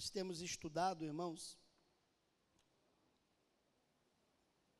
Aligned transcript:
Nós 0.00 0.08
temos 0.08 0.40
estudado, 0.40 1.04
irmãos, 1.04 1.58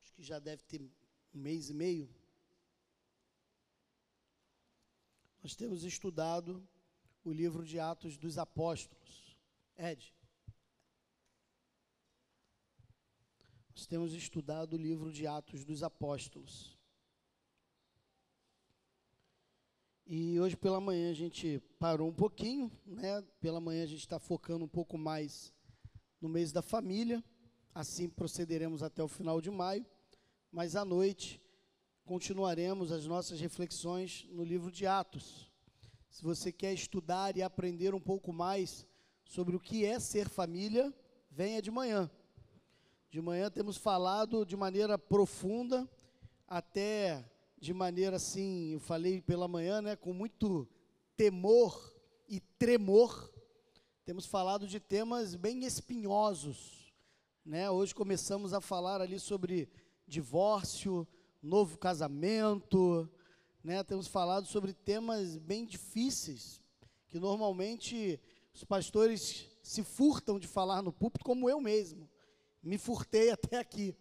acho 0.01 0.15
que 0.15 0.23
já 0.23 0.39
deve 0.39 0.63
ter 0.63 0.81
um 0.81 0.91
mês 1.35 1.69
e 1.69 1.75
meio. 1.75 2.09
Nós 5.43 5.55
temos 5.55 5.85
estudado 5.85 6.67
o 7.23 7.31
livro 7.35 7.67
de 7.67 7.79
Atos 7.79 8.17
dos 8.17 8.39
Apóstolos. 8.39 9.37
Ed. 9.77 10.17
Nós 13.77 13.87
temos 13.87 14.15
estudado 14.15 14.73
o 14.73 14.79
livro 14.79 15.13
de 15.13 15.27
Atos 15.27 15.67
dos 15.67 15.83
Apóstolos. 15.83 16.80
E 20.13 20.41
hoje 20.41 20.57
pela 20.57 20.81
manhã 20.81 21.09
a 21.09 21.15
gente 21.15 21.63
parou 21.79 22.09
um 22.09 22.13
pouquinho, 22.13 22.69
né? 22.85 23.23
Pela 23.41 23.61
manhã 23.61 23.85
a 23.85 23.87
gente 23.87 24.01
está 24.01 24.19
focando 24.19 24.65
um 24.65 24.69
pouco 24.69 24.99
mais 24.99 25.55
no 26.21 26.29
mês 26.29 26.51
da 26.51 26.61
família. 26.61 27.23
Assim 27.73 28.09
procederemos 28.09 28.83
até 28.83 29.05
o 29.05 29.07
final 29.07 29.41
de 29.41 29.53
maio. 29.53 29.87
Mas 30.51 30.75
à 30.75 30.85
noite 30.85 31.41
continuaremos 32.05 32.91
as 32.91 33.07
nossas 33.07 33.39
reflexões 33.39 34.27
no 34.33 34.43
livro 34.43 34.73
de 34.73 34.85
Atos. 34.85 35.49
Se 36.09 36.25
você 36.25 36.51
quer 36.51 36.75
estudar 36.75 37.37
e 37.37 37.43
aprender 37.43 37.95
um 37.95 38.01
pouco 38.01 38.33
mais 38.33 38.85
sobre 39.25 39.55
o 39.55 39.61
que 39.61 39.85
é 39.85 40.01
ser 40.01 40.29
família, 40.29 40.93
venha 41.31 41.63
de 41.63 41.71
manhã. 41.71 42.11
De 43.09 43.21
manhã 43.21 43.49
temos 43.49 43.77
falado 43.77 44.45
de 44.45 44.57
maneira 44.57 44.99
profunda, 44.99 45.89
até 46.49 47.25
de 47.61 47.75
maneira 47.75 48.17
assim, 48.17 48.73
eu 48.73 48.81
falei 48.81 49.21
pela 49.21 49.47
manhã, 49.47 49.83
né, 49.83 49.95
com 49.95 50.15
muito 50.15 50.67
temor 51.15 51.95
e 52.27 52.41
tremor. 52.41 53.31
Temos 54.03 54.25
falado 54.25 54.67
de 54.67 54.81
temas 54.81 55.35
bem 55.35 55.67
espinhosos, 55.67 56.91
né? 57.45 57.71
Hoje 57.71 57.95
começamos 57.95 58.55
a 58.55 58.63
falar 58.63 59.03
ali 59.03 59.21
sobre 59.21 59.69
divórcio, 60.07 61.07
novo 61.43 61.77
casamento, 61.77 63.07
né? 63.63 63.85
Temos 63.85 64.07
falado 64.07 64.47
sobre 64.47 64.73
temas 64.73 65.37
bem 65.37 65.67
difíceis, 65.67 66.63
que 67.09 67.21
normalmente 67.21 68.19
os 68.55 68.65
pastores 68.65 69.51
se 69.63 69.83
furtam 69.83 70.39
de 70.39 70.49
falar 70.49 70.81
no 70.81 70.95
púlpito, 70.95 71.27
como 71.27 71.49
eu 71.51 71.61
mesmo. 71.61 72.09
Me 72.63 72.79
furtei 72.79 73.31
até 73.31 73.59
aqui 73.59 73.95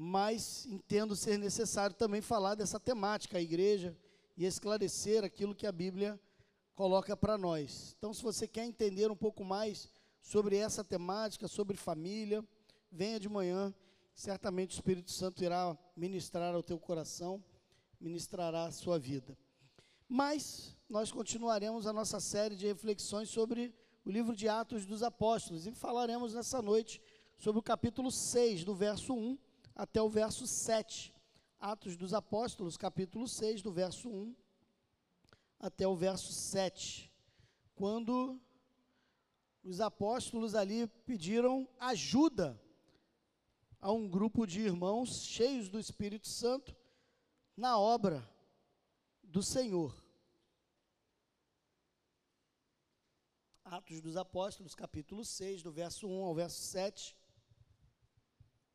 mas 0.00 0.64
entendo 0.66 1.16
ser 1.16 1.36
necessário 1.36 1.96
também 1.96 2.20
falar 2.20 2.54
dessa 2.54 2.78
temática, 2.78 3.36
a 3.36 3.42
igreja, 3.42 3.96
e 4.36 4.44
esclarecer 4.44 5.24
aquilo 5.24 5.56
que 5.56 5.66
a 5.66 5.72
Bíblia 5.72 6.20
coloca 6.76 7.16
para 7.16 7.36
nós. 7.36 7.96
Então, 7.98 8.14
se 8.14 8.22
você 8.22 8.46
quer 8.46 8.64
entender 8.64 9.10
um 9.10 9.16
pouco 9.16 9.44
mais 9.44 9.88
sobre 10.20 10.54
essa 10.54 10.84
temática, 10.84 11.48
sobre 11.48 11.76
família, 11.76 12.46
venha 12.92 13.18
de 13.18 13.28
manhã, 13.28 13.74
certamente 14.14 14.70
o 14.70 14.78
Espírito 14.78 15.10
Santo 15.10 15.42
irá 15.42 15.76
ministrar 15.96 16.54
ao 16.54 16.62
teu 16.62 16.78
coração, 16.78 17.42
ministrará 18.00 18.66
a 18.66 18.70
sua 18.70 19.00
vida. 19.00 19.36
Mas 20.08 20.76
nós 20.88 21.10
continuaremos 21.10 21.88
a 21.88 21.92
nossa 21.92 22.20
série 22.20 22.54
de 22.54 22.68
reflexões 22.68 23.30
sobre 23.30 23.74
o 24.04 24.10
livro 24.12 24.36
de 24.36 24.48
Atos 24.48 24.86
dos 24.86 25.02
Apóstolos 25.02 25.66
e 25.66 25.72
falaremos 25.72 26.34
nessa 26.34 26.62
noite 26.62 27.02
sobre 27.36 27.58
o 27.58 27.62
capítulo 27.64 28.12
6, 28.12 28.62
do 28.62 28.76
verso 28.76 29.12
1 29.12 29.36
até 29.78 30.02
o 30.02 30.08
verso 30.08 30.44
7. 30.44 31.14
Atos 31.60 31.96
dos 31.96 32.12
Apóstolos, 32.12 32.76
capítulo 32.76 33.28
6, 33.28 33.62
do 33.62 33.72
verso 33.72 34.08
1 34.08 34.34
até 35.60 35.86
o 35.86 35.96
verso 35.96 36.32
7. 36.32 37.10
Quando 37.76 38.40
os 39.62 39.80
apóstolos 39.80 40.54
ali 40.54 40.86
pediram 41.06 41.68
ajuda 41.78 42.60
a 43.80 43.92
um 43.92 44.08
grupo 44.08 44.46
de 44.46 44.60
irmãos 44.60 45.22
cheios 45.22 45.68
do 45.68 45.78
Espírito 45.78 46.26
Santo 46.26 46.76
na 47.56 47.78
obra 47.78 48.28
do 49.22 49.42
Senhor. 49.42 49.94
Atos 53.64 54.00
dos 54.00 54.16
Apóstolos, 54.16 54.74
capítulo 54.74 55.24
6, 55.24 55.62
do 55.62 55.70
verso 55.70 56.08
1 56.08 56.24
ao 56.24 56.34
verso 56.34 56.62
7. 56.62 57.14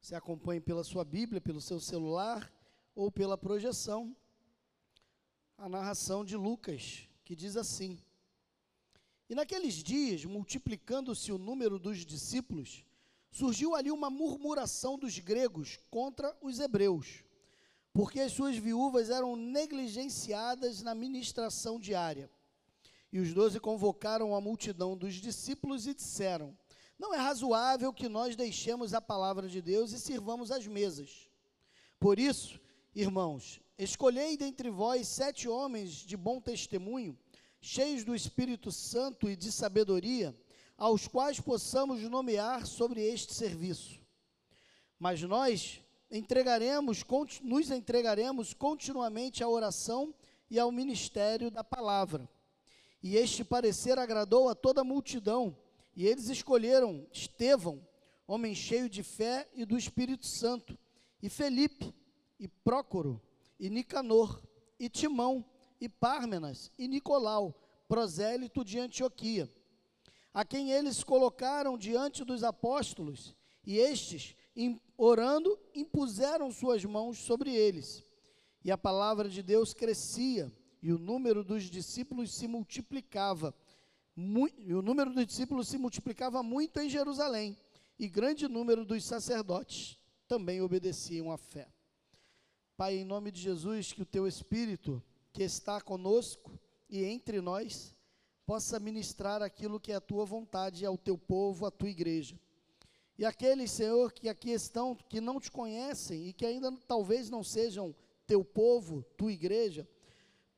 Você 0.03 0.15
acompanhe 0.15 0.59
pela 0.59 0.83
sua 0.83 1.05
Bíblia, 1.05 1.39
pelo 1.39 1.61
seu 1.61 1.79
celular 1.79 2.51
ou 2.93 3.09
pela 3.09 3.37
projeção. 3.37 4.13
A 5.57 5.69
narração 5.69 6.25
de 6.25 6.35
Lucas, 6.35 7.07
que 7.23 7.33
diz 7.33 7.55
assim: 7.55 7.97
E 9.29 9.33
naqueles 9.33 9.75
dias, 9.75 10.25
multiplicando-se 10.25 11.31
o 11.31 11.37
número 11.37 11.79
dos 11.79 11.99
discípulos, 12.05 12.83
surgiu 13.31 13.75
ali 13.75 13.91
uma 13.91 14.09
murmuração 14.09 14.99
dos 14.99 15.17
gregos 15.19 15.79
contra 15.89 16.37
os 16.41 16.59
hebreus, 16.59 17.23
porque 17.93 18.19
as 18.19 18.33
suas 18.33 18.57
viúvas 18.57 19.09
eram 19.09 19.37
negligenciadas 19.37 20.81
na 20.81 20.93
ministração 20.93 21.79
diária. 21.79 22.29
E 23.09 23.19
os 23.19 23.33
doze 23.33 23.57
convocaram 23.57 24.35
a 24.35 24.41
multidão 24.41 24.97
dos 24.97 25.13
discípulos 25.13 25.87
e 25.87 25.93
disseram: 25.93 26.53
não 26.97 27.13
é 27.13 27.17
razoável 27.17 27.91
que 27.91 28.07
nós 28.07 28.35
deixemos 28.35 28.93
a 28.93 29.01
palavra 29.01 29.47
de 29.47 29.61
Deus 29.61 29.91
e 29.91 29.99
sirvamos 29.99 30.51
as 30.51 30.67
mesas. 30.67 31.29
Por 31.99 32.19
isso, 32.19 32.59
irmãos, 32.95 33.61
escolhei 33.77 34.37
dentre 34.37 34.69
vós 34.69 35.07
sete 35.07 35.47
homens 35.47 35.91
de 35.91 36.15
bom 36.15 36.39
testemunho, 36.39 37.17
cheios 37.59 38.03
do 38.03 38.15
Espírito 38.15 38.71
Santo 38.71 39.29
e 39.29 39.35
de 39.35 39.51
sabedoria, 39.51 40.35
aos 40.77 41.07
quais 41.07 41.39
possamos 41.39 42.01
nomear 42.01 42.65
sobre 42.65 43.01
este 43.01 43.33
serviço. 43.33 43.99
Mas 44.99 45.21
nós 45.21 45.81
entregaremos, 46.11 47.03
nos 47.41 47.71
entregaremos 47.71 48.53
continuamente 48.53 49.43
à 49.43 49.47
oração 49.47 50.13
e 50.49 50.59
ao 50.59 50.71
ministério 50.71 51.49
da 51.49 51.63
palavra. 51.63 52.29
E 53.01 53.17
este 53.17 53.43
parecer 53.43 53.97
agradou 53.97 54.47
a 54.47 54.55
toda 54.55 54.81
a 54.81 54.83
multidão, 54.85 55.57
e 55.95 56.07
eles 56.07 56.29
escolheram 56.29 57.07
Estevão, 57.11 57.85
homem 58.27 58.55
cheio 58.55 58.89
de 58.89 59.03
fé 59.03 59.47
e 59.53 59.65
do 59.65 59.77
Espírito 59.77 60.25
Santo, 60.25 60.77
e 61.21 61.29
Felipe, 61.29 61.93
e 62.39 62.47
Prócoro, 62.47 63.21
e 63.59 63.69
Nicanor, 63.69 64.41
e 64.79 64.89
Timão, 64.89 65.45
e 65.79 65.87
Pármenas, 65.87 66.71
e 66.77 66.87
Nicolau, 66.87 67.53
prosélito 67.87 68.63
de 68.63 68.79
Antioquia, 68.79 69.51
a 70.33 70.43
quem 70.43 70.71
eles 70.71 71.03
colocaram 71.03 71.77
diante 71.77 72.23
dos 72.23 72.43
apóstolos, 72.43 73.35
e 73.65 73.77
estes, 73.77 74.35
orando, 74.97 75.57
impuseram 75.73 76.51
suas 76.51 76.83
mãos 76.83 77.19
sobre 77.19 77.53
eles. 77.53 78.03
E 78.63 78.71
a 78.71 78.77
palavra 78.77 79.29
de 79.29 79.43
Deus 79.43 79.73
crescia, 79.73 80.51
e 80.81 80.91
o 80.91 80.97
número 80.97 81.43
dos 81.43 81.63
discípulos 81.69 82.33
se 82.33 82.47
multiplicava 82.47 83.53
o 84.15 84.81
número 84.81 85.13
dos 85.13 85.25
discípulos 85.25 85.67
se 85.67 85.77
multiplicava 85.77 86.43
muito 86.43 86.79
em 86.79 86.89
Jerusalém, 86.89 87.57
e 87.97 88.07
grande 88.07 88.47
número 88.47 88.85
dos 88.85 89.05
sacerdotes 89.05 89.97
também 90.27 90.61
obedeciam 90.61 91.31
à 91.31 91.37
fé. 91.37 91.67
Pai, 92.75 92.95
em 92.97 93.05
nome 93.05 93.31
de 93.31 93.39
Jesus, 93.39 93.93
que 93.93 94.01
o 94.01 94.05
teu 94.05 94.27
Espírito, 94.27 95.01
que 95.31 95.43
está 95.43 95.79
conosco 95.79 96.59
e 96.89 97.03
entre 97.03 97.39
nós, 97.39 97.95
possa 98.45 98.79
ministrar 98.79 99.41
aquilo 99.41 99.79
que 99.79 99.91
é 99.91 99.95
a 99.95 100.01
tua 100.01 100.25
vontade 100.25 100.85
ao 100.85 100.97
teu 100.97 101.17
povo, 101.17 101.65
à 101.65 101.71
tua 101.71 101.89
igreja. 101.89 102.39
E 103.17 103.25
aqueles, 103.25 103.71
Senhor, 103.71 104.11
que 104.11 104.27
aqui 104.27 104.51
estão, 104.51 104.95
que 104.95 105.21
não 105.21 105.39
te 105.39 105.51
conhecem 105.51 106.27
e 106.27 106.33
que 106.33 106.45
ainda 106.45 106.71
talvez 106.87 107.29
não 107.29 107.43
sejam 107.43 107.95
teu 108.25 108.43
povo, 108.43 109.03
tua 109.17 109.31
igreja, 109.31 109.87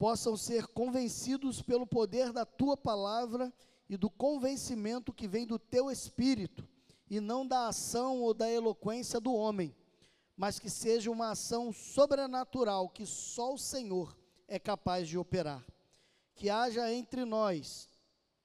possam 0.05 0.37
ser 0.37 0.67
convencidos 0.67 1.63
pelo 1.63 1.87
poder 1.87 2.31
da 2.31 2.45
tua 2.45 2.77
palavra 2.77 3.51
e 3.89 3.97
do 3.97 4.07
convencimento 4.07 5.11
que 5.11 5.27
vem 5.27 5.47
do 5.47 5.57
teu 5.57 5.89
espírito, 5.89 6.63
e 7.09 7.19
não 7.19 7.43
da 7.43 7.69
ação 7.69 8.21
ou 8.21 8.31
da 8.31 8.47
eloquência 8.47 9.19
do 9.19 9.33
homem, 9.33 9.75
mas 10.37 10.59
que 10.59 10.69
seja 10.69 11.09
uma 11.09 11.31
ação 11.31 11.73
sobrenatural 11.73 12.87
que 12.87 13.03
só 13.03 13.55
o 13.55 13.57
Senhor 13.57 14.15
é 14.47 14.59
capaz 14.59 15.07
de 15.07 15.17
operar. 15.17 15.65
Que 16.35 16.51
haja 16.51 16.93
entre 16.93 17.25
nós 17.25 17.89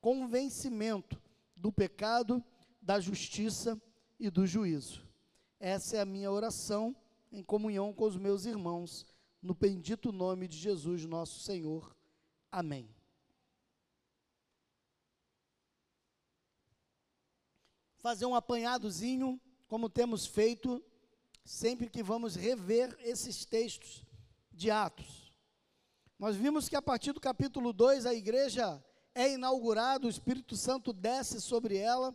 convencimento 0.00 1.20
do 1.54 1.70
pecado, 1.70 2.42
da 2.80 2.98
justiça 2.98 3.78
e 4.18 4.30
do 4.30 4.46
juízo. 4.46 5.06
Essa 5.58 5.98
é 5.98 6.00
a 6.00 6.06
minha 6.06 6.32
oração 6.32 6.96
em 7.30 7.42
comunhão 7.42 7.92
com 7.92 8.06
os 8.06 8.16
meus 8.16 8.46
irmãos 8.46 9.09
no 9.42 9.54
bendito 9.54 10.12
nome 10.12 10.46
de 10.46 10.56
Jesus, 10.56 11.04
nosso 11.04 11.40
Senhor. 11.40 11.96
Amém. 12.50 12.88
Fazer 17.96 18.26
um 18.26 18.34
apanhadozinho, 18.34 19.40
como 19.68 19.88
temos 19.88 20.26
feito 20.26 20.82
sempre 21.44 21.88
que 21.88 22.02
vamos 22.02 22.34
rever 22.34 22.96
esses 23.00 23.44
textos 23.44 24.04
de 24.52 24.70
Atos. 24.70 25.34
Nós 26.18 26.36
vimos 26.36 26.68
que 26.68 26.76
a 26.76 26.82
partir 26.82 27.12
do 27.12 27.20
capítulo 27.20 27.72
2 27.72 28.04
a 28.04 28.14
igreja 28.14 28.82
é 29.14 29.32
inaugurada, 29.32 30.06
o 30.06 30.10
Espírito 30.10 30.56
Santo 30.56 30.92
desce 30.92 31.40
sobre 31.40 31.76
ela, 31.76 32.14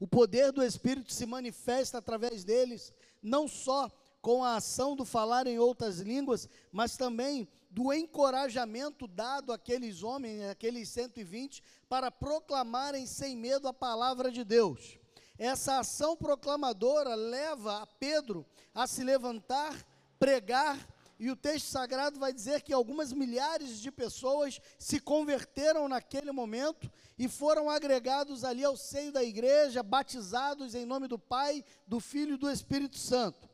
O 0.00 0.06
poder 0.06 0.52
do 0.52 0.62
Espírito 0.62 1.12
se 1.12 1.26
manifesta 1.26 1.98
através 1.98 2.44
deles, 2.44 2.92
não 3.20 3.48
só 3.48 3.90
com 4.28 4.44
a 4.44 4.56
ação 4.56 4.94
do 4.94 5.06
falar 5.06 5.46
em 5.46 5.58
outras 5.58 6.00
línguas, 6.00 6.50
mas 6.70 6.98
também 6.98 7.48
do 7.70 7.94
encorajamento 7.94 9.08
dado 9.08 9.54
àqueles 9.54 10.02
homens, 10.02 10.50
aqueles 10.50 10.90
120, 10.90 11.62
para 11.88 12.10
proclamarem 12.10 13.06
sem 13.06 13.34
medo 13.34 13.66
a 13.66 13.72
palavra 13.72 14.30
de 14.30 14.44
Deus. 14.44 14.98
Essa 15.38 15.78
ação 15.78 16.14
proclamadora 16.14 17.14
leva 17.14 17.80
a 17.80 17.86
Pedro 17.86 18.44
a 18.74 18.86
se 18.86 19.02
levantar, 19.02 19.74
pregar 20.18 20.78
e 21.18 21.30
o 21.30 21.36
texto 21.36 21.68
sagrado 21.68 22.20
vai 22.20 22.30
dizer 22.30 22.60
que 22.60 22.72
algumas 22.74 23.14
milhares 23.14 23.80
de 23.80 23.90
pessoas 23.90 24.60
se 24.78 25.00
converteram 25.00 25.88
naquele 25.88 26.32
momento 26.32 26.92
e 27.18 27.28
foram 27.28 27.70
agregados 27.70 28.44
ali 28.44 28.62
ao 28.62 28.76
seio 28.76 29.10
da 29.10 29.24
igreja, 29.24 29.82
batizados 29.82 30.74
em 30.74 30.84
nome 30.84 31.08
do 31.08 31.18
Pai, 31.18 31.64
do 31.86 31.98
Filho 31.98 32.34
e 32.34 32.38
do 32.38 32.50
Espírito 32.50 32.98
Santo. 32.98 33.47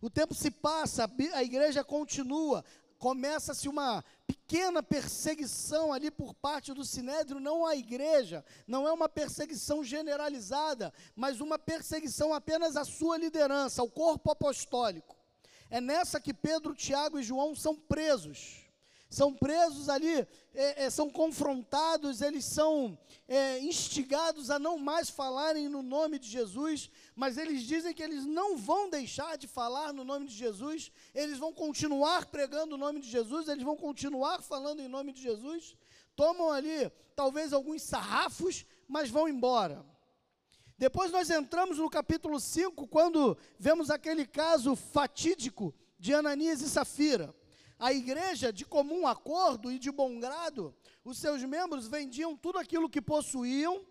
O 0.00 0.08
tempo 0.08 0.34
se 0.34 0.50
passa, 0.50 1.10
a 1.34 1.42
igreja 1.42 1.82
continua, 1.82 2.64
começa-se 2.98 3.68
uma 3.68 4.04
pequena 4.26 4.82
perseguição 4.82 5.92
ali 5.92 6.10
por 6.10 6.34
parte 6.34 6.72
do 6.72 6.84
sinédrio, 6.84 7.40
não 7.40 7.66
à 7.66 7.74
igreja, 7.74 8.44
não 8.66 8.86
é 8.86 8.92
uma 8.92 9.08
perseguição 9.08 9.82
generalizada, 9.82 10.92
mas 11.16 11.40
uma 11.40 11.58
perseguição 11.58 12.34
apenas 12.34 12.76
à 12.76 12.84
sua 12.84 13.16
liderança, 13.16 13.80
ao 13.80 13.88
corpo 13.88 14.30
apostólico. 14.30 15.16
É 15.70 15.80
nessa 15.80 16.20
que 16.20 16.32
Pedro, 16.32 16.74
Tiago 16.74 17.18
e 17.18 17.22
João 17.22 17.54
são 17.54 17.76
presos. 17.76 18.67
São 19.08 19.32
presos 19.32 19.88
ali, 19.88 20.26
é, 20.54 20.84
é, 20.84 20.90
são 20.90 21.08
confrontados, 21.08 22.20
eles 22.20 22.44
são 22.44 22.98
é, 23.26 23.58
instigados 23.60 24.50
a 24.50 24.58
não 24.58 24.78
mais 24.78 25.08
falarem 25.08 25.66
no 25.66 25.82
nome 25.82 26.18
de 26.18 26.28
Jesus, 26.28 26.90
mas 27.16 27.38
eles 27.38 27.62
dizem 27.62 27.94
que 27.94 28.02
eles 28.02 28.26
não 28.26 28.58
vão 28.58 28.90
deixar 28.90 29.38
de 29.38 29.48
falar 29.48 29.94
no 29.94 30.04
nome 30.04 30.26
de 30.26 30.34
Jesus, 30.34 30.92
eles 31.14 31.38
vão 31.38 31.54
continuar 31.54 32.26
pregando 32.26 32.74
o 32.74 32.78
nome 32.78 33.00
de 33.00 33.08
Jesus, 33.08 33.48
eles 33.48 33.64
vão 33.64 33.76
continuar 33.76 34.42
falando 34.42 34.80
em 34.80 34.88
nome 34.88 35.12
de 35.12 35.22
Jesus. 35.22 35.74
Tomam 36.14 36.50
ali, 36.50 36.90
talvez, 37.16 37.52
alguns 37.52 37.80
sarrafos, 37.80 38.66
mas 38.86 39.08
vão 39.08 39.26
embora. 39.26 39.86
Depois 40.76 41.10
nós 41.10 41.30
entramos 41.30 41.78
no 41.78 41.88
capítulo 41.88 42.38
5, 42.38 42.86
quando 42.88 43.38
vemos 43.58 43.90
aquele 43.90 44.26
caso 44.26 44.76
fatídico 44.76 45.74
de 45.98 46.12
Ananias 46.12 46.60
e 46.60 46.68
Safira. 46.68 47.34
A 47.78 47.92
igreja, 47.92 48.52
de 48.52 48.64
comum 48.64 49.06
acordo 49.06 49.70
e 49.70 49.78
de 49.78 49.92
bom 49.92 50.18
grado, 50.18 50.74
os 51.04 51.18
seus 51.18 51.42
membros 51.44 51.86
vendiam 51.86 52.36
tudo 52.36 52.58
aquilo 52.58 52.90
que 52.90 53.00
possuíam, 53.00 53.86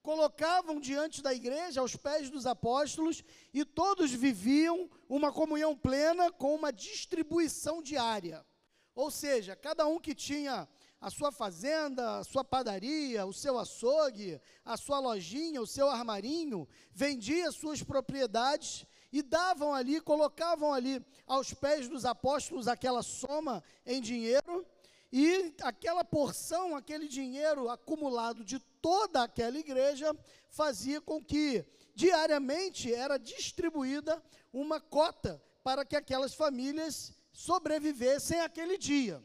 colocavam 0.00 0.78
diante 0.78 1.20
da 1.20 1.34
igreja, 1.34 1.80
aos 1.80 1.96
pés 1.96 2.30
dos 2.30 2.46
apóstolos, 2.46 3.24
e 3.52 3.64
todos 3.64 4.12
viviam 4.12 4.88
uma 5.08 5.32
comunhão 5.32 5.76
plena 5.76 6.30
com 6.30 6.54
uma 6.54 6.72
distribuição 6.72 7.82
diária. 7.82 8.46
Ou 8.94 9.10
seja, 9.10 9.56
cada 9.56 9.88
um 9.88 9.98
que 9.98 10.14
tinha 10.14 10.68
a 11.00 11.10
sua 11.10 11.32
fazenda, 11.32 12.18
a 12.18 12.24
sua 12.24 12.44
padaria, 12.44 13.26
o 13.26 13.32
seu 13.32 13.58
açougue, 13.58 14.40
a 14.64 14.76
sua 14.76 15.00
lojinha, 15.00 15.60
o 15.60 15.66
seu 15.66 15.90
armarinho, 15.90 16.68
vendia 16.92 17.50
suas 17.50 17.82
propriedades 17.82 18.86
e 19.12 19.22
davam 19.22 19.72
ali, 19.72 20.00
colocavam 20.00 20.72
ali 20.72 21.04
aos 21.26 21.52
pés 21.54 21.88
dos 21.88 22.04
apóstolos 22.04 22.68
aquela 22.68 23.02
soma 23.02 23.62
em 23.84 24.00
dinheiro, 24.00 24.66
e 25.12 25.54
aquela 25.62 26.04
porção, 26.04 26.76
aquele 26.76 27.08
dinheiro 27.08 27.70
acumulado 27.70 28.44
de 28.44 28.58
toda 28.58 29.22
aquela 29.22 29.58
igreja, 29.58 30.14
fazia 30.50 31.00
com 31.00 31.22
que 31.22 31.64
diariamente 31.94 32.92
era 32.92 33.16
distribuída 33.16 34.22
uma 34.52 34.80
cota 34.80 35.42
para 35.62 35.84
que 35.84 35.96
aquelas 35.96 36.34
famílias 36.34 37.14
sobrevivessem 37.32 38.40
aquele 38.40 38.76
dia. 38.76 39.22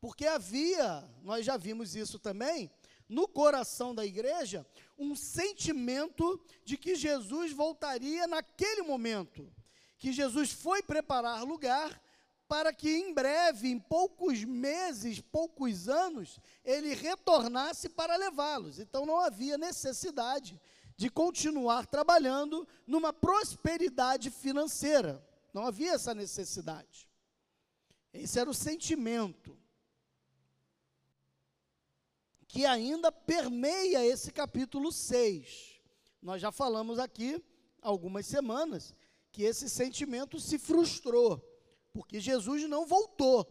Porque 0.00 0.26
havia, 0.26 1.02
nós 1.22 1.44
já 1.44 1.56
vimos 1.56 1.94
isso 1.94 2.18
também, 2.18 2.70
no 3.08 3.28
coração 3.28 3.94
da 3.94 4.04
igreja, 4.04 4.66
um 4.98 5.14
sentimento 5.14 6.40
de 6.64 6.76
que 6.76 6.94
Jesus 6.94 7.52
voltaria 7.52 8.26
naquele 8.26 8.82
momento. 8.82 9.52
Que 9.98 10.12
Jesus 10.12 10.52
foi 10.52 10.82
preparar 10.82 11.44
lugar 11.44 12.00
para 12.46 12.72
que 12.72 12.90
em 12.90 13.12
breve, 13.12 13.68
em 13.68 13.78
poucos 13.78 14.44
meses, 14.44 15.20
poucos 15.20 15.88
anos, 15.88 16.38
ele 16.64 16.94
retornasse 16.94 17.88
para 17.88 18.16
levá-los. 18.16 18.78
Então 18.78 19.06
não 19.06 19.18
havia 19.18 19.56
necessidade 19.56 20.60
de 20.96 21.10
continuar 21.10 21.86
trabalhando 21.86 22.66
numa 22.86 23.12
prosperidade 23.12 24.30
financeira. 24.30 25.24
Não 25.52 25.66
havia 25.66 25.92
essa 25.92 26.14
necessidade. 26.14 27.08
Esse 28.12 28.38
era 28.38 28.48
o 28.48 28.54
sentimento 28.54 29.58
que 32.54 32.64
ainda 32.64 33.10
permeia 33.10 34.06
esse 34.06 34.30
capítulo 34.30 34.92
6. 34.92 35.80
Nós 36.22 36.40
já 36.40 36.52
falamos 36.52 37.00
aqui 37.00 37.44
algumas 37.82 38.26
semanas 38.26 38.94
que 39.32 39.42
esse 39.42 39.68
sentimento 39.68 40.38
se 40.38 40.56
frustrou, 40.56 41.44
porque 41.92 42.20
Jesus 42.20 42.62
não 42.68 42.86
voltou. 42.86 43.44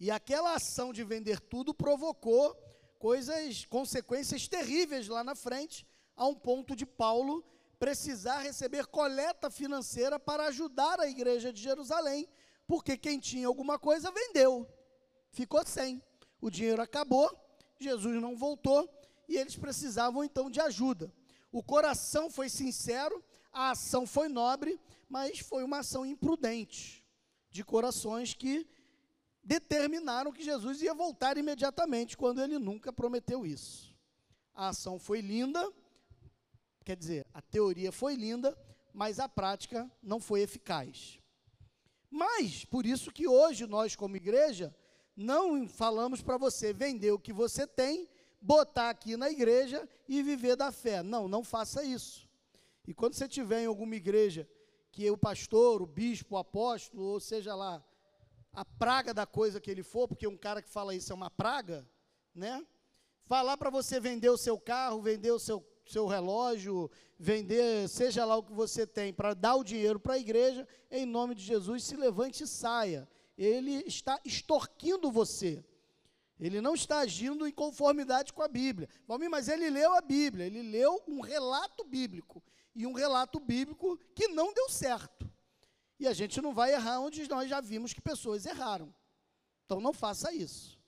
E 0.00 0.10
aquela 0.10 0.56
ação 0.56 0.92
de 0.92 1.04
vender 1.04 1.38
tudo 1.38 1.72
provocou 1.72 2.52
coisas, 2.98 3.64
consequências 3.66 4.48
terríveis 4.48 5.06
lá 5.06 5.22
na 5.22 5.36
frente, 5.36 5.86
a 6.16 6.26
um 6.26 6.34
ponto 6.34 6.74
de 6.74 6.84
Paulo 6.84 7.44
precisar 7.78 8.40
receber 8.40 8.86
coleta 8.86 9.48
financeira 9.52 10.18
para 10.18 10.46
ajudar 10.46 10.98
a 10.98 11.08
igreja 11.08 11.52
de 11.52 11.62
Jerusalém, 11.62 12.28
porque 12.66 12.96
quem 12.96 13.20
tinha 13.20 13.46
alguma 13.46 13.78
coisa 13.78 14.10
vendeu, 14.10 14.66
ficou 15.30 15.64
sem. 15.64 16.02
O 16.40 16.50
dinheiro 16.50 16.82
acabou 16.82 17.49
Jesus 17.80 18.20
não 18.20 18.36
voltou 18.36 18.88
e 19.26 19.36
eles 19.36 19.56
precisavam 19.56 20.22
então 20.22 20.50
de 20.50 20.60
ajuda. 20.60 21.12
O 21.50 21.62
coração 21.62 22.30
foi 22.30 22.48
sincero, 22.48 23.24
a 23.52 23.70
ação 23.70 24.06
foi 24.06 24.28
nobre, 24.28 24.78
mas 25.08 25.40
foi 25.40 25.64
uma 25.64 25.78
ação 25.78 26.04
imprudente 26.04 27.04
de 27.50 27.64
corações 27.64 28.34
que 28.34 28.66
determinaram 29.42 30.30
que 30.30 30.44
Jesus 30.44 30.82
ia 30.82 30.94
voltar 30.94 31.36
imediatamente, 31.38 32.16
quando 32.16 32.42
ele 32.42 32.58
nunca 32.58 32.92
prometeu 32.92 33.44
isso. 33.44 33.96
A 34.54 34.68
ação 34.68 34.98
foi 34.98 35.20
linda, 35.20 35.72
quer 36.84 36.96
dizer, 36.96 37.26
a 37.32 37.40
teoria 37.40 37.90
foi 37.90 38.14
linda, 38.14 38.56
mas 38.92 39.18
a 39.18 39.28
prática 39.28 39.90
não 40.02 40.20
foi 40.20 40.42
eficaz. 40.42 41.18
Mas, 42.10 42.64
por 42.64 42.84
isso 42.84 43.10
que 43.10 43.26
hoje 43.26 43.66
nós, 43.66 43.96
como 43.96 44.16
igreja, 44.16 44.74
não 45.20 45.68
falamos 45.68 46.22
para 46.22 46.38
você 46.38 46.72
vender 46.72 47.12
o 47.12 47.18
que 47.18 47.30
você 47.32 47.66
tem, 47.66 48.08
botar 48.40 48.88
aqui 48.88 49.18
na 49.18 49.30
igreja 49.30 49.86
e 50.08 50.22
viver 50.22 50.56
da 50.56 50.72
fé. 50.72 51.02
Não, 51.02 51.28
não 51.28 51.44
faça 51.44 51.84
isso. 51.84 52.26
E 52.88 52.94
quando 52.94 53.12
você 53.12 53.28
tiver 53.28 53.62
em 53.62 53.66
alguma 53.66 53.94
igreja 53.94 54.48
que 54.90 55.08
o 55.10 55.18
pastor, 55.18 55.82
o 55.82 55.86
bispo, 55.86 56.34
o 56.34 56.38
apóstolo, 56.38 57.02
ou 57.02 57.20
seja 57.20 57.54
lá, 57.54 57.84
a 58.50 58.64
praga 58.64 59.12
da 59.12 59.26
coisa 59.26 59.60
que 59.60 59.70
ele 59.70 59.82
for, 59.82 60.08
porque 60.08 60.26
um 60.26 60.38
cara 60.38 60.62
que 60.62 60.70
fala 60.70 60.94
isso 60.94 61.12
é 61.12 61.14
uma 61.14 61.30
praga, 61.30 61.86
né? 62.34 62.66
Falar 63.26 63.58
para 63.58 63.68
você 63.68 64.00
vender 64.00 64.30
o 64.30 64.38
seu 64.38 64.58
carro, 64.58 65.02
vender 65.02 65.32
o 65.32 65.38
seu, 65.38 65.62
seu 65.84 66.06
relógio, 66.06 66.90
vender, 67.18 67.86
seja 67.90 68.24
lá 68.24 68.36
o 68.36 68.42
que 68.42 68.54
você 68.54 68.86
tem, 68.86 69.12
para 69.12 69.34
dar 69.34 69.56
o 69.56 69.62
dinheiro 69.62 70.00
para 70.00 70.14
a 70.14 70.18
igreja, 70.18 70.66
em 70.90 71.04
nome 71.04 71.34
de 71.34 71.42
Jesus, 71.42 71.84
se 71.84 71.94
levante 71.94 72.42
e 72.42 72.46
saia 72.46 73.06
ele 73.40 73.82
está 73.86 74.20
extorquindo 74.22 75.10
você. 75.10 75.64
Ele 76.38 76.60
não 76.60 76.74
está 76.74 76.98
agindo 76.98 77.46
em 77.46 77.52
conformidade 77.52 78.34
com 78.34 78.42
a 78.42 78.48
Bíblia. 78.48 78.86
Valmir, 79.08 79.30
mas 79.30 79.48
ele 79.48 79.70
leu 79.70 79.94
a 79.94 80.02
Bíblia, 80.02 80.44
ele 80.44 80.62
leu 80.62 81.02
um 81.08 81.20
relato 81.20 81.82
bíblico. 81.82 82.42
E 82.74 82.86
um 82.86 82.92
relato 82.92 83.40
bíblico 83.40 83.98
que 84.14 84.28
não 84.28 84.52
deu 84.52 84.68
certo. 84.68 85.30
E 85.98 86.06
a 86.06 86.12
gente 86.12 86.40
não 86.42 86.52
vai 86.52 86.74
errar 86.74 87.00
onde 87.00 87.26
nós 87.30 87.48
já 87.48 87.62
vimos 87.62 87.94
que 87.94 88.00
pessoas 88.00 88.44
erraram. 88.44 88.94
Então 89.64 89.80
não 89.80 89.92
faça 89.94 90.32
isso. 90.34 90.78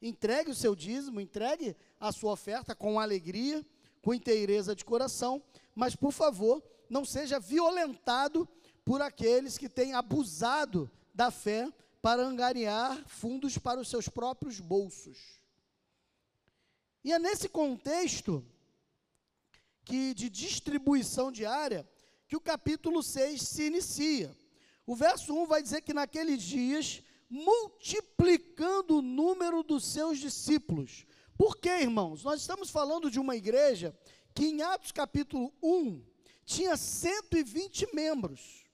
Entregue 0.00 0.50
o 0.50 0.54
seu 0.54 0.74
dízimo, 0.74 1.20
entregue 1.20 1.76
a 1.98 2.10
sua 2.12 2.32
oferta 2.32 2.74
com 2.74 2.98
alegria, 2.98 3.64
com 4.00 4.14
inteireza 4.14 4.74
de 4.74 4.86
coração, 4.86 5.42
mas 5.74 5.94
por 5.94 6.12
favor, 6.12 6.62
não 6.88 7.04
seja 7.04 7.38
violentado 7.38 8.48
por 8.86 9.02
aqueles 9.02 9.58
que 9.58 9.68
têm 9.68 9.92
abusado 9.92 10.90
da 11.14 11.30
fé 11.30 11.70
para 12.02 12.26
angariar 12.26 13.04
fundos 13.06 13.58
para 13.58 13.80
os 13.80 13.88
seus 13.88 14.08
próprios 14.08 14.58
bolsos. 14.60 15.40
E 17.04 17.12
é 17.12 17.18
nesse 17.18 17.48
contexto 17.48 18.44
que 19.84 20.14
de 20.14 20.28
distribuição 20.28 21.32
diária 21.32 21.88
que 22.28 22.36
o 22.36 22.40
capítulo 22.40 23.02
6 23.02 23.42
se 23.42 23.66
inicia. 23.66 24.36
O 24.86 24.94
verso 24.94 25.34
1 25.34 25.46
vai 25.46 25.62
dizer 25.62 25.82
que 25.82 25.94
naqueles 25.94 26.42
dias, 26.42 27.02
multiplicando 27.28 28.98
o 28.98 29.02
número 29.02 29.62
dos 29.62 29.84
seus 29.84 30.18
discípulos. 30.18 31.06
Por 31.36 31.56
quê, 31.56 31.70
irmãos? 31.80 32.22
Nós 32.22 32.40
estamos 32.40 32.70
falando 32.70 33.10
de 33.10 33.18
uma 33.18 33.34
igreja 33.36 33.96
que 34.34 34.46
em 34.46 34.62
Atos 34.62 34.92
capítulo 34.92 35.52
1 35.62 36.04
tinha 36.44 36.76
120 36.76 37.94
membros. 37.94 38.69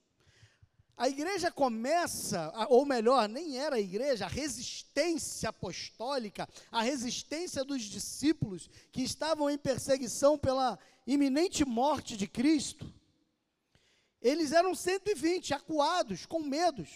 A 0.97 1.07
igreja 1.07 1.51
começa, 1.51 2.51
ou 2.69 2.83
melhor, 2.83 3.29
nem 3.29 3.59
era 3.59 3.75
a 3.75 3.79
igreja, 3.79 4.25
a 4.25 4.27
resistência 4.27 5.49
apostólica, 5.49 6.49
a 6.71 6.81
resistência 6.81 7.63
dos 7.63 7.83
discípulos 7.83 8.67
que 8.91 9.03
estavam 9.03 9.47
em 9.47 9.59
perseguição 9.59 10.39
pela 10.39 10.79
iminente 11.05 11.63
morte 11.63 12.17
de 12.17 12.25
Cristo. 12.25 12.91
Eles 14.19 14.51
eram 14.51 14.73
120, 14.73 15.53
acuados, 15.53 16.25
com 16.25 16.39
medos. 16.39 16.89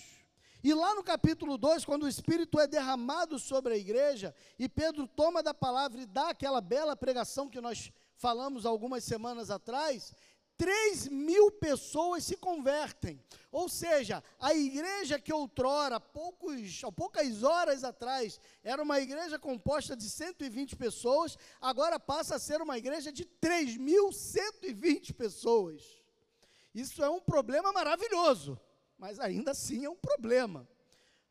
E 0.64 0.74
lá 0.74 0.96
no 0.96 1.04
capítulo 1.04 1.56
2, 1.56 1.86
quando 1.86 2.04
o 2.04 2.08
Espírito 2.08 2.60
é 2.60 2.66
derramado 2.66 3.38
sobre 3.38 3.74
a 3.74 3.78
igreja, 3.78 4.34
e 4.58 4.68
Pedro 4.68 5.08
toma 5.08 5.44
da 5.44 5.54
palavra 5.54 6.02
e 6.02 6.08
dá 6.08 6.30
aquela 6.30 6.60
bela 6.60 6.96
pregação 6.96 7.48
que 7.48 7.62
nós 7.62 7.92
falamos 8.16 8.66
algumas 8.66 9.04
semanas 9.04 9.50
atrás, 9.50 10.14
3 10.62 11.08
mil 11.08 11.50
pessoas 11.50 12.24
se 12.24 12.38
convertem. 12.38 13.20
Ou 13.52 13.68
seja, 13.68 14.24
a 14.40 14.54
igreja 14.54 15.18
que 15.18 15.34
outrora, 15.34 16.00
poucos, 16.00 16.82
poucas 16.96 17.42
horas 17.42 17.84
atrás, 17.84 18.40
era 18.64 18.84
uma 18.84 19.00
igreja 19.00 19.40
composta 19.40 19.98
de 19.98 20.08
120 20.08 20.76
pessoas, 20.76 21.36
agora 21.60 22.00
passa 22.00 22.36
a 22.36 22.40
ser 22.40 22.62
uma 22.62 22.78
igreja 22.78 23.12
de 23.12 23.26
3.120 23.26 25.16
pessoas. 25.16 25.82
Isso 26.76 27.04
é 27.04 27.10
um 27.10 27.20
problema 27.20 27.74
maravilhoso, 27.74 28.56
mas 29.00 29.20
ainda 29.20 29.50
assim 29.52 29.84
é 29.86 29.90
um 29.90 29.96
problema. 29.96 30.70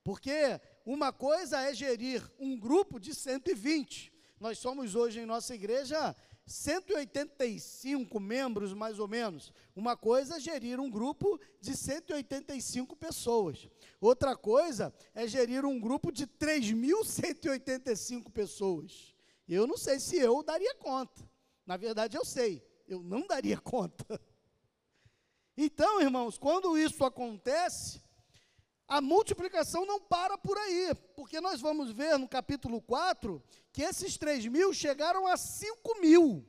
Porque 0.02 0.60
uma 0.84 1.12
coisa 1.12 1.60
é 1.60 1.72
gerir 1.72 2.28
um 2.36 2.58
grupo 2.58 2.98
de 2.98 3.14
120. 3.14 4.12
Nós 4.40 4.58
somos 4.58 4.96
hoje 4.96 5.20
em 5.20 5.26
nossa 5.26 5.54
igreja 5.54 6.16
185 6.50 8.18
membros, 8.18 8.74
mais 8.74 8.98
ou 8.98 9.06
menos. 9.06 9.52
Uma 9.74 9.96
coisa 9.96 10.36
é 10.36 10.40
gerir 10.40 10.80
um 10.80 10.90
grupo 10.90 11.40
de 11.60 11.76
185 11.76 12.96
pessoas. 12.96 13.68
Outra 14.00 14.36
coisa 14.36 14.92
é 15.14 15.28
gerir 15.28 15.64
um 15.64 15.78
grupo 15.78 16.10
de 16.10 16.26
3.185 16.26 18.32
pessoas. 18.32 19.14
Eu 19.48 19.64
não 19.64 19.76
sei 19.76 20.00
se 20.00 20.16
eu 20.16 20.42
daria 20.42 20.74
conta. 20.74 21.22
Na 21.64 21.76
verdade, 21.76 22.16
eu 22.16 22.24
sei. 22.24 22.66
Eu 22.88 23.00
não 23.00 23.28
daria 23.28 23.58
conta. 23.62 24.20
Então, 25.56 26.00
irmãos, 26.00 26.36
quando 26.36 26.76
isso 26.76 27.04
acontece, 27.04 28.02
a 28.90 29.00
multiplicação 29.00 29.86
não 29.86 30.00
para 30.00 30.36
por 30.36 30.58
aí, 30.58 30.92
porque 31.14 31.40
nós 31.40 31.60
vamos 31.60 31.92
ver 31.92 32.18
no 32.18 32.28
capítulo 32.28 32.82
4 32.82 33.40
que 33.72 33.82
esses 33.82 34.18
3 34.18 34.46
mil 34.46 34.72
chegaram 34.74 35.28
a 35.28 35.36
5 35.36 36.00
mil. 36.00 36.44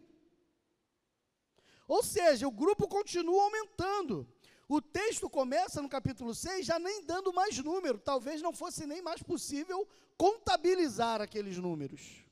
Ou 1.88 2.02
seja, 2.02 2.48
o 2.48 2.52
grupo 2.52 2.88
continua 2.88 3.44
aumentando. 3.44 4.28
O 4.68 4.82
texto 4.82 5.30
começa 5.30 5.84
no 5.84 5.88
capítulo 5.88 6.34
6 6.34 6.66
já 6.66 6.80
nem 6.80 7.06
dando 7.06 7.32
mais 7.32 7.60
número, 7.60 8.00
talvez 8.00 8.42
não 8.42 8.52
fosse 8.52 8.88
nem 8.88 9.04
mais 9.04 9.22
possível 9.22 9.88
contabilizar 10.18 11.22
aqueles 11.22 11.60
números. 11.60 12.26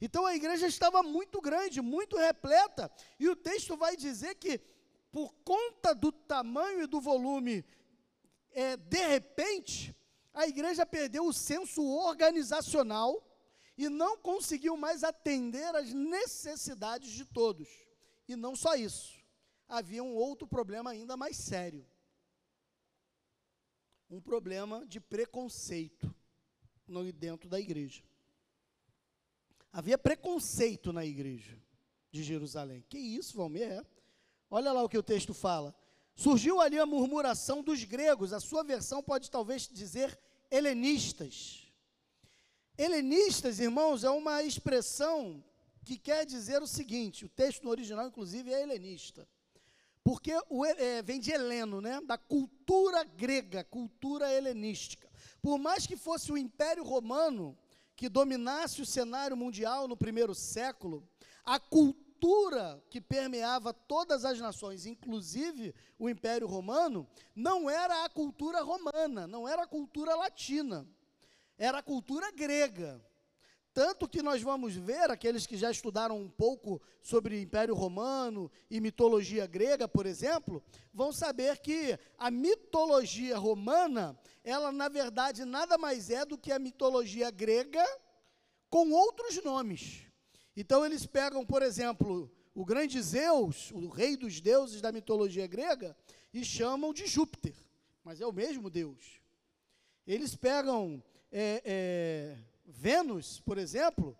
Então 0.00 0.24
a 0.24 0.36
igreja 0.36 0.68
estava 0.68 1.02
muito 1.02 1.40
grande, 1.40 1.82
muito 1.82 2.16
repleta, 2.16 2.88
e 3.18 3.28
o 3.28 3.34
texto 3.34 3.76
vai 3.76 3.96
dizer 3.96 4.36
que, 4.36 4.60
por 5.10 5.34
conta 5.42 5.92
do 5.96 6.12
tamanho 6.12 6.82
e 6.82 6.86
do 6.86 7.00
volume 7.00 7.64
é, 8.58 8.76
de 8.76 9.06
repente, 9.06 9.94
a 10.34 10.48
igreja 10.48 10.84
perdeu 10.84 11.24
o 11.24 11.32
senso 11.32 11.80
organizacional 11.84 13.24
e 13.76 13.88
não 13.88 14.18
conseguiu 14.18 14.76
mais 14.76 15.04
atender 15.04 15.72
às 15.76 15.92
necessidades 15.92 17.12
de 17.12 17.24
todos. 17.24 17.68
E 18.26 18.34
não 18.34 18.56
só 18.56 18.74
isso, 18.74 19.22
havia 19.68 20.02
um 20.02 20.12
outro 20.12 20.44
problema 20.44 20.90
ainda 20.90 21.16
mais 21.16 21.36
sério. 21.36 21.86
Um 24.10 24.20
problema 24.20 24.84
de 24.86 24.98
preconceito 24.98 26.12
dentro 27.14 27.48
da 27.48 27.60
igreja. 27.60 28.02
Havia 29.72 29.96
preconceito 29.96 30.92
na 30.92 31.04
igreja 31.04 31.56
de 32.10 32.24
Jerusalém. 32.24 32.84
Que 32.88 32.98
isso, 32.98 33.36
Valmir? 33.36 33.70
É. 33.70 33.86
Olha 34.50 34.72
lá 34.72 34.82
o 34.82 34.88
que 34.88 34.98
o 34.98 35.02
texto 35.02 35.32
fala. 35.32 35.77
Surgiu 36.18 36.60
ali 36.60 36.76
a 36.80 36.84
murmuração 36.84 37.62
dos 37.62 37.84
gregos, 37.84 38.32
a 38.32 38.40
sua 38.40 38.64
versão 38.64 39.00
pode 39.00 39.30
talvez 39.30 39.68
dizer 39.68 40.18
helenistas. 40.50 41.62
Helenistas, 42.76 43.60
irmãos, 43.60 44.02
é 44.02 44.10
uma 44.10 44.42
expressão 44.42 45.44
que 45.84 45.96
quer 45.96 46.26
dizer 46.26 46.60
o 46.60 46.66
seguinte: 46.66 47.24
o 47.24 47.28
texto 47.28 47.62
no 47.62 47.70
original, 47.70 48.08
inclusive, 48.08 48.52
é 48.52 48.60
helenista. 48.60 49.28
Porque 50.02 50.32
o, 50.50 50.64
é, 50.64 51.02
vem 51.02 51.20
de 51.20 51.30
Heleno, 51.30 51.80
né, 51.80 52.00
da 52.00 52.18
cultura 52.18 53.04
grega, 53.04 53.62
cultura 53.62 54.32
helenística. 54.32 55.08
Por 55.40 55.56
mais 55.56 55.86
que 55.86 55.96
fosse 55.96 56.32
o 56.32 56.36
Império 56.36 56.82
Romano 56.82 57.56
que 57.94 58.08
dominasse 58.08 58.82
o 58.82 58.86
cenário 58.86 59.36
mundial 59.36 59.86
no 59.86 59.96
primeiro 59.96 60.34
século, 60.34 61.08
a 61.44 61.60
cultura 61.60 62.07
cultura 62.18 62.82
que 62.90 63.00
permeava 63.00 63.72
todas 63.72 64.24
as 64.24 64.40
nações, 64.40 64.86
inclusive 64.86 65.72
o 65.98 66.10
Império 66.10 66.48
Romano, 66.48 67.06
não 67.34 67.70
era 67.70 68.04
a 68.04 68.08
cultura 68.08 68.60
romana, 68.60 69.26
não 69.26 69.48
era 69.48 69.62
a 69.62 69.66
cultura 69.66 70.16
latina, 70.16 70.86
era 71.56 71.78
a 71.78 71.82
cultura 71.82 72.32
grega. 72.32 73.00
Tanto 73.72 74.08
que 74.08 74.20
nós 74.20 74.42
vamos 74.42 74.74
ver, 74.74 75.08
aqueles 75.08 75.46
que 75.46 75.56
já 75.56 75.70
estudaram 75.70 76.18
um 76.20 76.28
pouco 76.28 76.82
sobre 77.00 77.40
Império 77.40 77.74
Romano 77.74 78.50
e 78.68 78.80
mitologia 78.80 79.46
grega, 79.46 79.86
por 79.86 80.04
exemplo, 80.04 80.60
vão 80.92 81.12
saber 81.12 81.58
que 81.58 81.96
a 82.18 82.32
mitologia 82.32 83.38
romana, 83.38 84.18
ela 84.42 84.72
na 84.72 84.88
verdade 84.88 85.44
nada 85.44 85.78
mais 85.78 86.10
é 86.10 86.24
do 86.24 86.36
que 86.36 86.50
a 86.50 86.58
mitologia 86.58 87.30
grega 87.30 87.84
com 88.68 88.90
outros 88.90 89.42
nomes. 89.44 90.07
Então 90.60 90.84
eles 90.84 91.06
pegam, 91.06 91.46
por 91.46 91.62
exemplo, 91.62 92.28
o 92.52 92.64
grande 92.64 93.00
Zeus, 93.00 93.70
o 93.70 93.86
rei 93.86 94.16
dos 94.16 94.40
deuses 94.40 94.80
da 94.80 94.90
mitologia 94.90 95.46
grega, 95.46 95.96
e 96.34 96.44
chamam 96.44 96.92
de 96.92 97.06
Júpiter, 97.06 97.54
mas 98.02 98.20
é 98.20 98.26
o 98.26 98.32
mesmo 98.32 98.68
Deus. 98.68 99.20
Eles 100.04 100.34
pegam 100.34 101.00
é, 101.30 101.62
é, 101.64 102.38
Vênus, 102.66 103.38
por 103.38 103.56
exemplo, 103.56 104.18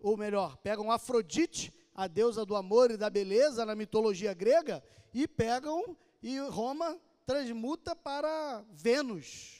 ou 0.00 0.16
melhor, 0.16 0.56
pegam 0.56 0.90
Afrodite, 0.90 1.72
a 1.94 2.08
deusa 2.08 2.44
do 2.44 2.56
amor 2.56 2.90
e 2.90 2.96
da 2.96 3.08
beleza 3.08 3.64
na 3.64 3.76
mitologia 3.76 4.34
grega, 4.34 4.82
e 5.14 5.28
pegam 5.28 5.96
e 6.20 6.36
Roma 6.48 7.00
transmuta 7.24 7.94
para 7.94 8.64
Vênus. 8.72 9.55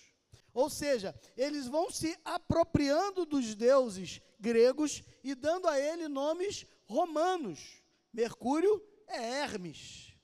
Ou 0.56 0.70
seja, 0.70 1.14
eles 1.36 1.66
vão 1.66 1.90
se 1.90 2.18
apropriando 2.24 3.26
dos 3.26 3.54
deuses 3.54 4.22
gregos 4.40 5.02
e 5.22 5.34
dando 5.34 5.68
a 5.68 5.78
ele 5.78 6.08
nomes 6.08 6.64
romanos. 6.86 7.82
Mercúrio 8.10 8.82
é 9.06 9.22
Hermes. 9.22 10.14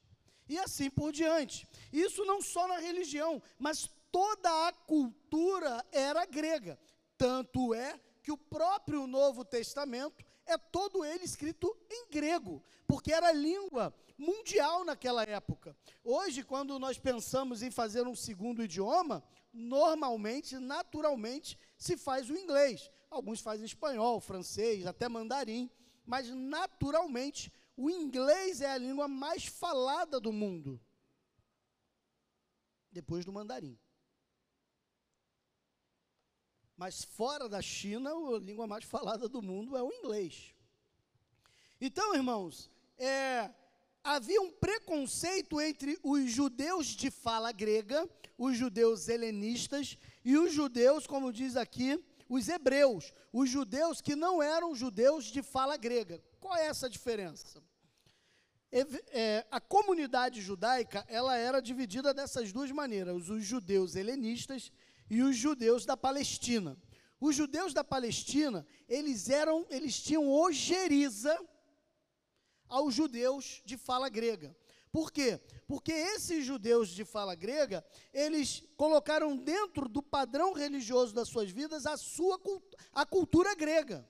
E 0.48 0.58
assim 0.58 0.88
por 0.88 1.12
diante. 1.12 1.68
Isso 1.92 2.24
não 2.24 2.40
só 2.40 2.66
na 2.66 2.78
religião, 2.78 3.42
mas 3.58 3.90
toda 4.10 4.68
a 4.68 4.72
cultura 4.72 5.84
era 5.92 6.24
grega. 6.24 6.80
Tanto 7.18 7.74
é 7.74 8.00
que 8.22 8.32
o 8.32 8.38
próprio 8.38 9.06
Novo 9.06 9.44
Testamento 9.44 10.24
é 10.46 10.56
todo 10.56 11.04
ele 11.04 11.24
escrito 11.24 11.76
em 11.90 12.08
grego, 12.08 12.62
porque 12.86 13.12
era 13.12 13.32
língua 13.32 13.94
mundial 14.16 14.82
naquela 14.82 15.24
época. 15.24 15.76
Hoje, 16.02 16.42
quando 16.42 16.78
nós 16.78 16.98
pensamos 16.98 17.62
em 17.62 17.70
fazer 17.70 18.06
um 18.06 18.14
segundo 18.14 18.64
idioma, 18.64 19.22
normalmente, 19.52 20.58
naturalmente, 20.58 21.58
se 21.76 21.96
faz 21.96 22.30
o 22.30 22.36
inglês 22.36 22.90
alguns 23.12 23.40
fazem 23.40 23.66
espanhol, 23.66 24.20
francês, 24.20 24.86
até 24.86 25.08
mandarim, 25.08 25.70
mas 26.04 26.28
naturalmente 26.30 27.52
o 27.76 27.90
inglês 27.90 28.60
é 28.60 28.70
a 28.70 28.78
língua 28.78 29.06
mais 29.06 29.44
falada 29.44 30.18
do 30.18 30.32
mundo, 30.32 30.80
depois 32.90 33.24
do 33.24 33.32
mandarim. 33.32 33.78
Mas 36.76 37.04
fora 37.04 37.48
da 37.48 37.60
China, 37.60 38.10
a 38.10 38.38
língua 38.38 38.66
mais 38.66 38.84
falada 38.84 39.28
do 39.28 39.42
mundo 39.42 39.76
é 39.76 39.82
o 39.82 39.92
inglês. 39.92 40.54
Então, 41.80 42.14
irmãos, 42.14 42.70
é, 42.96 43.52
havia 44.04 44.40
um 44.40 44.50
preconceito 44.50 45.60
entre 45.60 45.98
os 46.02 46.30
judeus 46.30 46.86
de 46.86 47.10
fala 47.10 47.52
grega, 47.52 48.08
os 48.36 48.56
judeus 48.56 49.08
helenistas 49.08 49.96
e 50.24 50.36
os 50.36 50.52
judeus, 50.52 51.06
como 51.06 51.32
diz 51.32 51.56
aqui, 51.56 52.02
os 52.28 52.48
hebreus, 52.48 53.12
os 53.32 53.48
judeus 53.48 54.00
que 54.00 54.16
não 54.16 54.42
eram 54.42 54.74
judeus 54.74 55.26
de 55.26 55.42
fala 55.42 55.76
grega. 55.76 56.22
Qual 56.40 56.56
é 56.56 56.66
essa 56.66 56.88
diferença? 56.88 57.62
É, 58.72 59.46
a 59.50 59.60
comunidade 59.60 60.40
judaica 60.40 61.04
ela 61.06 61.36
era 61.36 61.60
dividida 61.60 62.14
dessas 62.14 62.52
duas 62.52 62.70
maneiras: 62.70 63.28
os 63.28 63.44
judeus 63.44 63.94
helenistas 63.94 64.72
e 65.10 65.22
os 65.22 65.36
judeus 65.36 65.84
da 65.84 65.96
Palestina. 65.96 66.76
Os 67.20 67.36
judeus 67.36 67.74
da 67.74 67.84
Palestina 67.84 68.66
eles 68.88 69.28
eram, 69.28 69.66
eles 69.68 70.00
tinham 70.00 70.28
ojeriza 70.28 71.38
aos 72.72 72.94
judeus 72.94 73.60
de 73.66 73.76
fala 73.76 74.08
grega. 74.08 74.56
Por 74.90 75.12
quê? 75.12 75.38
Porque 75.66 75.92
esses 75.92 76.44
judeus 76.44 76.88
de 76.88 77.04
fala 77.04 77.34
grega, 77.34 77.84
eles 78.12 78.64
colocaram 78.76 79.36
dentro 79.36 79.88
do 79.88 80.02
padrão 80.02 80.52
religioso 80.54 81.14
das 81.14 81.28
suas 81.28 81.50
vidas 81.50 81.86
a 81.86 81.96
sua 81.96 82.40
a 82.92 83.04
cultura 83.04 83.54
grega. 83.54 84.08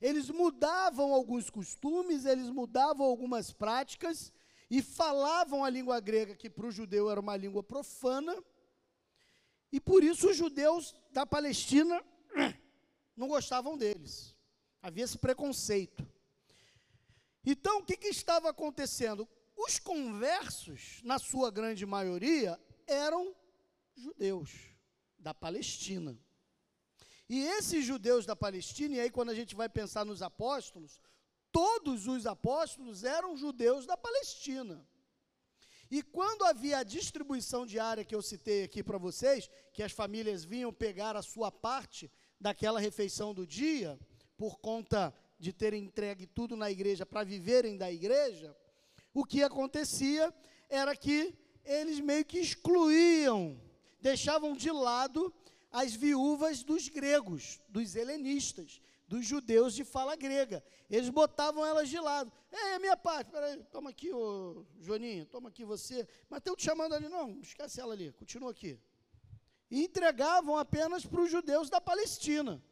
Eles 0.00 0.28
mudavam 0.28 1.12
alguns 1.14 1.48
costumes, 1.48 2.26
eles 2.26 2.50
mudavam 2.50 3.06
algumas 3.06 3.52
práticas 3.52 4.32
e 4.70 4.82
falavam 4.82 5.64
a 5.64 5.70
língua 5.70 5.98
grega, 5.98 6.34
que 6.34 6.50
para 6.50 6.66
o 6.66 6.70
judeu 6.70 7.10
era 7.10 7.20
uma 7.20 7.36
língua 7.36 7.62
profana. 7.62 8.36
E 9.72 9.80
por 9.80 10.04
isso 10.04 10.28
os 10.28 10.36
judeus 10.36 10.94
da 11.10 11.26
Palestina 11.26 12.02
não 13.16 13.28
gostavam 13.28 13.78
deles. 13.78 14.34
Havia 14.82 15.04
esse 15.04 15.18
preconceito. 15.18 16.13
Então, 17.44 17.78
o 17.78 17.84
que, 17.84 17.96
que 17.96 18.08
estava 18.08 18.50
acontecendo? 18.50 19.28
Os 19.56 19.78
conversos, 19.78 21.00
na 21.04 21.18
sua 21.18 21.50
grande 21.50 21.84
maioria, 21.84 22.58
eram 22.86 23.34
judeus 23.96 24.50
da 25.18 25.32
Palestina. 25.32 26.18
E 27.28 27.40
esses 27.40 27.84
judeus 27.84 28.26
da 28.26 28.36
Palestina, 28.36 28.96
e 28.96 29.00
aí 29.00 29.10
quando 29.10 29.30
a 29.30 29.34
gente 29.34 29.54
vai 29.54 29.68
pensar 29.68 30.04
nos 30.04 30.22
apóstolos, 30.22 31.00
todos 31.50 32.06
os 32.06 32.26
apóstolos 32.26 33.04
eram 33.04 33.36
judeus 33.36 33.86
da 33.86 33.96
Palestina. 33.96 34.86
E 35.90 36.02
quando 36.02 36.44
havia 36.44 36.78
a 36.78 36.82
distribuição 36.82 37.64
diária 37.64 38.04
que 38.04 38.14
eu 38.14 38.22
citei 38.22 38.64
aqui 38.64 38.82
para 38.82 38.98
vocês, 38.98 39.48
que 39.72 39.82
as 39.82 39.92
famílias 39.92 40.44
vinham 40.44 40.72
pegar 40.72 41.16
a 41.16 41.22
sua 41.22 41.52
parte 41.52 42.10
daquela 42.40 42.80
refeição 42.80 43.32
do 43.32 43.46
dia, 43.46 43.98
por 44.36 44.58
conta 44.58 45.14
de 45.38 45.52
terem 45.52 45.84
entregue 45.84 46.26
tudo 46.26 46.56
na 46.56 46.70
igreja 46.70 47.04
para 47.04 47.24
viverem 47.24 47.76
da 47.76 47.90
igreja, 47.90 48.56
o 49.12 49.24
que 49.24 49.42
acontecia 49.42 50.32
era 50.68 50.94
que 50.96 51.34
eles 51.64 52.00
meio 52.00 52.24
que 52.24 52.38
excluíam, 52.38 53.60
deixavam 54.00 54.54
de 54.54 54.70
lado 54.70 55.32
as 55.70 55.94
viúvas 55.94 56.62
dos 56.62 56.88
gregos, 56.88 57.60
dos 57.68 57.96
helenistas, 57.96 58.80
dos 59.08 59.26
judeus 59.26 59.74
de 59.74 59.84
fala 59.84 60.16
grega. 60.16 60.64
Eles 60.90 61.08
botavam 61.08 61.64
elas 61.64 61.88
de 61.88 61.98
lado. 61.98 62.32
É, 62.50 62.78
minha 62.78 62.96
parte, 62.96 63.30
peraí, 63.30 63.62
toma 63.72 63.90
aqui, 63.90 64.12
ô 64.12 64.64
Joninho, 64.80 65.26
toma 65.26 65.48
aqui 65.48 65.64
você. 65.64 66.06
Mas 66.28 66.42
te 66.42 66.62
chamando 66.62 66.94
ali, 66.94 67.08
não, 67.08 67.40
esquece 67.40 67.80
ela 67.80 67.92
ali, 67.92 68.12
continua 68.12 68.50
aqui. 68.50 68.78
E 69.70 69.82
entregavam 69.84 70.56
apenas 70.56 71.04
para 71.04 71.20
os 71.20 71.30
judeus 71.30 71.68
da 71.68 71.80
Palestina. 71.80 72.62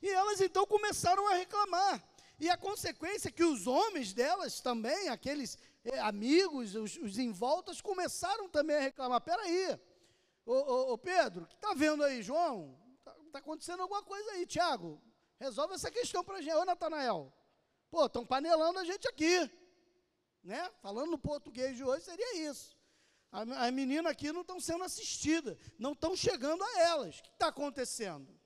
E 0.00 0.08
elas 0.08 0.40
então 0.40 0.66
começaram 0.66 1.26
a 1.28 1.34
reclamar. 1.34 2.02
E 2.42 2.50
a 2.50 2.56
consequência 2.56 3.28
é 3.28 3.30
que 3.30 3.44
os 3.44 3.68
homens 3.68 4.12
delas 4.12 4.60
também, 4.60 5.08
aqueles 5.08 5.56
eh, 5.84 6.00
amigos, 6.00 6.74
os, 6.74 6.96
os 6.96 7.16
envoltas, 7.16 7.80
começaram 7.80 8.48
também 8.48 8.78
a 8.78 8.80
reclamar. 8.80 9.20
Peraí, 9.20 9.78
ô, 10.44 10.52
ô, 10.52 10.92
ô 10.94 10.98
Pedro, 10.98 11.46
que 11.46 11.54
está 11.54 11.72
vendo 11.72 12.02
aí, 12.02 12.20
João? 12.20 12.76
Está 12.98 13.14
tá 13.30 13.38
acontecendo 13.38 13.82
alguma 13.82 14.02
coisa 14.02 14.32
aí, 14.32 14.44
Tiago. 14.44 15.00
Resolve 15.38 15.74
essa 15.74 15.88
questão 15.88 16.24
para 16.24 16.38
a 16.38 16.42
gente. 16.42 16.56
Ô, 16.56 16.64
Natanael, 16.64 17.32
pô, 17.88 18.06
estão 18.06 18.26
panelando 18.26 18.80
a 18.80 18.84
gente 18.84 19.06
aqui. 19.06 19.48
Né? 20.42 20.68
Falando 20.82 21.12
no 21.12 21.18
português 21.18 21.76
de 21.76 21.84
hoje, 21.84 22.06
seria 22.06 22.50
isso. 22.50 22.76
As 23.30 23.72
meninas 23.72 24.10
aqui 24.10 24.32
não 24.32 24.40
estão 24.40 24.58
sendo 24.58 24.82
assistidas, 24.82 25.56
não 25.78 25.92
estão 25.92 26.16
chegando 26.16 26.64
a 26.64 26.80
elas. 26.80 27.20
O 27.20 27.22
que 27.22 27.28
está 27.28 27.46
acontecendo? 27.46 28.36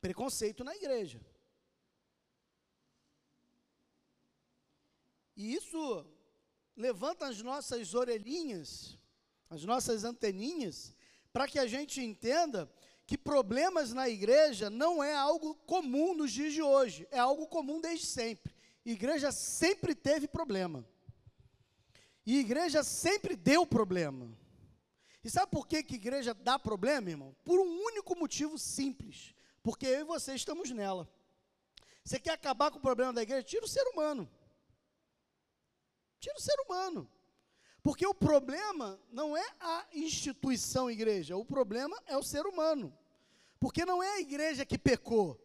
Preconceito 0.00 0.64
na 0.64 0.74
igreja. 0.74 1.20
E 5.42 5.54
isso 5.54 6.06
levanta 6.76 7.26
as 7.26 7.42
nossas 7.42 7.94
orelhinhas, 7.94 8.96
as 9.50 9.64
nossas 9.64 10.04
anteninhas, 10.04 10.94
para 11.32 11.48
que 11.48 11.58
a 11.58 11.66
gente 11.66 12.00
entenda 12.00 12.70
que 13.04 13.18
problemas 13.18 13.92
na 13.92 14.08
igreja 14.08 14.70
não 14.70 15.02
é 15.02 15.12
algo 15.12 15.56
comum 15.66 16.14
nos 16.14 16.30
dias 16.30 16.52
de 16.52 16.62
hoje, 16.62 17.08
é 17.10 17.18
algo 17.18 17.48
comum 17.48 17.80
desde 17.80 18.06
sempre. 18.06 18.54
Igreja 18.84 19.32
sempre 19.32 19.96
teve 19.96 20.28
problema. 20.28 20.86
E 22.24 22.38
igreja 22.38 22.84
sempre 22.84 23.34
deu 23.34 23.66
problema. 23.66 24.30
E 25.24 25.28
sabe 25.28 25.50
por 25.50 25.66
que, 25.66 25.82
que 25.82 25.96
igreja 25.96 26.32
dá 26.34 26.56
problema, 26.56 27.10
irmão? 27.10 27.34
Por 27.42 27.58
um 27.58 27.84
único 27.84 28.16
motivo 28.16 28.56
simples. 28.56 29.34
Porque 29.60 29.86
eu 29.86 30.02
e 30.02 30.04
você 30.04 30.36
estamos 30.36 30.70
nela. 30.70 31.12
Você 32.04 32.20
quer 32.20 32.32
acabar 32.32 32.70
com 32.70 32.78
o 32.78 32.82
problema 32.82 33.12
da 33.12 33.22
igreja? 33.22 33.42
Tira 33.42 33.64
o 33.64 33.68
ser 33.68 33.84
humano. 33.88 34.30
Tira 36.22 36.36
o 36.36 36.40
ser 36.40 36.54
humano. 36.64 37.10
Porque 37.82 38.06
o 38.06 38.14
problema 38.14 38.96
não 39.10 39.36
é 39.36 39.44
a 39.58 39.84
instituição 39.92 40.88
igreja, 40.88 41.36
o 41.36 41.44
problema 41.44 42.00
é 42.06 42.16
o 42.16 42.22
ser 42.22 42.46
humano. 42.46 42.96
Porque 43.58 43.84
não 43.84 44.00
é 44.00 44.08
a 44.14 44.20
igreja 44.20 44.64
que 44.64 44.78
pecou, 44.78 45.36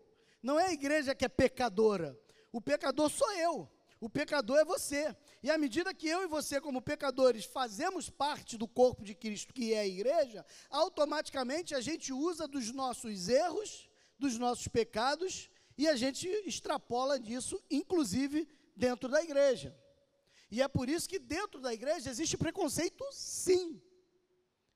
não 0.42 0.60
é 0.60 0.68
a 0.68 0.72
igreja 0.72 1.16
que 1.16 1.26
é 1.26 1.28
pecadora. 1.28 2.16
O 2.52 2.62
pecador 2.62 3.10
sou 3.10 3.32
eu, 3.34 3.68
o 4.00 4.08
pecador 4.08 4.60
é 4.60 4.64
você. 4.64 5.16
E 5.42 5.50
à 5.50 5.58
medida 5.58 5.96
que 5.96 6.08
eu 6.08 6.22
e 6.22 6.28
você, 6.28 6.62
como 6.62 6.80
pecadores, 6.80 7.44
fazemos 7.44 8.08
parte 8.08 8.56
do 8.56 8.68
corpo 8.68 9.04
de 9.04 9.16
Cristo, 9.16 9.56
que 9.56 9.74
é 9.74 9.80
a 9.80 9.88
igreja, 9.88 10.46
automaticamente 10.70 11.74
a 11.74 11.82
gente 11.82 12.14
usa 12.14 12.48
dos 12.48 12.72
nossos 12.72 13.30
erros, 13.30 13.90
dos 14.20 14.38
nossos 14.38 14.68
pecados, 14.68 15.50
e 15.76 15.88
a 15.88 15.96
gente 15.96 16.28
extrapola 16.46 17.20
disso, 17.20 17.60
inclusive 17.68 18.48
dentro 18.76 19.10
da 19.10 19.24
igreja. 19.24 19.76
E 20.50 20.62
é 20.62 20.68
por 20.68 20.88
isso 20.90 21.10
que 21.10 21.20
dentro 21.20 21.60
da 21.60 21.74
igreja 21.74 22.10
existe 22.10 22.38
preconceito, 22.38 23.04
sim, 23.12 23.82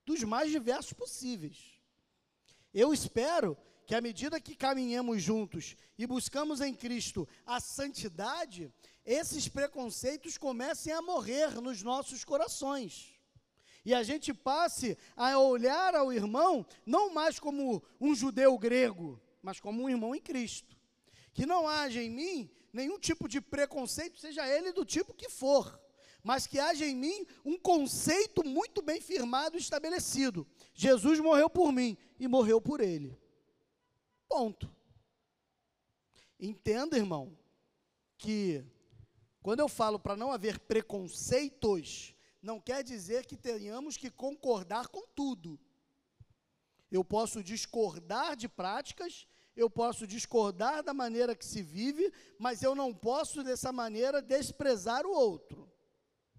dos 0.06 0.24
mais 0.24 0.52
diversos 0.52 0.94
possíveis. 0.94 1.82
Eu 2.74 2.94
espero 2.94 3.58
que 3.86 3.96
à 3.96 4.02
medida 4.02 4.40
que 4.40 4.56
caminhemos 4.56 5.22
juntos 5.22 5.76
e 5.98 6.06
buscamos 6.06 6.62
em 6.62 6.74
Cristo 6.74 7.28
a 7.46 7.60
santidade, 7.60 8.74
esses 9.06 9.48
preconceitos 9.48 10.38
comecem 10.38 10.94
a 10.94 11.02
morrer 11.02 11.60
nos 11.62 11.82
nossos 11.82 12.24
corações. 12.24 13.14
E 13.84 13.94
a 13.94 14.04
gente 14.04 14.34
passe 14.34 14.98
a 15.16 15.38
olhar 15.40 15.96
ao 15.96 16.14
irmão 16.14 16.66
não 16.86 17.14
mais 17.14 17.40
como 17.40 17.84
um 18.00 18.14
judeu 18.14 18.58
grego, 18.58 19.20
mas 19.42 19.60
como 19.60 19.84
um 19.84 19.90
irmão 19.90 20.14
em 20.14 20.22
Cristo. 20.22 20.78
Que 21.34 21.46
não 21.46 21.68
haja 21.68 22.02
em 22.02 22.10
mim 22.10 22.50
nenhum 22.74 23.00
tipo 23.00 23.28
de 23.28 23.42
preconceito, 23.42 24.20
seja 24.20 24.48
ele 24.48 24.72
do 24.72 24.86
tipo 24.86 25.14
que 25.14 25.30
for, 25.30 25.80
mas 26.24 26.46
que 26.48 26.60
haja 26.60 26.86
em 26.86 26.96
mim 26.96 27.26
um 27.44 27.58
conceito 27.58 28.44
muito 28.44 28.82
bem 28.82 29.02
firmado 29.02 29.58
e 29.58 29.60
estabelecido. 29.60 30.48
Jesus 30.74 31.20
morreu 31.20 31.50
por 31.50 31.72
mim 31.72 31.98
e 32.20 32.28
morreu 32.28 32.62
por 32.62 32.80
ele. 32.80 33.18
Ponto. 34.28 34.74
Entenda, 36.40 36.98
irmão, 36.98 37.38
que 38.18 38.64
quando 39.42 39.60
eu 39.60 39.68
falo 39.68 40.00
para 40.00 40.16
não 40.16 40.32
haver 40.32 40.60
preconceitos, 40.60 42.16
não 42.42 42.60
quer 42.60 42.84
dizer 42.84 43.26
que 43.26 43.36
tenhamos 43.36 43.98
que 43.98 44.10
concordar 44.10 44.88
com 44.88 45.06
tudo. 45.08 45.60
Eu 46.92 47.04
posso 47.04 47.44
discordar 47.44 48.36
de 48.36 48.48
práticas 48.48 49.28
eu 49.56 49.70
posso 49.70 50.08
discordar 50.08 50.84
da 50.84 50.94
maneira 50.94 51.36
que 51.36 51.46
se 51.46 51.62
vive, 51.62 52.12
mas 52.40 52.64
eu 52.64 52.74
não 52.74 52.94
posso 52.94 53.44
dessa 53.44 53.72
maneira 53.72 54.22
desprezar 54.22 55.06
o 55.06 55.12
outro, 55.12 55.70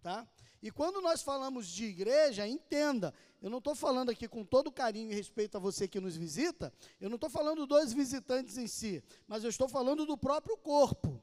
tá? 0.01 0.27
E 0.63 0.71
quando 0.71 1.01
nós 1.01 1.23
falamos 1.23 1.67
de 1.67 1.87
igreja, 1.87 2.47
entenda, 2.47 3.13
eu 3.41 3.51
não 3.51 3.59
estou 3.59 3.75
falando 3.75 4.11
aqui 4.11 4.29
com 4.29 4.45
todo 4.45 4.71
carinho 4.71 5.11
e 5.11 5.15
respeito 5.15 5.57
a 5.57 5.61
você 5.61 5.89
que 5.89 6.01
nos 6.01 6.17
visita, 6.17 6.73
eu 7.01 7.11
não 7.11 7.17
estou 7.17 7.29
falando 7.29 7.67
dos 7.67 7.93
visitantes 7.93 8.57
em 8.57 8.69
si, 8.69 9.03
mas 9.27 9.43
eu 9.43 9.51
estou 9.51 9.69
falando 9.69 10.07
do 10.07 10.17
próprio 10.17 10.57
corpo. 10.57 11.21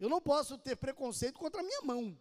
Eu 0.00 0.08
não 0.08 0.20
posso 0.20 0.56
ter 0.58 0.76
preconceito 0.76 1.38
contra 1.38 1.60
a 1.60 1.64
minha 1.64 1.82
mão. 1.82 2.18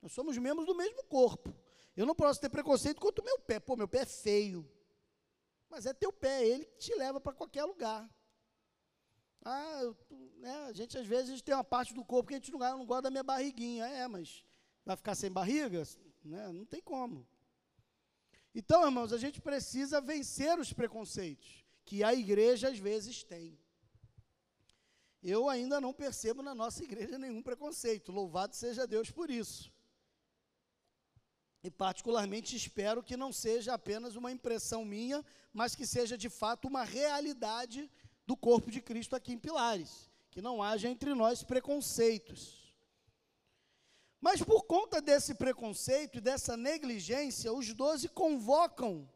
Nós 0.00 0.12
somos 0.12 0.38
membros 0.38 0.64
do 0.66 0.74
mesmo 0.74 1.02
corpo. 1.04 1.52
Eu 1.96 2.06
não 2.06 2.14
posso 2.14 2.40
ter 2.40 2.48
preconceito 2.48 3.00
contra 3.00 3.20
o 3.20 3.24
meu 3.24 3.40
pé. 3.40 3.58
Pô, 3.58 3.76
meu 3.76 3.88
pé 3.88 4.02
é 4.02 4.06
feio. 4.06 4.66
Mas 5.68 5.86
é 5.86 5.92
teu 5.92 6.12
pé, 6.12 6.46
ele 6.46 6.64
que 6.64 6.78
te 6.78 6.94
leva 6.94 7.20
para 7.20 7.32
qualquer 7.32 7.64
lugar. 7.64 8.08
Ah, 9.44 9.80
eu, 9.82 9.96
né, 10.38 10.66
a 10.66 10.72
gente 10.72 10.96
às 10.98 11.06
vezes 11.06 11.42
tem 11.42 11.54
uma 11.54 11.64
parte 11.64 11.94
do 11.94 12.04
corpo 12.04 12.28
que 12.28 12.34
a 12.34 12.38
gente 12.38 12.52
não, 12.52 12.58
não 12.58 12.86
gosta 12.86 13.02
da 13.02 13.10
minha 13.10 13.22
barriguinha. 13.22 13.86
É, 13.86 14.08
mas 14.08 14.44
vai 14.84 14.96
ficar 14.96 15.14
sem 15.14 15.30
barriga? 15.30 15.82
Né, 16.24 16.52
não 16.52 16.64
tem 16.64 16.80
como. 16.80 17.26
Então, 18.54 18.84
irmãos, 18.84 19.12
a 19.12 19.18
gente 19.18 19.40
precisa 19.40 20.00
vencer 20.00 20.58
os 20.58 20.72
preconceitos 20.72 21.64
que 21.84 22.02
a 22.02 22.12
igreja 22.14 22.68
às 22.68 22.78
vezes 22.78 23.22
tem. 23.22 23.58
Eu 25.22 25.48
ainda 25.48 25.80
não 25.80 25.92
percebo 25.92 26.42
na 26.42 26.54
nossa 26.54 26.82
igreja 26.82 27.18
nenhum 27.18 27.42
preconceito. 27.42 28.12
Louvado 28.12 28.54
seja 28.54 28.86
Deus 28.86 29.10
por 29.10 29.30
isso. 29.30 29.72
E, 31.62 31.70
particularmente, 31.70 32.54
espero 32.54 33.02
que 33.02 33.16
não 33.16 33.32
seja 33.32 33.74
apenas 33.74 34.14
uma 34.14 34.30
impressão 34.30 34.84
minha, 34.84 35.24
mas 35.52 35.74
que 35.74 35.86
seja 35.86 36.16
de 36.16 36.28
fato 36.28 36.68
uma 36.68 36.84
realidade 36.84 37.90
do 38.26 38.36
corpo 38.36 38.70
de 38.70 38.80
Cristo 38.80 39.16
aqui 39.16 39.32
em 39.32 39.38
Pilares. 39.38 40.08
Que 40.30 40.40
não 40.40 40.62
haja 40.62 40.88
entre 40.88 41.14
nós 41.14 41.42
preconceitos. 41.42 42.72
Mas 44.20 44.42
por 44.42 44.64
conta 44.64 45.00
desse 45.00 45.34
preconceito 45.34 46.18
e 46.18 46.20
dessa 46.20 46.56
negligência, 46.56 47.52
os 47.52 47.72
doze 47.72 48.08
convocam 48.08 49.08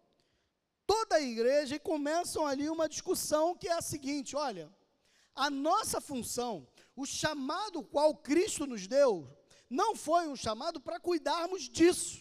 toda 0.87 1.17
a 1.17 1.21
igreja 1.21 1.77
e 1.77 1.81
começam 1.81 2.47
ali 2.47 2.69
uma 2.69 2.89
discussão 2.89 3.57
que 3.57 3.69
é 3.69 3.73
a 3.73 3.83
seguinte: 3.83 4.37
olha, 4.37 4.73
a 5.35 5.49
nossa 5.49 6.01
função, 6.01 6.67
o 6.95 7.07
chamado 7.07 7.83
qual 7.83 8.15
Cristo 8.17 8.67
nos 8.67 8.87
deu, 8.87 9.29
não 9.69 9.97
foi 9.97 10.29
um 10.29 10.37
chamado 10.37 10.81
para 10.81 11.01
cuidarmos 11.01 11.69
disso. 11.69 12.21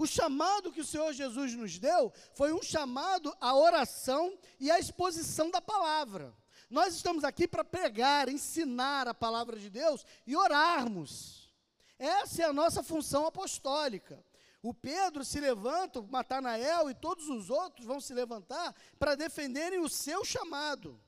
O 0.00 0.06
chamado 0.06 0.72
que 0.72 0.80
o 0.80 0.86
Senhor 0.86 1.12
Jesus 1.12 1.54
nos 1.54 1.78
deu 1.78 2.10
foi 2.32 2.54
um 2.54 2.62
chamado 2.62 3.36
à 3.38 3.54
oração 3.54 4.34
e 4.58 4.70
à 4.70 4.78
exposição 4.78 5.50
da 5.50 5.60
palavra. 5.60 6.34
Nós 6.70 6.94
estamos 6.94 7.22
aqui 7.22 7.46
para 7.46 7.62
pregar, 7.62 8.26
ensinar 8.30 9.06
a 9.06 9.12
palavra 9.12 9.58
de 9.58 9.68
Deus 9.68 10.06
e 10.26 10.34
orarmos. 10.34 11.52
Essa 11.98 12.44
é 12.44 12.44
a 12.46 12.52
nossa 12.52 12.82
função 12.82 13.26
apostólica. 13.26 14.24
O 14.62 14.72
Pedro 14.72 15.22
se 15.22 15.38
levanta, 15.38 16.00
o 16.00 16.08
Matanael 16.08 16.88
e 16.88 16.94
todos 16.94 17.28
os 17.28 17.50
outros 17.50 17.84
vão 17.84 18.00
se 18.00 18.14
levantar 18.14 18.74
para 18.98 19.14
defenderem 19.14 19.80
o 19.80 19.88
seu 19.90 20.24
chamado. 20.24 20.98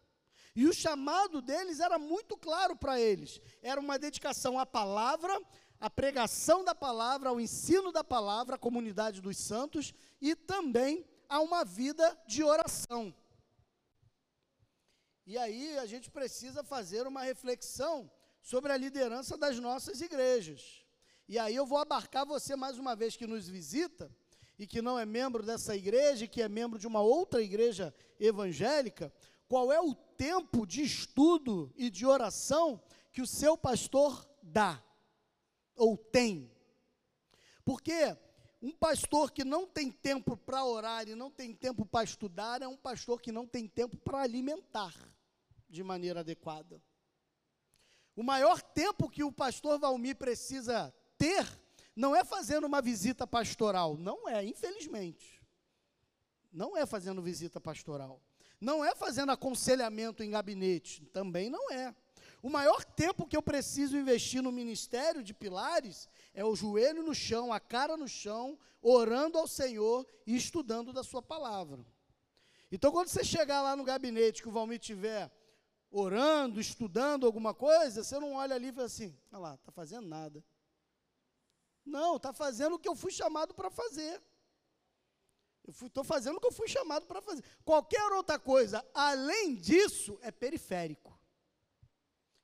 E 0.54 0.66
o 0.66 0.74
chamado 0.74 1.40
deles 1.40 1.80
era 1.80 1.98
muito 1.98 2.36
claro 2.36 2.76
para 2.76 3.00
eles. 3.00 3.40
Era 3.62 3.80
uma 3.80 3.98
dedicação 3.98 4.58
à 4.58 4.66
palavra, 4.66 5.40
à 5.82 5.90
pregação 5.90 6.62
da 6.62 6.76
palavra, 6.76 7.28
ao 7.28 7.40
ensino 7.40 7.90
da 7.90 8.04
palavra, 8.04 8.54
à 8.54 8.58
comunidade 8.58 9.20
dos 9.20 9.36
santos 9.36 9.92
e 10.20 10.36
também 10.36 11.04
a 11.28 11.40
uma 11.40 11.64
vida 11.64 12.16
de 12.24 12.44
oração. 12.44 13.12
E 15.26 15.36
aí 15.36 15.76
a 15.78 15.84
gente 15.84 16.08
precisa 16.08 16.62
fazer 16.62 17.04
uma 17.04 17.22
reflexão 17.22 18.08
sobre 18.40 18.70
a 18.70 18.76
liderança 18.76 19.36
das 19.36 19.58
nossas 19.58 20.00
igrejas. 20.00 20.86
E 21.28 21.36
aí 21.36 21.56
eu 21.56 21.66
vou 21.66 21.78
abarcar 21.78 22.24
você 22.24 22.54
mais 22.54 22.78
uma 22.78 22.94
vez 22.94 23.16
que 23.16 23.26
nos 23.26 23.48
visita 23.48 24.08
e 24.56 24.68
que 24.68 24.80
não 24.80 24.96
é 24.96 25.04
membro 25.04 25.44
dessa 25.44 25.74
igreja, 25.74 26.28
que 26.28 26.40
é 26.40 26.48
membro 26.48 26.78
de 26.78 26.86
uma 26.86 27.00
outra 27.00 27.42
igreja 27.42 27.92
evangélica, 28.20 29.12
qual 29.48 29.72
é 29.72 29.80
o 29.80 29.96
tempo 29.96 30.64
de 30.64 30.82
estudo 30.82 31.72
e 31.74 31.90
de 31.90 32.06
oração 32.06 32.80
que 33.10 33.20
o 33.20 33.26
seu 33.26 33.58
pastor 33.58 34.24
dá 34.40 34.80
ou 35.76 35.96
tem. 35.96 36.50
Porque 37.64 38.16
um 38.60 38.72
pastor 38.72 39.30
que 39.32 39.44
não 39.44 39.66
tem 39.66 39.90
tempo 39.90 40.36
para 40.36 40.64
orar 40.64 41.08
e 41.08 41.14
não 41.14 41.30
tem 41.30 41.54
tempo 41.54 41.84
para 41.84 42.04
estudar 42.04 42.62
é 42.62 42.68
um 42.68 42.76
pastor 42.76 43.20
que 43.20 43.32
não 43.32 43.46
tem 43.46 43.66
tempo 43.66 43.96
para 43.96 44.22
alimentar 44.22 44.94
de 45.68 45.82
maneira 45.82 46.20
adequada. 46.20 46.82
O 48.14 48.22
maior 48.22 48.60
tempo 48.60 49.08
que 49.08 49.24
o 49.24 49.32
pastor 49.32 49.78
Valmir 49.78 50.16
precisa 50.16 50.94
ter 51.16 51.46
não 51.94 52.14
é 52.14 52.24
fazendo 52.24 52.66
uma 52.66 52.80
visita 52.80 53.26
pastoral, 53.26 53.96
não 53.96 54.28
é, 54.28 54.44
infelizmente. 54.44 55.42
Não 56.52 56.76
é 56.76 56.84
fazendo 56.86 57.22
visita 57.22 57.60
pastoral. 57.60 58.20
Não 58.60 58.84
é 58.84 58.94
fazendo 58.94 59.32
aconselhamento 59.32 60.22
em 60.22 60.30
gabinete, 60.30 61.04
também 61.06 61.50
não 61.50 61.72
é. 61.72 61.94
O 62.42 62.50
maior 62.50 62.84
tempo 62.84 63.26
que 63.26 63.36
eu 63.36 63.42
preciso 63.42 63.96
investir 63.96 64.42
no 64.42 64.50
ministério 64.50 65.22
de 65.22 65.32
pilares 65.32 66.08
é 66.34 66.44
o 66.44 66.56
joelho 66.56 67.04
no 67.04 67.14
chão, 67.14 67.52
a 67.52 67.60
cara 67.60 67.96
no 67.96 68.08
chão, 68.08 68.58
orando 68.82 69.38
ao 69.38 69.46
Senhor 69.46 70.04
e 70.26 70.34
estudando 70.34 70.92
da 70.92 71.04
Sua 71.04 71.22
palavra. 71.22 71.86
Então, 72.70 72.90
quando 72.90 73.08
você 73.08 73.22
chegar 73.22 73.62
lá 73.62 73.76
no 73.76 73.84
gabinete 73.84 74.42
que 74.42 74.48
o 74.48 74.52
Valmir 74.52 74.80
tiver 74.80 75.30
orando, 75.88 76.60
estudando 76.60 77.26
alguma 77.26 77.54
coisa, 77.54 78.02
você 78.02 78.18
não 78.18 78.32
olha 78.32 78.56
ali 78.56 78.68
e 78.68 78.72
fala 78.72 78.86
assim: 78.86 79.16
olha 79.30 79.38
lá, 79.40 79.54
está 79.54 79.70
fazendo 79.70 80.08
nada. 80.08 80.44
Não, 81.84 82.16
está 82.16 82.32
fazendo 82.32 82.74
o 82.74 82.78
que 82.78 82.88
eu 82.88 82.96
fui 82.96 83.12
chamado 83.12 83.54
para 83.54 83.70
fazer. 83.70 84.20
Eu 85.64 85.86
estou 85.86 86.02
fazendo 86.02 86.38
o 86.38 86.40
que 86.40 86.46
eu 86.46 86.52
fui 86.52 86.66
chamado 86.66 87.06
para 87.06 87.22
fazer. 87.22 87.44
Qualquer 87.64 88.10
outra 88.10 88.36
coisa 88.36 88.84
além 88.92 89.54
disso 89.54 90.18
é 90.22 90.32
periférico. 90.32 91.16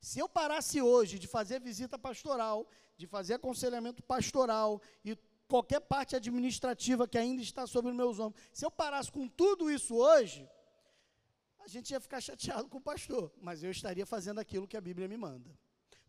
Se 0.01 0.19
eu 0.19 0.29
parasse 0.29 0.81
hoje 0.81 1.19
de 1.19 1.27
fazer 1.27 1.61
visita 1.61 1.99
pastoral, 1.99 2.67
de 2.97 3.07
fazer 3.07 3.35
aconselhamento 3.35 4.03
pastoral 4.03 4.81
e 5.05 5.17
qualquer 5.49 5.81
parte 5.81 6.15
administrativa 6.15 7.09
que 7.09 7.19
ainda 7.19 7.43
está 7.43 7.67
sobre 7.67 7.93
meus 7.93 8.19
ombros, 8.19 8.43
se 8.53 8.65
eu 8.65 8.71
parasse 8.71 9.11
com 9.11 9.27
tudo 9.27 9.71
isso 9.71 9.97
hoje, 9.97 10.49
a 11.59 11.67
gente 11.67 11.91
ia 11.91 12.01
ficar 12.01 12.21
chateado 12.29 12.69
com 12.69 12.79
o 12.79 12.81
pastor, 12.81 13.33
mas 13.41 13.63
eu 13.63 13.71
estaria 13.71 14.07
fazendo 14.07 14.39
aquilo 14.39 14.69
que 14.69 14.77
a 14.77 14.81
Bíblia 14.81 15.09
me 15.09 15.17
manda. 15.17 15.51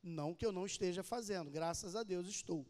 Não 0.01 0.33
que 0.33 0.45
eu 0.45 0.51
não 0.51 0.65
esteja 0.65 1.03
fazendo, 1.03 1.49
graças 1.49 1.95
a 1.95 2.03
Deus 2.03 2.27
estou. 2.27 2.65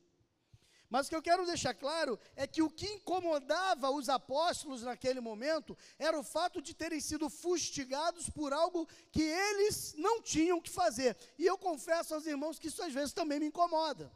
Mas 0.89 1.05
o 1.05 1.09
que 1.09 1.15
eu 1.15 1.21
quero 1.21 1.45
deixar 1.45 1.73
claro 1.75 2.19
é 2.35 2.47
que 2.47 2.63
o 2.63 2.69
que 2.69 2.87
incomodava 2.87 3.91
os 3.91 4.09
apóstolos 4.09 4.81
naquele 4.81 5.21
momento 5.21 5.77
era 5.99 6.19
o 6.19 6.23
fato 6.23 6.61
de 6.61 6.73
terem 6.73 6.99
sido 6.99 7.29
fustigados 7.29 8.27
por 8.29 8.51
algo 8.53 8.87
que 9.11 9.21
eles 9.21 9.93
não 9.97 10.19
tinham 10.19 10.59
que 10.59 10.69
fazer. 10.69 11.15
E 11.37 11.45
eu 11.45 11.57
confesso 11.57 12.15
aos 12.15 12.25
irmãos 12.25 12.57
que 12.57 12.67
isso 12.67 12.81
às 12.81 12.91
vezes 12.91 13.13
também 13.13 13.39
me 13.39 13.45
incomoda. 13.45 14.11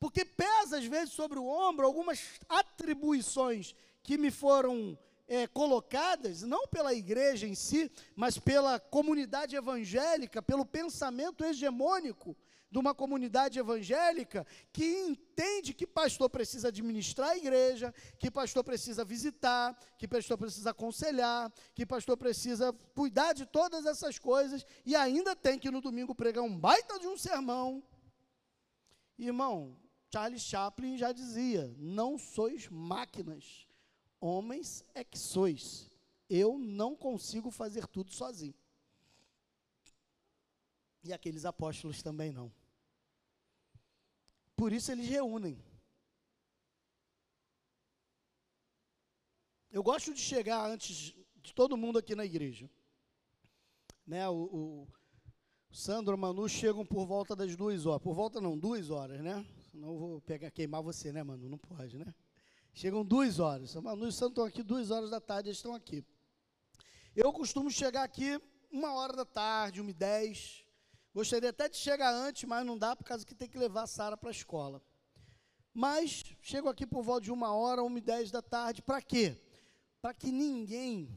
Porque 0.00 0.24
pesa 0.24 0.78
às 0.78 0.84
vezes 0.86 1.14
sobre 1.14 1.38
o 1.38 1.46
ombro 1.46 1.86
algumas 1.86 2.20
atribuições 2.48 3.76
que 4.02 4.18
me 4.18 4.32
foram 4.32 4.98
é, 5.28 5.46
colocadas, 5.46 6.42
não 6.42 6.66
pela 6.66 6.92
igreja 6.92 7.46
em 7.46 7.54
si, 7.54 7.88
mas 8.16 8.36
pela 8.36 8.80
comunidade 8.80 9.54
evangélica, 9.54 10.42
pelo 10.42 10.66
pensamento 10.66 11.44
hegemônico 11.44 12.36
de 12.72 12.78
uma 12.78 12.94
comunidade 12.94 13.58
evangélica 13.58 14.46
que 14.72 14.82
entende 14.82 15.74
que 15.74 15.86
pastor 15.86 16.30
precisa 16.30 16.68
administrar 16.68 17.28
a 17.28 17.36
igreja, 17.36 17.94
que 18.18 18.30
pastor 18.30 18.64
precisa 18.64 19.04
visitar, 19.04 19.78
que 19.98 20.08
pastor 20.08 20.38
precisa 20.38 20.70
aconselhar, 20.70 21.52
que 21.74 21.84
pastor 21.84 22.16
precisa 22.16 22.72
cuidar 22.94 23.34
de 23.34 23.44
todas 23.44 23.84
essas 23.84 24.18
coisas 24.18 24.64
e 24.86 24.96
ainda 24.96 25.36
tem 25.36 25.58
que 25.58 25.70
no 25.70 25.82
domingo 25.82 26.14
pregar 26.14 26.42
um 26.42 26.58
baita 26.58 26.98
de 26.98 27.06
um 27.06 27.16
sermão. 27.16 27.82
Irmão, 29.18 29.76
Charles 30.10 30.40
Chaplin 30.40 30.96
já 30.96 31.12
dizia: 31.12 31.74
não 31.76 32.16
sois 32.16 32.70
máquinas, 32.70 33.68
homens 34.18 34.82
é 34.94 35.04
que 35.04 35.18
sois. 35.18 35.90
Eu 36.26 36.58
não 36.58 36.96
consigo 36.96 37.50
fazer 37.50 37.86
tudo 37.86 38.10
sozinho. 38.10 38.54
E 41.04 41.12
aqueles 41.12 41.44
apóstolos 41.44 42.02
também 42.02 42.32
não. 42.32 42.50
Por 44.56 44.72
isso 44.72 44.92
eles 44.92 45.08
reúnem. 45.08 45.62
Eu 49.70 49.82
gosto 49.82 50.12
de 50.12 50.20
chegar 50.20 50.70
antes 50.70 51.14
de 51.36 51.54
todo 51.54 51.76
mundo 51.76 51.98
aqui 51.98 52.14
na 52.14 52.24
igreja. 52.24 52.70
Né, 54.06 54.28
o, 54.28 54.34
o, 54.34 54.88
Sandro 55.70 56.12
e 56.12 56.16
o 56.16 56.18
Manu 56.18 56.46
chegam 56.48 56.84
por 56.84 57.06
volta 57.06 57.34
das 57.34 57.56
duas 57.56 57.86
horas. 57.86 58.02
Por 58.02 58.14
volta 58.14 58.40
não, 58.40 58.58
duas 58.58 58.90
horas, 58.90 59.20
né? 59.22 59.46
Senão 59.70 59.88
eu 59.88 59.98
vou 59.98 60.20
pegar, 60.20 60.50
queimar 60.50 60.82
você, 60.82 61.10
né, 61.10 61.22
Manu? 61.22 61.48
Não 61.48 61.56
pode, 61.56 61.96
né? 61.96 62.14
Chegam 62.74 63.02
duas 63.02 63.38
horas. 63.38 63.74
O 63.74 63.82
Manu 63.82 64.04
e 64.04 64.08
o 64.08 64.12
Sandro 64.12 64.32
estão 64.32 64.44
aqui 64.44 64.62
duas 64.62 64.90
horas 64.90 65.08
da 65.08 65.20
tarde, 65.20 65.48
eles 65.48 65.58
estão 65.58 65.74
aqui. 65.74 66.04
Eu 67.16 67.32
costumo 67.32 67.70
chegar 67.70 68.02
aqui 68.02 68.38
uma 68.70 68.92
hora 68.94 69.14
da 69.14 69.24
tarde, 69.24 69.80
uma 69.80 69.90
e 69.90 69.94
dez. 69.94 70.61
Gostaria 71.14 71.50
até 71.50 71.68
de 71.68 71.76
chegar 71.76 72.12
antes, 72.12 72.44
mas 72.44 72.64
não 72.64 72.78
dá 72.78 72.96
por 72.96 73.04
causa 73.04 73.24
que 73.24 73.34
tem 73.34 73.48
que 73.48 73.58
levar 73.58 73.82
a 73.82 73.86
Sara 73.86 74.16
para 74.16 74.30
a 74.30 74.32
escola. 74.32 74.82
Mas 75.74 76.24
chego 76.40 76.68
aqui 76.68 76.86
por 76.86 77.02
volta 77.02 77.22
de 77.22 77.32
uma 77.32 77.54
hora, 77.54 77.82
uma 77.82 77.98
e 77.98 78.00
dez 78.00 78.30
da 78.30 78.42
tarde, 78.42 78.82
para 78.82 79.00
quê? 79.00 79.40
Para 80.00 80.14
que 80.14 80.30
ninguém 80.30 81.08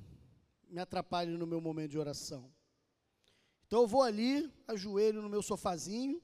me 0.67 0.81
atrapalhe 0.81 1.31
no 1.38 1.47
meu 1.47 1.62
momento 1.62 1.91
de 1.91 1.99
oração. 1.99 2.51
Então 3.67 3.81
eu 3.81 3.88
vou 3.88 4.03
ali, 4.03 4.51
ajoelho 4.67 5.21
no 5.21 5.29
meu 5.29 5.41
sofazinho 5.41 6.21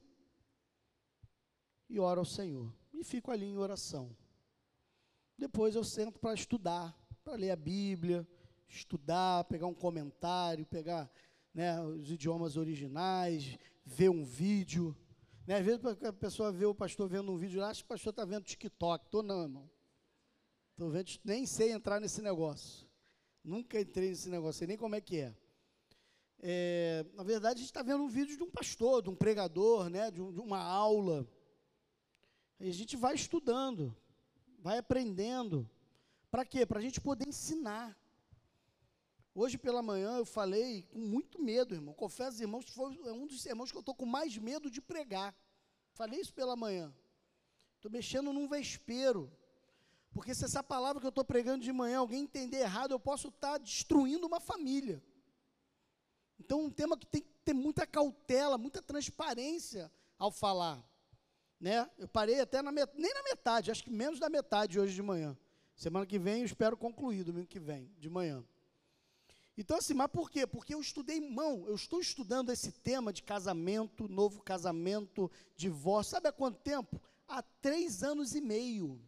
e 1.88 1.98
oro 1.98 2.20
ao 2.20 2.26
Senhor. 2.26 2.72
E 2.92 3.02
fico 3.02 3.30
ali 3.30 3.46
em 3.46 3.58
oração. 3.58 4.16
Depois 5.36 5.74
eu 5.74 5.82
sento 5.82 6.20
para 6.20 6.34
estudar, 6.34 6.96
para 7.24 7.34
ler 7.34 7.50
a 7.50 7.56
Bíblia, 7.56 8.26
estudar, 8.68 9.44
pegar 9.44 9.66
um 9.66 9.74
comentário, 9.74 10.64
pegar 10.64 11.10
né, 11.54 11.80
os 11.82 12.10
idiomas 12.10 12.56
originais, 12.56 13.58
ver 13.84 14.08
um 14.08 14.24
vídeo. 14.24 14.96
Né? 15.46 15.56
Às 15.56 15.64
vezes 15.64 15.84
a 16.04 16.12
pessoa 16.12 16.52
vê 16.52 16.64
o 16.64 16.74
pastor 16.74 17.08
vendo 17.08 17.32
um 17.32 17.36
vídeo, 17.36 17.62
acha 17.62 17.80
que 17.80 17.86
o 17.86 17.88
pastor 17.88 18.10
está 18.10 18.24
vendo 18.24 18.44
TikTok. 18.44 19.04
Estou 19.04 19.22
não, 19.22 19.42
irmão. 19.42 19.70
Estou 20.72 20.90
vendo, 20.90 21.10
nem 21.24 21.46
sei 21.46 21.72
entrar 21.72 22.00
nesse 22.00 22.22
negócio. 22.22 22.88
Nunca 23.44 23.80
entrei 23.80 24.10
nesse 24.10 24.28
negócio, 24.28 24.58
sei 24.58 24.68
nem 24.68 24.76
como 24.76 24.94
é 24.94 25.00
que 25.00 25.18
é. 25.18 25.34
é 26.40 27.04
na 27.14 27.24
verdade, 27.24 27.56
a 27.56 27.58
gente 27.58 27.66
está 27.66 27.82
vendo 27.82 28.04
um 28.04 28.08
vídeo 28.08 28.36
de 28.36 28.42
um 28.42 28.50
pastor, 28.50 29.02
de 29.02 29.10
um 29.10 29.16
pregador, 29.16 29.90
né, 29.90 30.10
de, 30.10 30.22
um, 30.22 30.32
de 30.32 30.40
uma 30.40 30.62
aula. 30.62 31.26
E 32.60 32.68
a 32.68 32.72
gente 32.72 32.96
vai 32.96 33.14
estudando, 33.14 33.94
vai 34.60 34.78
aprendendo. 34.78 35.68
Para 36.30 36.44
quê? 36.44 36.64
Para 36.64 36.78
a 36.78 36.82
gente 36.82 37.00
poder 37.00 37.28
ensinar. 37.28 37.98
Hoje 39.34 39.56
pela 39.56 39.82
manhã 39.82 40.18
eu 40.18 40.26
falei 40.26 40.82
com 40.90 40.98
muito 40.98 41.40
medo, 41.40 41.74
irmão. 41.74 41.94
Confesso, 41.94 42.42
irmãos, 42.42 42.64
que 42.64 42.72
foi 42.72 42.90
um 43.12 43.26
dos 43.26 43.40
sermões 43.40 43.70
que 43.70 43.76
eu 43.76 43.80
estou 43.80 43.94
com 43.94 44.04
mais 44.04 44.36
medo 44.36 44.70
de 44.70 44.80
pregar. 44.80 45.34
Falei 45.94 46.20
isso 46.20 46.34
pela 46.34 46.54
manhã. 46.54 46.94
Estou 47.76 47.90
mexendo 47.90 48.32
num 48.32 48.46
vespeiro. 48.46 49.32
Porque 50.12 50.34
se 50.34 50.44
essa 50.44 50.62
palavra 50.62 51.00
que 51.00 51.06
eu 51.06 51.10
estou 51.10 51.24
pregando 51.24 51.64
de 51.64 51.72
manhã 51.72 51.98
alguém 51.98 52.24
entender 52.24 52.58
errado, 52.58 52.92
eu 52.92 53.00
posso 53.00 53.28
estar 53.28 53.52
tá 53.52 53.58
destruindo 53.58 54.26
uma 54.26 54.38
família. 54.38 55.02
Então, 56.38 56.64
um 56.64 56.70
tema 56.70 56.98
que 56.98 57.06
tem 57.06 57.22
que 57.22 57.32
ter 57.44 57.54
muita 57.54 57.86
cautela, 57.86 58.58
muita 58.58 58.82
transparência 58.82 59.90
ao 60.18 60.30
falar. 60.30 60.84
Né? 61.58 61.88
Eu 61.96 62.08
parei 62.08 62.40
até 62.40 62.60
na 62.60 62.70
nem 62.70 63.14
na 63.14 63.22
metade, 63.22 63.70
acho 63.70 63.84
que 63.84 63.90
menos 63.90 64.18
da 64.18 64.28
metade 64.28 64.78
hoje 64.78 64.94
de 64.94 65.02
manhã. 65.02 65.38
Semana 65.74 66.04
que 66.04 66.18
vem 66.18 66.40
eu 66.40 66.46
espero 66.46 66.76
concluir, 66.76 67.24
domingo 67.24 67.46
que 67.46 67.60
vem, 67.60 67.90
de 67.98 68.10
manhã. 68.10 68.44
Então, 69.56 69.76
assim, 69.76 69.94
mas 69.94 70.10
por 70.10 70.30
quê? 70.30 70.46
Porque 70.46 70.74
eu 70.74 70.80
estudei 70.80 71.20
mão, 71.20 71.64
eu 71.66 71.74
estou 71.74 72.00
estudando 72.00 72.50
esse 72.50 72.72
tema 72.72 73.12
de 73.12 73.22
casamento, 73.22 74.08
novo 74.08 74.42
casamento, 74.42 75.30
divórcio, 75.56 76.12
sabe 76.12 76.28
há 76.28 76.32
quanto 76.32 76.58
tempo? 76.60 77.00
Há 77.28 77.42
três 77.42 78.02
anos 78.02 78.34
e 78.34 78.40
meio. 78.40 79.00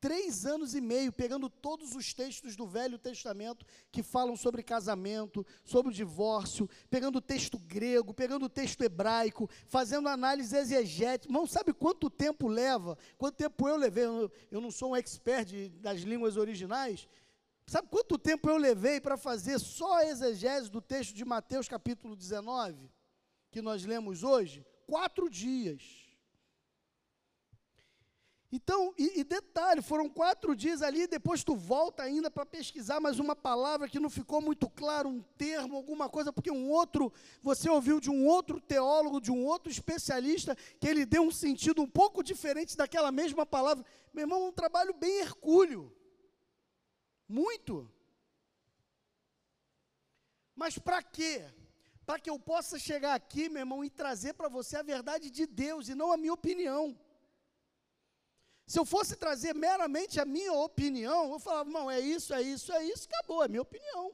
Três 0.00 0.46
anos 0.46 0.76
e 0.76 0.80
meio, 0.80 1.12
pegando 1.12 1.50
todos 1.50 1.96
os 1.96 2.14
textos 2.14 2.54
do 2.54 2.66
Velho 2.68 2.98
Testamento 2.98 3.66
que 3.90 4.00
falam 4.00 4.36
sobre 4.36 4.62
casamento, 4.62 5.44
sobre 5.64 5.92
divórcio, 5.92 6.70
pegando 6.88 7.16
o 7.16 7.20
texto 7.20 7.58
grego, 7.58 8.14
pegando 8.14 8.44
o 8.44 8.48
texto 8.48 8.82
hebraico, 8.82 9.50
fazendo 9.66 10.08
análise 10.08 10.56
exegética. 10.56 11.32
Não 11.32 11.48
sabe 11.48 11.72
quanto 11.72 12.08
tempo 12.08 12.46
leva? 12.46 12.96
Quanto 13.16 13.34
tempo 13.34 13.66
eu 13.66 13.76
levei? 13.76 14.04
Eu, 14.04 14.60
não 14.60 14.70
sou 14.70 14.90
um 14.90 14.96
expert 14.96 15.68
das 15.80 16.02
línguas 16.02 16.36
originais, 16.36 17.08
Sabe 17.68 17.86
quanto 17.88 18.16
tempo 18.16 18.48
eu 18.48 18.56
levei 18.56 18.98
para 18.98 19.18
fazer 19.18 19.58
só 19.58 19.98
a 19.98 20.06
exegese 20.06 20.70
do 20.70 20.80
texto 20.80 21.14
de 21.14 21.22
Mateus 21.22 21.68
capítulo 21.68 22.16
19, 22.16 22.90
que 23.50 23.60
nós 23.60 23.84
lemos 23.84 24.22
hoje? 24.22 24.64
Quatro 24.86 25.28
dias. 25.28 25.82
Então, 28.50 28.94
e, 28.96 29.20
e, 29.20 29.22
detalhe, 29.22 29.82
foram 29.82 30.08
quatro 30.08 30.56
dias 30.56 30.80
ali, 30.80 31.06
depois 31.06 31.44
tu 31.44 31.54
volta 31.54 32.02
ainda 32.02 32.30
para 32.30 32.46
pesquisar 32.46 33.00
mais 33.00 33.18
uma 33.18 33.36
palavra 33.36 33.86
que 33.86 34.00
não 34.00 34.08
ficou 34.08 34.40
muito 34.40 34.70
claro, 34.70 35.10
um 35.10 35.20
termo, 35.36 35.76
alguma 35.76 36.08
coisa, 36.08 36.32
porque 36.32 36.50
um 36.50 36.70
outro, 36.70 37.12
você 37.42 37.68
ouviu 37.68 38.00
de 38.00 38.08
um 38.08 38.26
outro 38.26 38.62
teólogo, 38.62 39.20
de 39.20 39.30
um 39.30 39.44
outro 39.44 39.70
especialista, 39.70 40.56
que 40.80 40.88
ele 40.88 41.04
deu 41.04 41.20
um 41.20 41.30
sentido 41.30 41.82
um 41.82 41.86
pouco 41.86 42.22
diferente 42.22 42.74
daquela 42.74 43.12
mesma 43.12 43.44
palavra. 43.44 43.84
Meu 44.14 44.22
irmão, 44.22 44.48
um 44.48 44.52
trabalho 44.52 44.94
bem 44.94 45.20
hercúleo. 45.20 45.97
Muito. 47.28 47.90
Mas 50.56 50.78
para 50.78 51.02
quê? 51.02 51.44
Para 52.06 52.18
que 52.18 52.30
eu 52.30 52.38
possa 52.38 52.78
chegar 52.78 53.14
aqui, 53.14 53.48
meu 53.50 53.60
irmão, 53.60 53.84
e 53.84 53.90
trazer 53.90 54.32
para 54.32 54.48
você 54.48 54.76
a 54.78 54.82
verdade 54.82 55.30
de 55.30 55.46
Deus 55.46 55.88
e 55.88 55.94
não 55.94 56.10
a 56.10 56.16
minha 56.16 56.32
opinião. 56.32 56.98
Se 58.66 58.78
eu 58.78 58.84
fosse 58.84 59.16
trazer 59.16 59.54
meramente 59.54 60.18
a 60.20 60.24
minha 60.24 60.52
opinião, 60.52 61.32
eu 61.32 61.38
falava, 61.38 61.70
não, 61.70 61.90
é 61.90 62.00
isso, 62.00 62.32
é 62.34 62.42
isso, 62.42 62.72
é 62.72 62.84
isso, 62.84 63.08
acabou, 63.08 63.44
é 63.44 63.48
minha 63.48 63.62
opinião. 63.62 64.12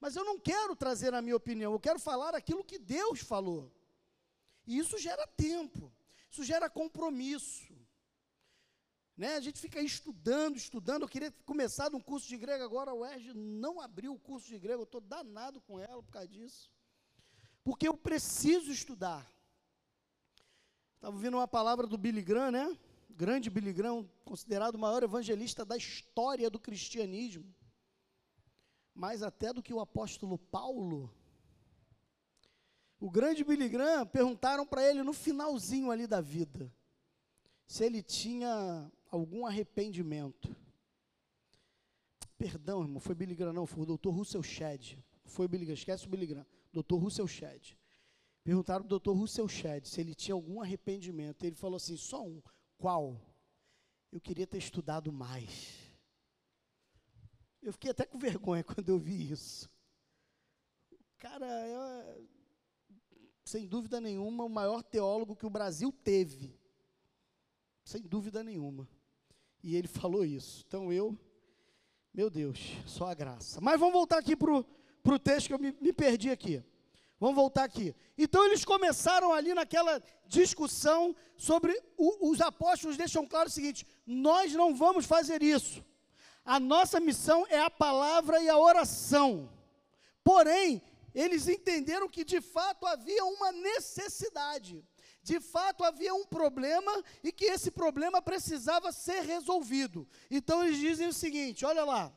Mas 0.00 0.16
eu 0.16 0.24
não 0.24 0.38
quero 0.38 0.76
trazer 0.76 1.14
a 1.14 1.22
minha 1.22 1.36
opinião, 1.36 1.72
eu 1.72 1.80
quero 1.80 1.98
falar 1.98 2.34
aquilo 2.34 2.64
que 2.64 2.78
Deus 2.78 3.20
falou. 3.20 3.72
E 4.66 4.78
isso 4.78 4.98
gera 4.98 5.26
tempo, 5.26 5.92
isso 6.30 6.44
gera 6.44 6.68
compromisso. 6.70 7.75
Né? 9.16 9.34
A 9.34 9.40
gente 9.40 9.58
fica 9.58 9.80
estudando, 9.80 10.56
estudando. 10.56 11.02
Eu 11.02 11.08
queria 11.08 11.30
ter 11.30 11.42
começado 11.44 11.96
um 11.96 12.00
curso 12.00 12.28
de 12.28 12.36
grego, 12.36 12.62
agora 12.62 12.92
o 12.92 13.00
UERJ 13.00 13.32
não 13.34 13.80
abriu 13.80 14.12
o 14.12 14.18
curso 14.18 14.46
de 14.46 14.58
grego. 14.58 14.82
Eu 14.82 14.84
estou 14.84 15.00
danado 15.00 15.60
com 15.62 15.80
ela 15.80 16.02
por 16.02 16.12
causa 16.12 16.28
disso. 16.28 16.70
Porque 17.64 17.88
eu 17.88 17.96
preciso 17.96 18.70
estudar. 18.70 19.26
Estava 20.96 21.16
ouvindo 21.16 21.36
uma 21.36 21.48
palavra 21.48 21.86
do 21.86 21.96
Billy 21.96 22.22
Graham, 22.22 22.50
né? 22.50 22.78
Grande 23.08 23.48
Billy 23.48 23.72
Graham, 23.72 24.08
considerado 24.24 24.74
o 24.74 24.78
maior 24.78 25.02
evangelista 25.02 25.64
da 25.64 25.76
história 25.76 26.50
do 26.50 26.60
cristianismo. 26.60 27.54
Mais 28.94 29.22
até 29.22 29.52
do 29.52 29.62
que 29.62 29.72
o 29.72 29.80
apóstolo 29.80 30.38
Paulo. 30.38 31.10
O 33.00 33.10
grande 33.10 33.44
Billy 33.44 33.68
Graham 33.68 34.06
perguntaram 34.06 34.66
para 34.66 34.86
ele 34.88 35.02
no 35.02 35.12
finalzinho 35.12 35.90
ali 35.90 36.06
da 36.06 36.20
vida 36.20 36.70
se 37.66 37.84
ele 37.84 38.02
tinha 38.02 38.90
algum 39.10 39.46
arrependimento. 39.46 40.54
Perdão, 42.38 42.82
irmão, 42.82 43.00
foi 43.00 43.14
Billy 43.14 43.34
Graham, 43.34 43.52
não, 43.52 43.66
foi 43.66 43.82
o 43.82 43.86
doutor 43.86 44.10
Russell 44.10 44.42
Shedd. 44.42 44.98
Foi 45.24 45.48
Billy 45.48 45.64
Graham, 45.64 45.74
esquece 45.74 46.06
o 46.06 46.08
Billy 46.08 46.26
Graham. 46.26 46.46
Doutor 46.72 46.98
Russell 46.98 47.26
Shedd. 47.26 47.76
Perguntaram 48.44 48.84
ao 48.84 48.88
doutor 48.88 49.14
Russell 49.14 49.48
Shedd 49.48 49.86
se 49.86 50.00
ele 50.00 50.14
tinha 50.14 50.34
algum 50.34 50.60
arrependimento. 50.60 51.44
Ele 51.44 51.56
falou 51.56 51.76
assim, 51.76 51.96
só 51.96 52.24
um. 52.24 52.40
Qual? 52.78 53.20
Eu 54.12 54.20
queria 54.20 54.46
ter 54.46 54.58
estudado 54.58 55.12
mais. 55.12 55.86
Eu 57.62 57.72
fiquei 57.72 57.90
até 57.90 58.06
com 58.06 58.18
vergonha 58.18 58.62
quando 58.64 58.88
eu 58.88 58.98
vi 58.98 59.32
isso. 59.32 59.68
Cara, 61.18 61.46
é, 61.46 62.22
sem 63.44 63.66
dúvida 63.66 64.00
nenhuma, 64.00 64.44
o 64.44 64.48
maior 64.48 64.82
teólogo 64.82 65.34
que 65.34 65.46
o 65.46 65.50
Brasil 65.50 65.90
teve. 65.90 66.56
Sem 67.82 68.02
dúvida 68.02 68.44
nenhuma. 68.44 68.88
E 69.66 69.74
ele 69.74 69.88
falou 69.88 70.24
isso. 70.24 70.64
Então 70.64 70.92
eu, 70.92 71.18
meu 72.14 72.30
Deus, 72.30 72.56
só 72.86 73.06
a 73.06 73.14
graça. 73.14 73.60
Mas 73.60 73.80
vamos 73.80 73.94
voltar 73.94 74.16
aqui 74.16 74.36
para 74.36 74.52
o 74.54 75.18
texto 75.18 75.48
que 75.48 75.54
eu 75.54 75.58
me, 75.58 75.76
me 75.80 75.92
perdi 75.92 76.30
aqui. 76.30 76.62
Vamos 77.18 77.34
voltar 77.34 77.64
aqui. 77.64 77.92
Então 78.16 78.44
eles 78.44 78.64
começaram 78.64 79.32
ali 79.32 79.52
naquela 79.54 80.00
discussão 80.28 81.16
sobre 81.36 81.76
o, 81.96 82.30
os 82.30 82.40
apóstolos 82.40 82.96
deixam 82.96 83.26
claro 83.26 83.48
o 83.48 83.52
seguinte: 83.52 83.84
nós 84.06 84.52
não 84.52 84.72
vamos 84.72 85.04
fazer 85.04 85.42
isso. 85.42 85.84
A 86.44 86.60
nossa 86.60 87.00
missão 87.00 87.44
é 87.48 87.58
a 87.58 87.68
palavra 87.68 88.40
e 88.40 88.48
a 88.48 88.56
oração. 88.56 89.50
Porém, 90.22 90.80
eles 91.12 91.48
entenderam 91.48 92.08
que 92.08 92.24
de 92.24 92.40
fato 92.40 92.86
havia 92.86 93.24
uma 93.24 93.50
necessidade 93.50 94.86
de 95.26 95.40
fato 95.40 95.82
havia 95.82 96.14
um 96.14 96.24
problema 96.24 97.02
e 97.20 97.32
que 97.32 97.46
esse 97.46 97.72
problema 97.72 98.22
precisava 98.22 98.92
ser 98.92 99.22
resolvido. 99.22 100.08
Então 100.30 100.62
eles 100.62 100.78
dizem 100.78 101.08
o 101.08 101.12
seguinte: 101.12 101.64
olha 101.64 101.84
lá. 101.84 102.16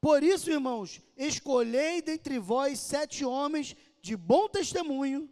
Por 0.00 0.22
isso, 0.22 0.48
irmãos, 0.48 1.02
escolhei 1.16 2.00
dentre 2.00 2.38
vós 2.38 2.78
sete 2.78 3.24
homens 3.24 3.74
de 4.00 4.16
bom 4.16 4.48
testemunho, 4.48 5.28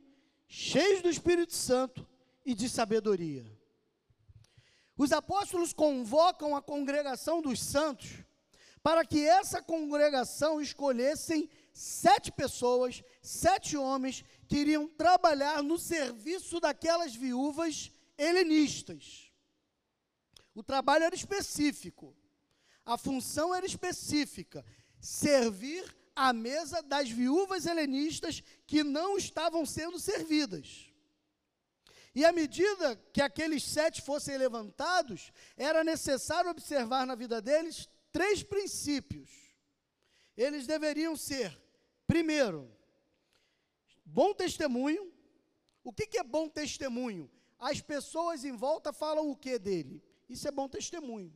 cheios 0.48 1.00
do 1.02 1.08
Espírito 1.08 1.54
Santo 1.54 2.04
e 2.44 2.52
de 2.52 2.68
sabedoria. 2.68 3.46
Os 4.96 5.12
apóstolos 5.12 5.72
convocam 5.72 6.56
a 6.56 6.62
congregação 6.62 7.40
dos 7.40 7.60
santos 7.62 8.24
para 8.82 9.04
que 9.04 9.24
essa 9.24 9.62
congregação 9.62 10.60
escolhessem 10.60 11.48
sete 11.72 12.30
pessoas, 12.30 13.02
sete 13.22 13.76
homens 13.76 14.22
que 14.54 14.60
iriam 14.60 14.86
trabalhar 14.86 15.64
no 15.64 15.76
serviço 15.76 16.60
daquelas 16.60 17.12
viúvas 17.12 17.90
helenistas. 18.16 19.32
O 20.54 20.62
trabalho 20.62 21.02
era 21.02 21.14
específico, 21.16 22.16
a 22.86 22.96
função 22.96 23.52
era 23.52 23.66
específica: 23.66 24.64
servir 25.00 25.84
à 26.14 26.32
mesa 26.32 26.80
das 26.84 27.10
viúvas 27.10 27.66
helenistas 27.66 28.44
que 28.64 28.84
não 28.84 29.18
estavam 29.18 29.66
sendo 29.66 29.98
servidas. 29.98 30.88
E 32.14 32.24
à 32.24 32.30
medida 32.30 32.94
que 33.12 33.20
aqueles 33.20 33.64
sete 33.64 34.02
fossem 34.02 34.38
levantados, 34.38 35.32
era 35.56 35.82
necessário 35.82 36.48
observar 36.48 37.04
na 37.04 37.16
vida 37.16 37.42
deles 37.42 37.88
três 38.12 38.40
princípios. 38.40 39.28
Eles 40.36 40.64
deveriam 40.64 41.16
ser 41.16 41.60
Primeiro, 42.06 42.70
bom 44.18 44.32
testemunho. 44.32 45.12
O 45.82 45.92
que, 45.92 46.06
que 46.06 46.18
é 46.18 46.22
bom 46.22 46.48
testemunho? 46.48 47.28
As 47.58 47.80
pessoas 47.80 48.44
em 48.44 48.56
volta 48.56 48.92
falam 48.92 49.28
o 49.28 49.36
que 49.36 49.58
dele? 49.58 50.02
Isso 50.28 50.46
é 50.46 50.52
bom 50.52 50.68
testemunho. 50.68 51.32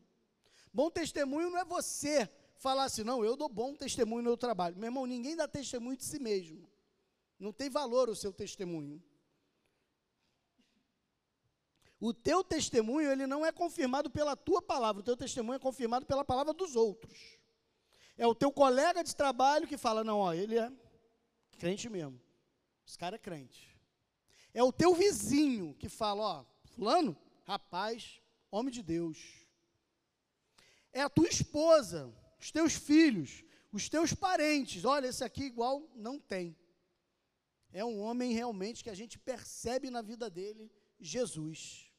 Bom 0.73 0.89
testemunho 0.91 1.51
não 1.51 1.59
é 1.59 1.65
você 1.65 2.31
falar 2.57 2.85
assim, 2.85 3.03
não, 3.03 3.25
eu 3.25 3.37
dou 3.37 3.49
bom 3.49 3.75
testemunho 3.75 4.23
no 4.23 4.31
meu 4.31 4.37
trabalho. 4.37 4.77
Meu 4.77 4.87
irmão, 4.87 5.07
ninguém 5.07 5.35
dá 5.35 5.49
testemunho 5.49 5.97
de 5.97 6.05
si 6.05 6.21
mesmo. 6.21 6.71
Não 7.39 7.53
tem 7.53 7.69
valor 7.69 8.09
o 8.09 8.17
seu 8.17 8.33
testemunho. 8.33 9.03
O 12.01 12.15
teu 12.15 12.45
testemunho, 12.45 13.11
ele 13.11 13.27
não 13.27 13.45
é 13.45 13.51
confirmado 13.51 14.09
pela 14.09 14.37
tua 14.37 14.63
palavra, 14.63 15.01
o 15.01 15.05
teu 15.05 15.17
testemunho 15.17 15.57
é 15.57 15.59
confirmado 15.59 16.07
pela 16.07 16.25
palavra 16.25 16.55
dos 16.55 16.77
outros. 16.77 17.39
É 18.17 18.27
o 18.27 18.37
teu 18.37 18.53
colega 18.53 19.03
de 19.03 19.15
trabalho 19.17 19.67
que 19.67 19.77
fala, 19.77 20.05
não, 20.05 20.19
ó, 20.19 20.33
ele 20.33 20.57
é 20.57 20.71
crente 21.59 21.89
mesmo. 21.89 22.28
Esse 22.89 22.97
cara 22.97 23.17
é 23.17 23.19
crente. 23.19 23.77
É 24.55 24.63
o 24.63 24.73
teu 24.73 24.95
vizinho 24.95 25.75
que 25.75 25.91
fala, 25.91 26.23
ó, 26.23 26.45
fulano, 26.75 27.15
rapaz, 27.45 28.23
homem 28.51 28.73
de 28.73 28.83
Deus. 28.83 29.19
É 30.91 31.03
a 31.03 31.11
tua 31.11 31.29
esposa, 31.29 32.11
os 32.41 32.51
teus 32.51 32.73
filhos, 32.73 33.45
os 33.71 33.91
teus 33.91 34.15
parentes. 34.15 34.87
Olha, 34.87 35.09
esse 35.09 35.23
aqui 35.23 35.45
igual 35.45 35.87
não 35.95 36.19
tem. 36.19 36.57
É 37.71 37.85
um 37.85 38.01
homem 38.01 38.33
realmente 38.33 38.83
que 38.83 38.89
a 38.89 38.95
gente 38.95 39.19
percebe 39.19 39.91
na 39.91 40.01
vida 40.01 40.31
dele 40.31 40.73
Jesus. 40.99 41.93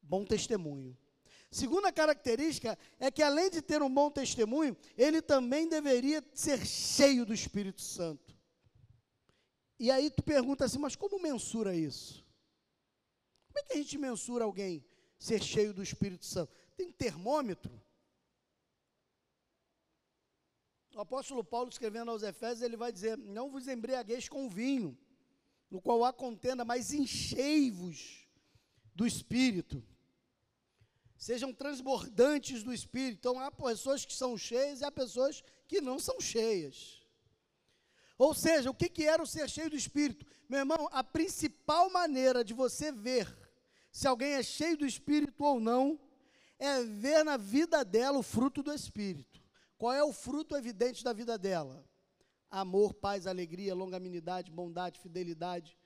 Bom 0.00 0.24
testemunho. 0.24 0.96
Segunda 1.50 1.92
característica 1.92 2.78
é 2.98 3.10
que, 3.10 3.22
além 3.22 3.50
de 3.50 3.60
ter 3.60 3.82
um 3.82 3.92
bom 3.92 4.10
testemunho, 4.10 4.74
ele 4.96 5.20
também 5.20 5.68
deveria 5.68 6.24
ser 6.32 6.64
cheio 6.64 7.26
do 7.26 7.34
Espírito 7.34 7.82
Santo. 7.82 8.31
E 9.82 9.90
aí 9.90 10.12
tu 10.12 10.22
pergunta 10.22 10.64
assim, 10.64 10.78
mas 10.78 10.94
como 10.94 11.20
mensura 11.20 11.74
isso? 11.74 12.24
Como 13.48 13.58
é 13.58 13.62
que 13.64 13.72
a 13.72 13.76
gente 13.76 13.98
mensura 13.98 14.44
alguém 14.44 14.84
ser 15.18 15.42
cheio 15.42 15.74
do 15.74 15.82
Espírito 15.82 16.24
Santo? 16.24 16.52
Tem 16.76 16.92
termômetro? 16.92 17.82
O 20.94 21.00
apóstolo 21.00 21.42
Paulo, 21.42 21.68
escrevendo 21.68 22.12
aos 22.12 22.22
Efésios, 22.22 22.62
ele 22.62 22.76
vai 22.76 22.92
dizer: 22.92 23.18
Não 23.18 23.50
vos 23.50 23.66
embriagueis 23.66 24.28
com 24.28 24.48
vinho, 24.48 24.96
no 25.68 25.82
qual 25.82 26.04
há 26.04 26.12
contenda, 26.12 26.64
mas 26.64 26.92
enchei-vos 26.92 28.28
do 28.94 29.04
Espírito 29.04 29.82
sejam 31.18 31.52
transbordantes 31.52 32.62
do 32.62 32.72
Espírito. 32.72 33.18
Então, 33.18 33.40
há 33.40 33.50
pessoas 33.50 34.04
que 34.04 34.14
são 34.14 34.38
cheias 34.38 34.80
e 34.80 34.84
há 34.84 34.92
pessoas 34.92 35.42
que 35.66 35.80
não 35.80 35.98
são 35.98 36.20
cheias. 36.20 37.01
Ou 38.18 38.34
seja, 38.34 38.70
o 38.70 38.74
que, 38.74 38.88
que 38.88 39.04
era 39.04 39.22
o 39.22 39.26
ser 39.26 39.48
cheio 39.48 39.70
do 39.70 39.76
Espírito? 39.76 40.26
Meu 40.48 40.60
irmão, 40.60 40.88
a 40.92 41.02
principal 41.02 41.90
maneira 41.90 42.44
de 42.44 42.54
você 42.54 42.92
ver 42.92 43.26
se 43.90 44.06
alguém 44.06 44.34
é 44.34 44.42
cheio 44.42 44.76
do 44.76 44.86
Espírito 44.86 45.44
ou 45.44 45.60
não, 45.60 46.00
é 46.58 46.82
ver 46.82 47.24
na 47.24 47.36
vida 47.36 47.84
dela 47.84 48.18
o 48.18 48.22
fruto 48.22 48.62
do 48.62 48.72
Espírito. 48.72 49.42
Qual 49.76 49.92
é 49.92 50.02
o 50.02 50.12
fruto 50.12 50.56
evidente 50.56 51.02
da 51.02 51.12
vida 51.12 51.36
dela? 51.36 51.84
Amor, 52.50 52.94
paz, 52.94 53.26
alegria, 53.26 53.74
longanimidade, 53.74 54.50
bondade, 54.50 55.00
fidelidade, 55.00 55.76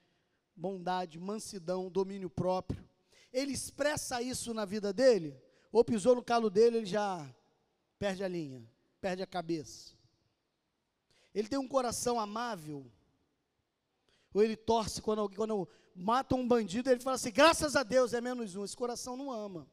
bondade, 0.55 1.19
mansidão, 1.19 1.91
domínio 1.91 2.29
próprio 2.29 2.87
ele 3.33 3.53
expressa 3.53 4.23
isso 4.23 4.55
na 4.55 4.65
vida 4.65 4.93
dele, 4.93 5.39
ou 5.71 5.85
pisou 5.85 6.15
no 6.15 6.25
calo 6.25 6.49
dele, 6.49 6.79
ele 6.79 6.87
já 6.87 7.29
perde 7.99 8.25
a 8.25 8.29
linha, 8.29 8.67
perde 9.01 9.23
a 9.23 9.27
cabeça. 9.27 9.96
Ele 11.37 11.49
tem 11.49 11.59
um 11.59 11.69
coração 11.69 12.19
amável, 12.19 12.91
ou 14.33 14.43
ele 14.43 14.57
torce 14.57 15.03
quando, 15.03 15.29
quando 15.29 15.69
mata 15.95 16.35
um 16.35 16.49
bandido, 16.49 16.91
ele 16.91 16.99
fala 16.99 17.17
assim: 17.17 17.31
graças 17.31 17.77
a 17.77 17.83
Deus 17.83 18.15
é 18.15 18.23
menos 18.23 18.57
um. 18.57 18.65
Esse 18.65 18.75
coração 18.75 19.19
não 19.19 19.31
ama. 19.31 19.69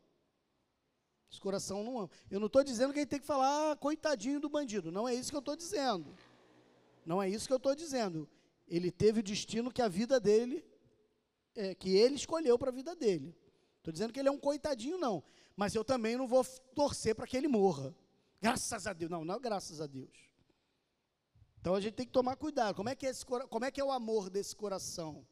Esse 1.32 1.40
coração 1.40 1.82
não 1.82 2.00
ama. 2.00 2.10
Eu 2.30 2.42
não 2.42 2.48
estou 2.48 2.66
dizendo 2.66 2.92
que 2.92 3.00
ele 3.00 3.06
tem 3.06 3.18
que 3.18 3.26
falar, 3.26 3.72
ah, 3.72 3.76
coitadinho 3.78 4.42
do 4.42 4.50
bandido. 4.50 4.92
Não 4.92 5.08
é 5.08 5.16
isso 5.16 5.30
que 5.30 5.38
eu 5.38 5.40
estou 5.40 5.56
dizendo. 5.56 6.14
Não 7.06 7.24
é 7.24 7.30
isso 7.30 7.48
que 7.48 7.54
eu 7.54 7.58
estou 7.58 7.74
dizendo. 7.74 8.28
Ele 8.68 8.92
teve 8.92 9.22
o 9.22 9.24
destino 9.24 9.72
que 9.72 9.82
a 9.82 9.88
vida 9.88 10.20
dele, 10.20 10.66
é, 11.56 11.74
que 11.74 11.96
ele 11.96 12.16
escolheu 12.16 12.60
para 12.60 12.72
a 12.72 12.74
vida 12.74 12.94
dele. 12.94 13.34
Estou 13.78 13.94
dizendo 13.94 14.12
que 14.12 14.20
ele 14.20 14.28
é 14.28 14.32
um 14.32 14.38
coitadinho, 14.38 14.98
não. 14.98 15.24
Mas 15.56 15.74
eu 15.76 15.86
também 15.86 16.18
não 16.18 16.28
vou 16.28 16.44
torcer 16.76 17.16
para 17.16 17.26
que 17.26 17.38
ele 17.38 17.48
morra. 17.48 17.96
Graças 18.42 18.86
a 18.86 18.92
Deus. 18.92 19.10
Não, 19.10 19.24
não 19.24 19.36
é 19.36 19.40
graças 19.40 19.80
a 19.80 19.88
Deus. 19.88 20.33
Então 21.64 21.76
a 21.76 21.80
gente 21.80 21.94
tem 21.94 22.06
que 22.06 22.12
tomar 22.12 22.36
cuidado. 22.36 22.76
Como 22.76 22.90
é 22.90 22.96
que 22.96 23.06
é, 23.06 23.10
esse, 23.10 23.26
como 23.26 23.64
é, 23.64 23.72
que 23.72 23.80
é 23.80 23.84
o 23.86 23.90
amor 23.90 24.30
desse 24.30 24.54
coração? 24.54 25.26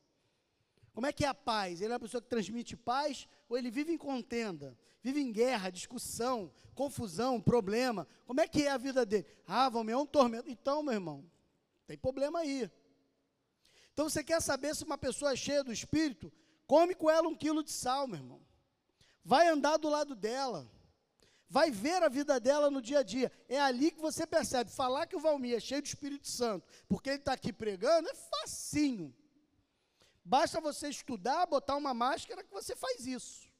Como 0.94 1.06
é 1.06 1.12
que 1.12 1.26
é 1.26 1.28
a 1.28 1.34
paz? 1.34 1.82
Ele 1.82 1.92
é 1.92 1.94
uma 1.94 2.00
pessoa 2.00 2.22
que 2.22 2.30
transmite 2.30 2.78
paz 2.78 3.28
ou 3.50 3.58
ele 3.58 3.70
vive 3.70 3.92
em 3.92 3.98
contenda? 3.98 4.80
Vive 5.04 5.20
em 5.20 5.30
guerra, 5.30 5.70
discussão, 5.70 6.50
confusão, 6.74 7.42
problema. 7.42 8.08
Como 8.26 8.40
é 8.40 8.48
que 8.48 8.64
é 8.64 8.72
a 8.72 8.78
vida 8.78 9.06
dele? 9.06 9.26
Ah, 9.46 9.68
Valmir, 9.68 9.94
é 9.94 9.98
um 9.98 10.06
tormento. 10.06 10.50
Então, 10.50 10.82
meu 10.82 10.94
irmão, 10.94 11.30
tem 11.86 11.98
problema 11.98 12.40
aí. 12.40 12.72
Então 13.92 14.10
você 14.10 14.24
quer 14.24 14.42
saber 14.42 14.74
se 14.74 14.86
uma 14.86 14.98
pessoa 14.98 15.34
é 15.34 15.36
cheia 15.36 15.66
do 15.66 15.74
Espírito? 15.74 16.32
Come 16.66 16.96
com 16.96 17.10
ela 17.10 17.28
um 17.28 17.36
quilo 17.36 17.62
de 17.62 17.72
sal, 17.72 18.08
meu 18.08 18.16
irmão. 18.16 18.42
Vai 19.22 19.50
andar 19.50 19.76
do 19.76 19.90
lado 19.90 20.16
dela. 20.16 20.66
Vai 21.52 21.70
ver 21.70 22.02
a 22.02 22.08
vida 22.08 22.40
dela 22.40 22.72
no 22.72 22.82
dia 22.82 23.00
a 23.00 23.04
dia. 23.04 23.30
É 23.50 23.60
ali 23.60 23.92
que 23.92 24.00
você 24.00 24.26
percebe. 24.26 24.72
Falar 24.72 25.06
que 25.06 25.18
o 25.18 25.20
Valmir 25.20 25.58
é 25.58 25.60
cheio 25.60 25.82
do 25.82 25.86
Espírito 25.86 26.26
Santo, 26.26 26.66
porque 26.88 27.10
ele 27.10 27.18
está 27.18 27.34
aqui 27.34 27.52
pregando, 27.52 28.08
é 28.08 28.16
facinho. 28.16 29.14
Basta 30.24 30.62
você 30.62 30.88
estudar, 30.88 31.46
botar 31.46 31.76
uma 31.76 31.94
máscara 31.94 32.42
que 32.42 32.54
você 32.54 32.74
faz 32.74 33.06
isso. 33.06 33.52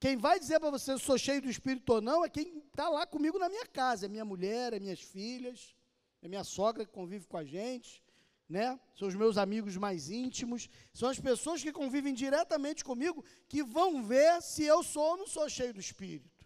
Quem 0.00 0.16
vai 0.16 0.40
dizer 0.40 0.58
para 0.58 0.70
você 0.70 0.86
se 0.86 0.90
eu 0.90 0.98
sou 0.98 1.16
cheio 1.16 1.40
do 1.40 1.48
Espírito 1.48 1.88
ou 1.92 2.00
não 2.00 2.24
é 2.24 2.28
quem 2.28 2.58
está 2.66 2.88
lá 2.88 3.06
comigo 3.06 3.38
na 3.38 3.48
minha 3.48 3.66
casa. 3.66 4.06
É 4.06 4.08
minha 4.08 4.24
mulher, 4.24 4.72
é 4.72 4.80
minhas 4.80 5.00
filhas, 5.00 5.76
é 6.20 6.26
minha 6.26 6.42
sogra 6.42 6.84
que 6.84 6.90
convive 6.90 7.28
com 7.28 7.36
a 7.36 7.44
gente, 7.44 8.02
né? 8.48 8.80
São 8.96 9.06
os 9.06 9.14
meus 9.14 9.38
amigos 9.38 9.76
mais 9.76 10.10
íntimos, 10.10 10.68
são 10.92 11.08
as 11.08 11.20
pessoas 11.20 11.62
que 11.62 11.72
convivem 11.72 12.12
diretamente 12.12 12.84
comigo 12.84 13.24
que 13.46 13.62
vão 13.62 14.02
ver 14.02 14.42
se 14.42 14.64
eu 14.64 14.82
sou 14.82 15.10
ou 15.10 15.16
não 15.18 15.28
sou 15.28 15.48
cheio 15.48 15.72
do 15.72 15.78
Espírito. 15.78 16.39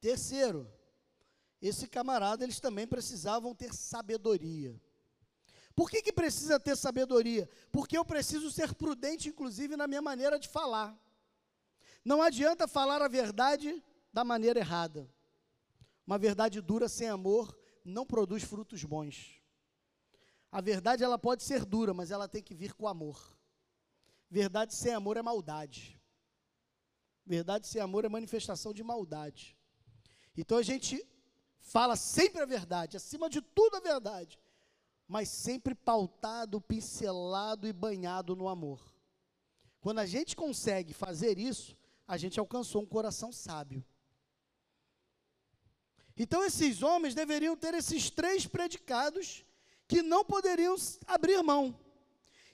Terceiro, 0.00 0.70
esse 1.60 1.88
camarada, 1.88 2.44
eles 2.44 2.60
também 2.60 2.86
precisavam 2.86 3.54
ter 3.54 3.74
sabedoria. 3.74 4.80
Por 5.74 5.90
que, 5.90 6.02
que 6.02 6.12
precisa 6.12 6.58
ter 6.58 6.76
sabedoria? 6.76 7.48
Porque 7.70 7.96
eu 7.96 8.04
preciso 8.04 8.50
ser 8.50 8.74
prudente, 8.74 9.28
inclusive, 9.28 9.76
na 9.76 9.86
minha 9.86 10.02
maneira 10.02 10.38
de 10.38 10.48
falar. 10.48 10.98
Não 12.04 12.22
adianta 12.22 12.66
falar 12.66 13.02
a 13.02 13.08
verdade 13.08 13.82
da 14.12 14.24
maneira 14.24 14.58
errada. 14.58 15.08
Uma 16.06 16.18
verdade 16.18 16.60
dura 16.60 16.88
sem 16.88 17.08
amor 17.08 17.56
não 17.84 18.06
produz 18.06 18.42
frutos 18.42 18.82
bons. 18.84 19.42
A 20.50 20.60
verdade 20.60 21.04
ela 21.04 21.18
pode 21.18 21.42
ser 21.42 21.64
dura, 21.64 21.92
mas 21.92 22.10
ela 22.10 22.28
tem 22.28 22.42
que 22.42 22.54
vir 22.54 22.72
com 22.72 22.88
amor. 22.88 23.36
Verdade 24.30 24.74
sem 24.74 24.94
amor 24.94 25.16
é 25.16 25.22
maldade. 25.22 26.00
Verdade 27.26 27.66
sem 27.66 27.80
amor 27.80 28.04
é 28.04 28.08
manifestação 28.08 28.72
de 28.72 28.82
maldade. 28.82 29.57
Então 30.40 30.56
a 30.56 30.62
gente 30.62 31.04
fala 31.58 31.96
sempre 31.96 32.40
a 32.40 32.46
verdade, 32.46 32.96
acima 32.96 33.28
de 33.28 33.42
tudo 33.42 33.76
a 33.76 33.80
verdade, 33.80 34.38
mas 35.08 35.28
sempre 35.28 35.74
pautado, 35.74 36.60
pincelado 36.60 37.66
e 37.66 37.72
banhado 37.72 38.36
no 38.36 38.48
amor. 38.48 38.80
Quando 39.80 39.98
a 39.98 40.06
gente 40.06 40.36
consegue 40.36 40.94
fazer 40.94 41.40
isso, 41.40 41.76
a 42.06 42.16
gente 42.16 42.38
alcançou 42.38 42.82
um 42.82 42.86
coração 42.86 43.32
sábio. 43.32 43.84
Então 46.16 46.44
esses 46.44 46.84
homens 46.84 47.16
deveriam 47.16 47.56
ter 47.56 47.74
esses 47.74 48.08
três 48.08 48.46
predicados 48.46 49.44
que 49.88 50.02
não 50.02 50.24
poderiam 50.24 50.76
abrir 51.04 51.42
mão. 51.42 51.76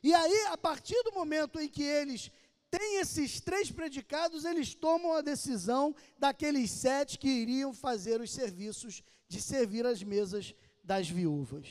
E 0.03 0.14
aí, 0.14 0.47
a 0.47 0.57
partir 0.57 1.03
do 1.03 1.12
momento 1.12 1.61
em 1.61 1.68
que 1.68 1.83
eles 1.83 2.31
têm 2.77 2.99
esses 2.99 3.41
três 3.41 3.71
predicados, 3.71 4.45
eles 4.45 4.75
tomam 4.75 5.13
a 5.13 5.21
decisão 5.21 5.95
daqueles 6.19 6.73
sete 6.73 7.19
que 7.19 7.29
iriam 7.29 7.73
fazer 7.73 8.21
os 8.21 8.33
serviços 8.33 9.03
de 9.29 9.41
servir 9.41 9.87
as 9.87 10.03
mesas 10.03 10.55
das 10.83 11.09
viúvas. 11.09 11.69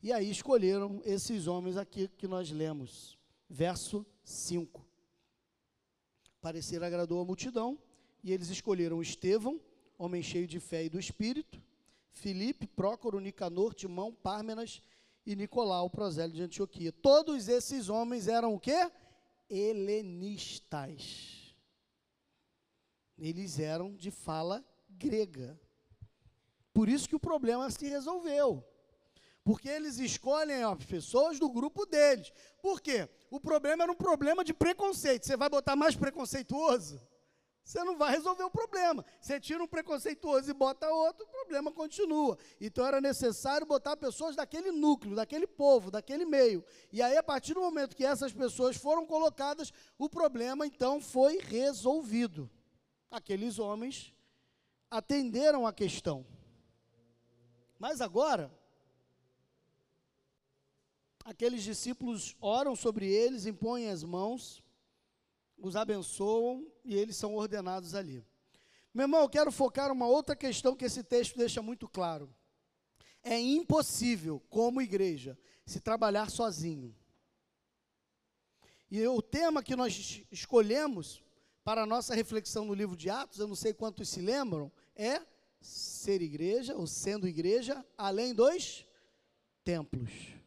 E 0.00 0.12
aí 0.12 0.30
escolheram 0.30 1.02
esses 1.04 1.48
homens 1.48 1.76
aqui 1.76 2.06
que 2.06 2.28
nós 2.28 2.50
lemos, 2.50 3.18
verso 3.48 4.06
5. 4.22 4.86
Parecer 6.40 6.82
agradou 6.82 7.20
a 7.20 7.24
multidão, 7.24 7.76
e 8.22 8.32
eles 8.32 8.48
escolheram 8.48 9.02
Estevão, 9.02 9.60
homem 9.98 10.22
cheio 10.22 10.46
de 10.46 10.60
fé 10.60 10.84
e 10.84 10.88
do 10.88 11.00
Espírito, 11.00 11.60
Filipe, 12.12 12.66
Prócoro, 12.66 13.18
Nicanor, 13.18 13.74
Timão, 13.74 14.12
Pármenas 14.12 14.80
e 15.26 15.34
Nicolau, 15.34 15.90
prosélio 15.90 16.34
de 16.34 16.42
Antioquia. 16.42 16.92
Todos 16.92 17.48
esses 17.48 17.88
homens 17.88 18.28
eram 18.28 18.54
o 18.54 18.60
quê? 18.60 18.90
Helenistas. 19.50 21.54
Eles 23.18 23.58
eram 23.58 23.94
de 23.94 24.10
fala 24.10 24.64
grega. 24.88 25.58
Por 26.72 26.88
isso 26.88 27.08
que 27.08 27.16
o 27.16 27.20
problema 27.20 27.68
se 27.70 27.86
resolveu. 27.88 28.64
Porque 29.42 29.68
eles 29.68 29.98
escolhem 29.98 30.62
as 30.62 30.84
pessoas 30.84 31.38
do 31.38 31.50
grupo 31.50 31.84
deles. 31.84 32.32
Por 32.62 32.80
quê? 32.80 33.08
O 33.30 33.40
problema 33.40 33.82
era 33.82 33.92
um 33.92 33.96
problema 33.96 34.44
de 34.44 34.54
preconceito. 34.54 35.26
Você 35.26 35.36
vai 35.36 35.48
botar 35.48 35.74
mais 35.74 35.96
preconceituoso? 35.96 37.00
Você 37.70 37.84
não 37.84 37.96
vai 37.96 38.10
resolver 38.10 38.42
o 38.42 38.50
problema. 38.50 39.04
Você 39.20 39.38
tira 39.38 39.62
um 39.62 39.66
preconceituoso 39.68 40.50
e 40.50 40.52
bota 40.52 40.88
outro, 40.88 41.24
o 41.24 41.28
problema 41.28 41.70
continua. 41.70 42.36
Então 42.60 42.84
era 42.84 43.00
necessário 43.00 43.64
botar 43.64 43.96
pessoas 43.96 44.34
daquele 44.34 44.72
núcleo, 44.72 45.14
daquele 45.14 45.46
povo, 45.46 45.88
daquele 45.88 46.24
meio. 46.24 46.64
E 46.92 47.00
aí, 47.00 47.16
a 47.16 47.22
partir 47.22 47.54
do 47.54 47.60
momento 47.60 47.94
que 47.94 48.04
essas 48.04 48.32
pessoas 48.32 48.76
foram 48.76 49.06
colocadas, 49.06 49.72
o 49.96 50.08
problema 50.08 50.66
então 50.66 51.00
foi 51.00 51.38
resolvido. 51.38 52.50
Aqueles 53.08 53.60
homens 53.60 54.12
atenderam 54.90 55.64
a 55.64 55.72
questão. 55.72 56.26
Mas 57.78 58.00
agora, 58.00 58.52
aqueles 61.24 61.62
discípulos 61.62 62.34
oram 62.40 62.74
sobre 62.74 63.06
eles, 63.06 63.46
impõem 63.46 63.88
as 63.88 64.02
mãos 64.02 64.60
os 65.60 65.76
abençoam 65.76 66.66
e 66.84 66.94
eles 66.94 67.16
são 67.16 67.34
ordenados 67.34 67.94
ali. 67.94 68.24
Meu 68.92 69.04
irmão, 69.04 69.22
eu 69.22 69.28
quero 69.28 69.52
focar 69.52 69.92
uma 69.92 70.06
outra 70.06 70.34
questão 70.34 70.74
que 70.74 70.84
esse 70.84 71.02
texto 71.04 71.38
deixa 71.38 71.62
muito 71.62 71.88
claro. 71.88 72.34
É 73.22 73.38
impossível, 73.38 74.40
como 74.48 74.82
igreja, 74.82 75.38
se 75.64 75.78
trabalhar 75.78 76.30
sozinho. 76.30 76.94
E 78.90 79.06
o 79.06 79.22
tema 79.22 79.62
que 79.62 79.76
nós 79.76 80.24
escolhemos 80.32 81.22
para 81.62 81.82
a 81.82 81.86
nossa 81.86 82.14
reflexão 82.14 82.64
no 82.64 82.74
livro 82.74 82.96
de 82.96 83.08
Atos, 83.08 83.38
eu 83.38 83.46
não 83.46 83.54
sei 83.54 83.72
quantos 83.72 84.08
se 84.08 84.20
lembram, 84.20 84.72
é 84.96 85.20
ser 85.60 86.22
igreja, 86.22 86.74
ou 86.74 86.86
sendo 86.86 87.28
igreja, 87.28 87.84
além 87.96 88.34
dos 88.34 88.84
templos. 89.62 90.39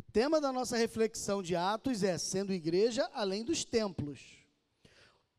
O 0.00 0.12
tema 0.12 0.40
da 0.40 0.50
nossa 0.50 0.78
reflexão 0.78 1.42
de 1.42 1.54
Atos 1.54 2.02
é 2.02 2.16
sendo 2.16 2.54
igreja 2.54 3.08
além 3.12 3.44
dos 3.44 3.66
templos. 3.66 4.18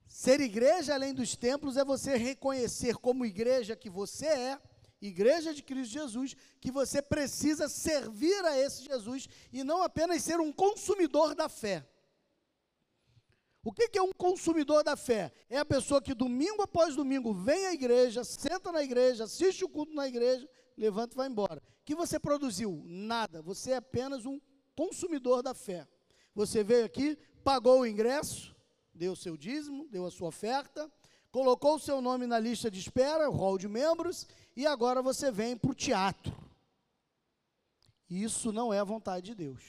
Ser 0.08 0.40
igreja 0.40 0.94
além 0.94 1.16
dos 1.16 1.36
templos 1.36 1.78
é 1.78 1.84
você 1.84 2.16
reconhecer 2.16 2.96
como 2.98 3.26
igreja 3.26 3.76
que 3.76 3.90
você 3.90 4.28
é, 4.28 4.62
igreja 5.02 5.52
de 5.52 5.64
Cristo 5.64 5.92
Jesus, 5.92 6.36
que 6.60 6.70
você 6.70 7.02
precisa 7.02 7.68
servir 7.68 8.46
a 8.46 8.56
esse 8.56 8.84
Jesus 8.84 9.28
e 9.52 9.64
não 9.64 9.82
apenas 9.82 10.22
ser 10.22 10.40
um 10.40 10.54
consumidor 10.54 11.34
da 11.34 11.50
fé. 11.50 11.84
O 13.64 13.74
que 13.74 13.98
é 13.98 14.02
um 14.02 14.14
consumidor 14.14 14.84
da 14.84 14.96
fé? 14.96 15.34
É 15.50 15.58
a 15.58 15.66
pessoa 15.66 16.04
que 16.04 16.14
domingo 16.14 16.62
após 16.62 16.96
domingo 16.96 17.34
vem 17.34 17.66
à 17.66 17.74
igreja, 17.74 18.24
senta 18.24 18.72
na 18.72 18.84
igreja, 18.84 19.24
assiste 19.24 19.66
o 19.66 19.70
culto 19.70 19.96
na 19.96 20.08
igreja, 20.08 20.48
levanta 20.78 21.16
e 21.16 21.18
vai 21.18 21.28
embora. 21.28 21.64
O 21.82 21.84
que 21.84 21.96
você 21.96 22.20
produziu? 22.20 22.84
Nada. 22.86 23.42
Você 23.42 23.72
é 23.72 23.78
apenas 23.78 24.24
um 24.24 24.40
consumidor 24.82 25.44
da 25.44 25.54
fé. 25.54 25.88
Você 26.34 26.64
veio 26.64 26.86
aqui, 26.86 27.16
pagou 27.44 27.82
o 27.82 27.86
ingresso, 27.86 28.56
deu 28.92 29.16
seu 29.16 29.38
dízimo, 29.38 29.88
deu 29.90 30.08
a 30.08 30.12
sua 30.12 30.30
oferta, 30.30 30.92
colocou 31.32 31.76
o 31.76 31.80
seu 31.80 32.02
nome 32.02 32.26
na 32.26 32.40
lista 32.40 32.72
de 32.72 32.80
espera, 32.80 33.30
o 33.30 33.34
rol 33.34 33.60
de 33.60 33.68
membros, 33.68 34.28
e 34.56 34.66
agora 34.66 35.00
você 35.04 35.30
vem 35.30 35.56
para 35.56 35.70
o 35.70 35.76
teatro. 35.76 36.36
Isso 38.10 38.52
não 38.52 38.74
é 38.74 38.80
a 38.80 38.84
vontade 38.84 39.28
de 39.28 39.36
Deus. 39.36 39.62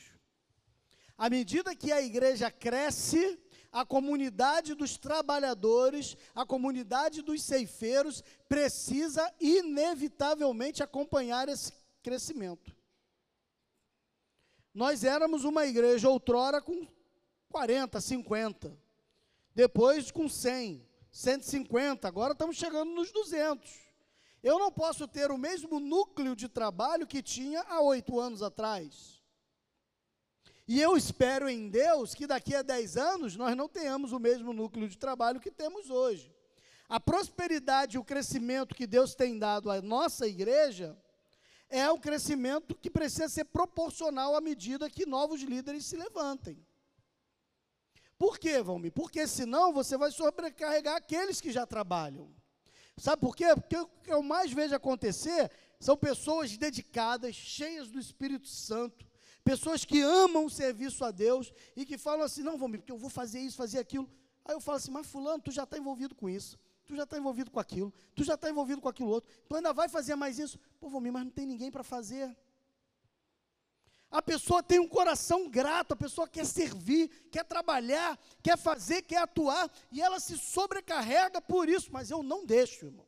À 1.18 1.28
medida 1.28 1.76
que 1.76 1.92
a 1.92 2.00
igreja 2.00 2.50
cresce, 2.50 3.38
a 3.70 3.84
comunidade 3.84 4.74
dos 4.74 4.96
trabalhadores, 4.96 6.16
a 6.34 6.46
comunidade 6.46 7.20
dos 7.20 7.42
ceifeiros 7.42 8.24
precisa 8.48 9.30
inevitavelmente 9.38 10.82
acompanhar 10.82 11.50
esse 11.50 11.70
crescimento. 12.02 12.74
Nós 14.74 15.04
éramos 15.04 15.44
uma 15.44 15.66
igreja 15.66 16.08
outrora 16.08 16.60
com 16.60 16.86
40, 17.50 18.00
50, 18.00 18.78
depois 19.54 20.10
com 20.10 20.28
100, 20.28 20.86
150, 21.10 22.08
agora 22.08 22.32
estamos 22.32 22.56
chegando 22.56 22.90
nos 22.92 23.12
200. 23.12 23.70
Eu 24.42 24.58
não 24.58 24.72
posso 24.72 25.06
ter 25.06 25.30
o 25.30 25.38
mesmo 25.38 25.78
núcleo 25.78 26.34
de 26.34 26.48
trabalho 26.48 27.06
que 27.06 27.22
tinha 27.22 27.60
há 27.68 27.80
oito 27.82 28.18
anos 28.18 28.42
atrás. 28.42 29.22
E 30.66 30.80
eu 30.80 30.96
espero 30.96 31.48
em 31.48 31.68
Deus 31.68 32.14
que 32.14 32.26
daqui 32.26 32.54
a 32.54 32.62
10 32.62 32.96
anos 32.96 33.36
nós 33.36 33.54
não 33.54 33.68
tenhamos 33.68 34.12
o 34.12 34.18
mesmo 34.18 34.52
núcleo 34.52 34.88
de 34.88 34.96
trabalho 34.96 35.40
que 35.40 35.50
temos 35.50 35.90
hoje. 35.90 36.34
A 36.88 36.98
prosperidade 36.98 37.96
e 37.96 37.98
o 37.98 38.04
crescimento 38.04 38.74
que 38.74 38.86
Deus 38.86 39.14
tem 39.14 39.38
dado 39.38 39.70
à 39.70 39.82
nossa 39.82 40.26
igreja 40.26 40.96
é 41.72 41.90
um 41.90 41.98
crescimento 41.98 42.74
que 42.74 42.88
precisa 42.88 43.28
ser 43.28 43.44
proporcional 43.46 44.36
à 44.36 44.40
medida 44.40 44.88
que 44.88 45.04
novos 45.04 45.42
líderes 45.42 45.84
se 45.86 45.96
levantem. 45.96 46.64
Por 48.16 48.38
quê, 48.38 48.62
Valmir? 48.62 48.92
Porque 48.92 49.26
senão 49.26 49.72
você 49.72 49.96
vai 49.96 50.12
sobrecarregar 50.12 50.96
aqueles 50.96 51.40
que 51.40 51.50
já 51.50 51.66
trabalham. 51.66 52.32
Sabe 52.96 53.20
por 53.20 53.34
quê? 53.34 53.46
Porque 53.56 53.76
o 53.76 53.86
que 53.86 54.12
eu 54.12 54.22
mais 54.22 54.52
vejo 54.52 54.74
acontecer 54.76 55.50
são 55.80 55.96
pessoas 55.96 56.56
dedicadas, 56.56 57.34
cheias 57.34 57.88
do 57.88 57.98
Espírito 57.98 58.46
Santo, 58.46 59.04
Pessoas 59.44 59.84
que 59.84 60.00
amam 60.00 60.44
o 60.44 60.50
serviço 60.50 61.04
a 61.04 61.10
Deus 61.10 61.52
e 61.74 61.84
que 61.84 61.98
falam 61.98 62.22
assim: 62.22 62.42
não, 62.42 62.56
vamos, 62.56 62.78
porque 62.78 62.92
eu 62.92 62.98
vou 62.98 63.10
fazer 63.10 63.40
isso, 63.40 63.56
fazer 63.56 63.78
aquilo. 63.78 64.08
Aí 64.44 64.54
eu 64.54 64.60
falo 64.60 64.76
assim: 64.76 64.92
mas 64.92 65.06
Fulano, 65.06 65.42
tu 65.42 65.50
já 65.50 65.64
está 65.64 65.76
envolvido 65.76 66.14
com 66.14 66.28
isso, 66.28 66.58
tu 66.93 66.97
já 66.97 67.05
está 67.05 67.16
envolvido 67.16 67.51
com 67.51 67.59
aquilo, 67.59 67.93
tu 68.14 68.22
já 68.22 68.34
está 68.34 68.51
envolvido 68.51 68.80
com 68.80 68.88
aquilo 68.88 69.09
outro, 69.09 69.30
tu 69.49 69.57
ainda 69.57 69.72
vai 69.72 69.88
fazer 69.88 70.14
mais 70.14 70.38
isso. 70.38 70.59
Pô, 70.78 70.90
Vomir, 70.90 71.11
mas 71.11 71.24
não 71.24 71.30
tem 71.30 71.47
ninguém 71.47 71.70
para 71.70 71.82
fazer. 71.82 72.36
A 74.11 74.20
pessoa 74.20 74.62
tem 74.62 74.78
um 74.78 74.86
coração 74.86 75.49
grato, 75.49 75.93
a 75.93 75.97
pessoa 75.97 76.28
quer 76.28 76.45
servir, 76.45 77.09
quer 77.30 77.45
trabalhar, 77.45 78.18
quer 78.43 78.59
fazer, 78.59 79.01
quer 79.03 79.22
atuar, 79.22 79.70
e 79.90 80.03
ela 80.03 80.20
se 80.20 80.36
sobrecarrega 80.36 81.40
por 81.40 81.66
isso, 81.66 81.88
mas 81.90 82.11
eu 82.11 82.22
não 82.22 82.45
deixo, 82.45 82.84
irmão. 82.84 83.07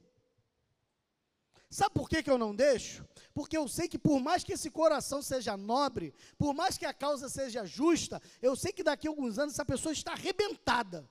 Sabe 1.69 1.93
por 1.93 2.09
que, 2.09 2.23
que 2.23 2.31
eu 2.31 2.39
não 2.39 2.55
deixo? 2.55 3.07
Porque 3.35 3.57
eu 3.57 3.69
sei 3.69 3.87
que 3.87 3.99
por 3.99 4.19
mais 4.19 4.43
que 4.43 4.55
esse 4.55 4.71
coração 4.71 5.21
seja 5.21 5.57
nobre, 5.59 6.15
por 6.39 6.55
mais 6.55 6.79
que 6.79 6.87
a 6.87 6.95
causa 6.95 7.29
seja 7.29 7.67
justa, 7.67 8.23
eu 8.41 8.57
sei 8.57 8.73
que 8.73 8.83
daqui 8.83 9.07
a 9.07 9.11
alguns 9.11 9.39
anos 9.39 9.55
essa 9.55 9.65
pessoa 9.65 9.93
está 9.93 10.13
arrebentada 10.13 11.07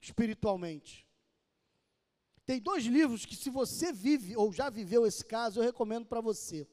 espiritualmente. 0.00 1.07
Tem 2.48 2.58
dois 2.58 2.86
livros 2.86 3.26
que, 3.26 3.36
se 3.36 3.50
você 3.50 3.92
vive 3.92 4.34
ou 4.34 4.50
já 4.50 4.70
viveu 4.70 5.04
esse 5.04 5.22
caso, 5.22 5.60
eu 5.60 5.64
recomendo 5.64 6.06
para 6.06 6.22
você. 6.22 6.66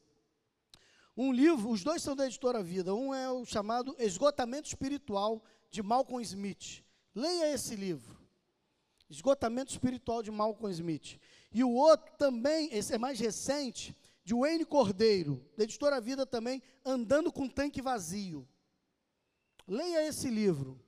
Um 1.17 1.33
livro, 1.33 1.69
os 1.69 1.83
dois 1.83 2.01
são 2.01 2.15
da 2.15 2.25
editora 2.25 2.63
Vida. 2.63 2.95
Um 2.95 3.13
é 3.13 3.29
o 3.29 3.43
chamado 3.43 3.93
Esgotamento 3.99 4.69
Espiritual, 4.69 5.43
de 5.69 5.83
Malcolm 5.83 6.23
Smith. 6.23 6.81
Leia 7.13 7.53
esse 7.53 7.75
livro. 7.75 8.17
Esgotamento 9.09 9.69
Espiritual 9.69 10.23
de 10.23 10.31
Malcolm 10.31 10.71
Smith. 10.71 11.19
E 11.51 11.61
o 11.61 11.73
outro 11.73 12.09
também, 12.17 12.69
esse 12.71 12.93
é 12.93 12.97
mais 12.97 13.19
recente, 13.19 13.93
de 14.23 14.33
Wayne 14.33 14.63
Cordeiro, 14.63 15.45
da 15.57 15.65
editora 15.65 15.99
Vida 15.99 16.25
também, 16.25 16.63
Andando 16.85 17.33
com 17.33 17.49
Tanque 17.49 17.81
Vazio. 17.81 18.47
Leia 19.67 20.07
esse 20.07 20.29
livro. 20.29 20.79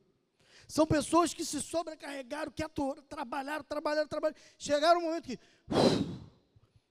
São 0.67 0.85
pessoas 0.85 1.33
que 1.33 1.45
se 1.45 1.61
sobrecarregaram, 1.61 2.51
que 2.51 2.63
trabalharam, 3.07 3.63
trabalharam, 3.63 4.07
trabalharam. 4.07 4.41
Chegaram 4.57 4.99
um 4.99 5.03
momento 5.03 5.25
que 5.25 5.39
uf, 5.71 6.19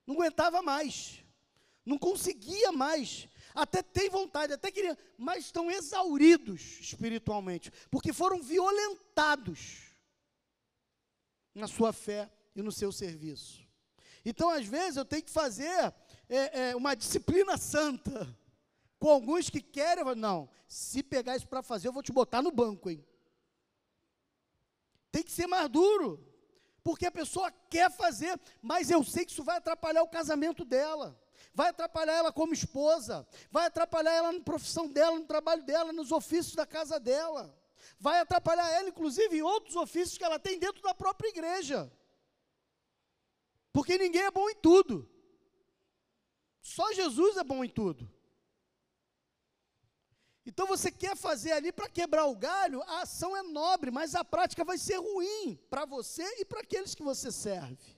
não 0.07 0.15
aguentava 0.15 0.63
mais, 0.63 1.23
não 1.85 1.99
conseguia 1.99 2.73
mais. 2.73 3.29
Até 3.55 3.83
tem 3.83 4.09
vontade, 4.09 4.53
até 4.53 4.71
queria, 4.71 4.97
mas 5.19 5.45
estão 5.47 5.71
exauridos 5.71 6.79
espiritualmente, 6.81 7.71
porque 7.91 8.13
foram 8.13 8.43
violentados 8.43 9.83
na 11.55 11.67
sua 11.67 11.93
fé 11.93 12.31
e 12.55 12.63
no 12.63 12.73
seu 12.73 12.91
serviço. 12.91 13.67
Então, 14.25 14.49
às 14.51 14.67
vezes, 14.67 14.97
eu 14.97 15.05
tenho 15.05 15.23
que 15.23 15.31
fazer 15.31 15.95
é, 16.29 16.71
é, 16.71 16.77
uma 16.77 16.95
disciplina 16.95 17.57
santa. 17.57 18.37
Com 18.99 19.11
alguns 19.11 19.51
que 19.51 19.61
querem, 19.61 20.03
não, 20.17 20.49
se 20.67 21.03
pegar 21.03 21.37
isso 21.37 21.47
para 21.47 21.63
fazer, 21.63 21.89
eu 21.89 21.93
vou 21.93 22.03
te 22.03 22.11
botar 22.11 22.43
no 22.43 22.51
banco, 22.51 22.89
hein? 22.91 23.05
Tem 25.17 25.25
que 25.25 25.33
ser 25.33 25.47
mais 25.47 25.67
duro, 25.71 26.23
porque 26.85 27.07
a 27.07 27.11
pessoa 27.11 27.51
quer 27.71 27.91
fazer, 27.91 28.39
mas 28.61 28.91
eu 28.91 29.03
sei 29.03 29.25
que 29.25 29.33
isso 29.33 29.43
vai 29.43 29.57
atrapalhar 29.57 30.03
o 30.03 30.11
casamento 30.11 30.63
dela, 30.63 31.19
vai 31.55 31.71
atrapalhar 31.71 32.17
ela 32.17 32.31
como 32.31 32.53
esposa, 32.53 33.27
vai 33.51 33.65
atrapalhar 33.65 34.13
ela 34.13 34.31
na 34.31 34.41
profissão 34.43 34.87
dela, 34.87 35.19
no 35.19 35.25
trabalho 35.25 35.63
dela, 35.63 35.91
nos 35.91 36.13
ofícios 36.13 36.55
da 36.55 36.67
casa 36.67 37.01
dela, 37.01 37.59
vai 37.99 38.21
atrapalhar 38.21 38.71
ela, 38.71 38.91
inclusive, 38.91 39.39
em 39.39 39.41
outros 39.41 39.75
ofícios 39.75 40.19
que 40.19 40.25
ela 40.25 40.39
tem 40.39 40.59
dentro 40.59 40.83
da 40.83 40.95
própria 40.95 41.31
igreja. 41.31 41.91
Porque 43.73 43.97
ninguém 43.97 44.21
é 44.21 44.31
bom 44.31 44.51
em 44.51 44.57
tudo. 44.57 45.09
Só 46.61 46.93
Jesus 46.93 47.39
é 47.39 47.43
bom 47.43 47.65
em 47.65 47.71
tudo. 47.71 48.07
Então 50.47 50.67
você 50.67 50.93
quer 50.93 51.17
fazer 51.17 51.51
ali 51.51 51.73
para 51.73 51.89
quebrar 51.89 52.27
o 52.27 52.37
galho, 52.37 52.81
a 52.83 53.03
ação 53.03 53.37
é 53.37 53.43
nobre, 53.43 53.91
mas 53.91 54.15
a 54.15 54.25
prática 54.25 54.65
vai 54.65 54.79
ser 54.79 54.97
ruim 54.97 55.59
para 55.69 55.85
você 55.85 56.23
e 56.39 56.45
para 56.45 56.61
aqueles 56.61 56.95
que 56.95 57.03
você 57.03 57.33
serve. 57.33 57.97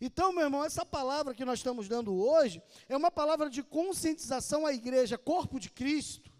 Então, 0.00 0.32
meu 0.32 0.44
irmão, 0.44 0.64
essa 0.64 0.84
palavra 0.86 1.34
que 1.34 1.44
nós 1.44 1.58
estamos 1.58 1.88
dando 1.88 2.14
hoje 2.14 2.62
é 2.88 2.96
uma 2.96 3.10
palavra 3.10 3.50
de 3.50 3.62
conscientização 3.62 4.64
à 4.64 4.72
igreja, 4.72 5.18
corpo 5.18 5.58
de 5.58 5.68
Cristo, 5.68 6.30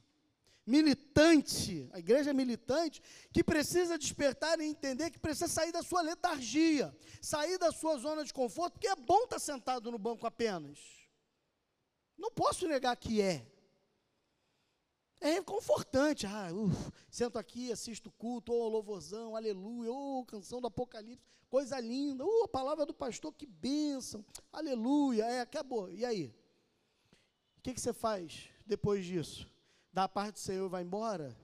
militante, 0.65 1.89
a 1.93 1.99
igreja 1.99 2.33
militante, 2.33 3.03
que 3.33 3.43
precisa 3.43 3.99
despertar 3.99 4.61
e 4.61 4.65
entender 4.65 5.11
que 5.11 5.19
precisa 5.19 5.49
sair 5.49 5.73
da 5.73 5.83
sua 5.83 6.03
letargia, 6.03 6.97
sair 7.21 7.59
da 7.59 7.73
sua 7.73 7.97
zona 7.97 8.25
de 8.25 8.33
conforto, 8.33 8.75
porque 8.75 8.89
é 8.89 8.95
bom 8.95 9.25
estar 9.25 9.39
sentado 9.39 9.91
no 9.91 9.99
banco 9.99 10.27
apenas. 10.27 10.79
Não 12.17 12.31
posso 12.31 12.69
negar 12.69 12.95
que 12.97 13.21
é. 13.21 13.47
É 15.29 15.43
confortante, 15.43 16.27
ah, 16.27 16.53
uf, 16.53 16.93
sento 17.11 17.39
aqui, 17.39 17.73
assisto 17.73 18.11
culto, 18.13 18.53
ô 18.53 18.65
oh, 18.65 18.69
louvorzão, 18.69 19.35
aleluia, 19.35 19.91
ô 19.91 20.21
oh, 20.21 20.25
canção 20.25 20.61
do 20.61 20.69
Apocalipse, 20.69 21.25
coisa 21.49 21.81
linda, 21.81 22.25
ô 22.25 22.29
oh, 22.29 22.45
a 22.45 22.49
palavra 22.49 22.87
do 22.87 22.95
pastor, 22.95 23.33
que 23.33 23.47
bênção, 23.47 24.25
aleluia, 24.53 25.25
é, 25.25 25.41
acabou, 25.41 25.91
e 25.91 26.05
aí? 26.05 26.35
O 27.59 27.63
que, 27.63 27.75
que 27.75 27.81
você 27.81 27.93
faz 27.93 28.49
depois 28.65 29.05
disso? 29.05 29.51
dá 29.97 30.05
a 30.05 30.09
parte 30.09 30.35
do 30.35 30.41
Senhor 30.41 30.67
e 30.67 30.69
vai 30.69 30.83
embora, 30.83 31.35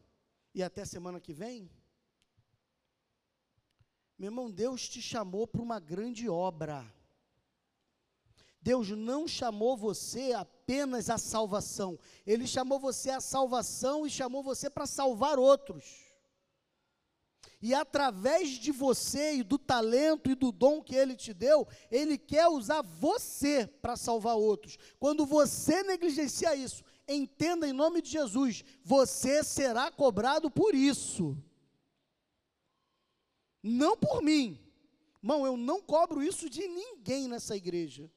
e 0.54 0.62
até 0.62 0.84
semana 0.84 1.18
que 1.18 1.32
vem? 1.32 1.70
Meu 4.18 4.28
irmão, 4.28 4.50
Deus 4.50 4.86
te 4.86 5.00
chamou 5.00 5.46
para 5.46 5.62
uma 5.62 5.80
grande 5.80 6.28
obra. 6.28 6.84
Deus 8.60 8.90
não 8.90 9.26
chamou 9.26 9.74
você 9.74 10.34
apenas 10.34 10.61
à 10.80 11.18
salvação, 11.18 11.98
Ele 12.26 12.46
chamou 12.46 12.78
você 12.78 13.10
à 13.10 13.20
salvação 13.20 14.06
e 14.06 14.10
chamou 14.10 14.42
você 14.42 14.70
para 14.70 14.86
salvar 14.86 15.38
outros. 15.38 16.12
E 17.60 17.72
através 17.72 18.48
de 18.48 18.72
você 18.72 19.34
e 19.36 19.42
do 19.44 19.56
talento 19.56 20.28
e 20.28 20.34
do 20.34 20.50
dom 20.50 20.82
que 20.82 20.96
Ele 20.96 21.14
te 21.14 21.32
deu, 21.32 21.66
Ele 21.90 22.18
quer 22.18 22.48
usar 22.48 22.82
você 22.82 23.68
para 23.80 23.96
salvar 23.96 24.36
outros. 24.36 24.76
Quando 24.98 25.24
você 25.24 25.84
negligencia 25.84 26.56
isso, 26.56 26.82
entenda 27.06 27.68
em 27.68 27.72
nome 27.72 28.02
de 28.02 28.10
Jesus, 28.10 28.64
você 28.82 29.44
será 29.44 29.92
cobrado 29.92 30.50
por 30.50 30.74
isso. 30.74 31.36
Não 33.62 33.96
por 33.96 34.20
mim. 34.22 34.58
Irmão, 35.22 35.46
eu 35.46 35.56
não 35.56 35.80
cobro 35.80 36.20
isso 36.20 36.50
de 36.50 36.66
ninguém 36.66 37.28
nessa 37.28 37.56
igreja. 37.56 38.10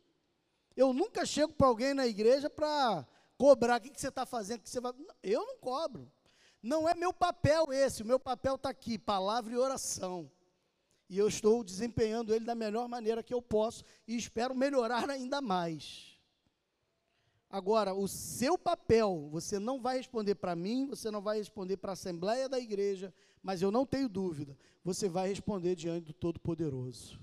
Eu 0.76 0.94
nunca 0.94 1.26
chego 1.26 1.54
para 1.54 1.68
alguém 1.68 1.94
na 1.94 2.06
igreja 2.06 2.50
para 2.50 3.08
cobrar 3.38 3.80
o 3.80 3.82
que, 3.82 3.90
que 3.90 4.00
você 4.00 4.10
está 4.10 4.26
fazendo, 4.26 4.62
que 4.62 4.70
você 4.70 4.80
vai. 4.80 4.94
Eu 5.24 5.46
não 5.46 5.58
cobro. 5.58 6.12
Não 6.62 6.90
é 6.90 6.96
meu 6.96 7.14
papel 7.14 7.72
esse, 7.72 8.02
o 8.02 8.06
meu 8.06 8.20
papel 8.20 8.56
está 8.56 8.70
aqui, 8.70 8.98
palavra 8.98 9.54
e 9.54 9.58
oração. 9.58 10.32
E 11.08 11.18
eu 11.18 11.28
estou 11.28 11.64
desempenhando 11.64 12.34
ele 12.34 12.44
da 12.44 12.56
melhor 12.56 12.88
maneira 12.88 13.22
que 13.22 13.34
eu 13.34 13.42
posso 13.42 13.84
e 14.08 14.18
espero 14.18 14.56
melhorar 14.56 15.10
ainda 15.10 15.40
mais. 15.42 16.16
Agora, 17.48 17.94
o 17.94 18.08
seu 18.08 18.58
papel, 18.58 19.30
você 19.32 19.60
não 19.60 19.80
vai 19.80 19.98
responder 19.98 20.36
para 20.36 20.56
mim, 20.56 20.88
você 20.88 21.12
não 21.12 21.22
vai 21.22 21.38
responder 21.38 21.78
para 21.78 21.92
a 21.92 21.94
Assembleia 21.94 22.50
da 22.50 22.60
Igreja, 22.60 23.14
mas 23.42 23.62
eu 23.62 23.72
não 23.72 23.86
tenho 23.86 24.10
dúvida, 24.10 24.58
você 24.84 25.08
vai 25.08 25.30
responder 25.30 25.76
diante 25.76 26.08
do 26.08 26.14
Todo-Poderoso. 26.14 27.20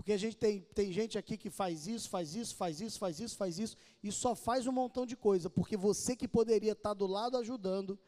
Porque 0.00 0.14
a 0.14 0.16
gente 0.16 0.38
tem, 0.38 0.62
tem 0.74 0.90
gente 0.90 1.18
aqui 1.18 1.36
que 1.36 1.50
faz 1.50 1.86
isso, 1.86 2.08
faz 2.08 2.34
isso, 2.34 2.56
faz 2.56 2.80
isso, 2.80 2.98
faz 2.98 3.20
isso, 3.20 3.36
faz 3.36 3.58
isso, 3.58 3.76
e 4.02 4.10
só 4.10 4.34
faz 4.34 4.66
um 4.66 4.72
montão 4.72 5.04
de 5.04 5.14
coisa, 5.14 5.50
porque 5.50 5.76
você 5.76 6.16
que 6.16 6.26
poderia 6.26 6.72
estar 6.72 6.94
do 6.94 7.06
lado 7.06 7.36
ajudando, 7.36 7.98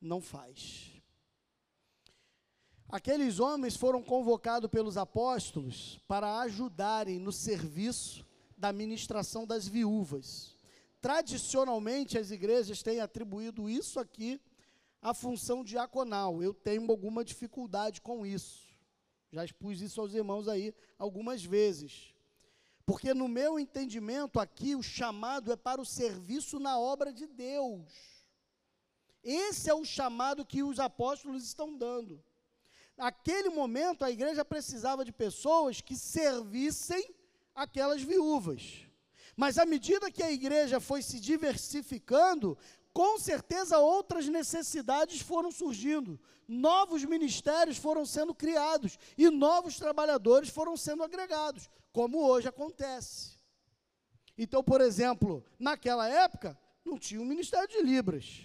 não 0.00 0.20
faz. 0.20 0.92
Aqueles 2.88 3.40
homens 3.40 3.74
foram 3.74 4.00
convocados 4.00 4.70
pelos 4.70 4.96
apóstolos 4.96 5.98
para 6.06 6.38
ajudarem 6.38 7.18
no 7.18 7.32
serviço 7.32 8.24
da 8.56 8.72
ministração 8.72 9.44
das 9.44 9.66
viúvas. 9.66 10.54
Tradicionalmente, 11.00 12.16
as 12.16 12.30
igrejas 12.30 12.80
têm 12.80 13.00
atribuído 13.00 13.68
isso 13.68 13.98
aqui 13.98 14.40
à 15.02 15.12
função 15.12 15.64
diaconal. 15.64 16.40
Eu 16.44 16.54
tenho 16.54 16.88
alguma 16.88 17.24
dificuldade 17.24 18.00
com 18.00 18.24
isso. 18.24 18.67
Já 19.30 19.44
expus 19.44 19.80
isso 19.80 20.00
aos 20.00 20.14
irmãos 20.14 20.48
aí 20.48 20.74
algumas 20.98 21.44
vezes. 21.44 22.14
Porque, 22.86 23.12
no 23.12 23.28
meu 23.28 23.58
entendimento, 23.58 24.40
aqui 24.40 24.74
o 24.74 24.82
chamado 24.82 25.52
é 25.52 25.56
para 25.56 25.80
o 25.80 25.84
serviço 25.84 26.58
na 26.58 26.78
obra 26.78 27.12
de 27.12 27.26
Deus. 27.26 27.92
Esse 29.22 29.68
é 29.68 29.74
o 29.74 29.84
chamado 29.84 30.46
que 30.46 30.62
os 30.62 30.80
apóstolos 30.80 31.44
estão 31.44 31.76
dando. 31.76 32.22
Naquele 32.96 33.50
momento, 33.50 34.04
a 34.04 34.10
igreja 34.10 34.44
precisava 34.44 35.04
de 35.04 35.12
pessoas 35.12 35.80
que 35.80 35.96
servissem 35.96 37.14
aquelas 37.54 38.02
viúvas. 38.02 38.86
Mas 39.36 39.58
à 39.58 39.66
medida 39.66 40.10
que 40.10 40.22
a 40.22 40.32
igreja 40.32 40.80
foi 40.80 41.02
se 41.02 41.20
diversificando, 41.20 42.56
com 42.92 43.18
certeza 43.18 43.78
outras 43.78 44.26
necessidades 44.26 45.20
foram 45.20 45.52
surgindo, 45.52 46.18
novos 46.48 47.04
ministérios 47.04 47.76
foram 47.76 48.06
sendo 48.06 48.34
criados 48.34 48.98
e 49.16 49.28
novos 49.28 49.76
trabalhadores 49.76 50.48
foram 50.48 50.76
sendo 50.76 51.02
agregados, 51.02 51.68
como 51.92 52.26
hoje 52.26 52.48
acontece. 52.48 53.38
Então, 54.36 54.64
por 54.64 54.80
exemplo, 54.80 55.44
naquela 55.58 56.08
época, 56.08 56.58
não 56.84 56.98
tinha 56.98 57.20
um 57.20 57.24
ministério 57.24 57.68
de 57.68 57.82
Libras. 57.82 58.44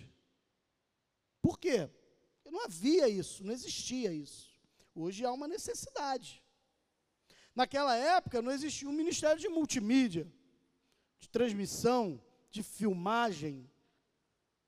Por 1.42 1.58
quê? 1.58 1.90
Porque 2.36 2.52
não 2.52 2.66
havia 2.66 3.08
isso, 3.08 3.44
não 3.44 3.54
existia 3.54 4.12
isso. 4.12 4.52
Hoje 4.94 5.24
há 5.24 5.32
uma 5.32 5.48
necessidade. 5.48 6.44
Naquela 7.56 7.96
época 7.96 8.42
não 8.42 8.52
existia 8.52 8.90
um 8.90 8.94
ministério 8.94 9.40
de 9.40 9.48
multimídia, 9.48 10.32
de 11.20 11.30
transmissão, 11.30 12.22
de 12.50 12.64
filmagem. 12.64 13.70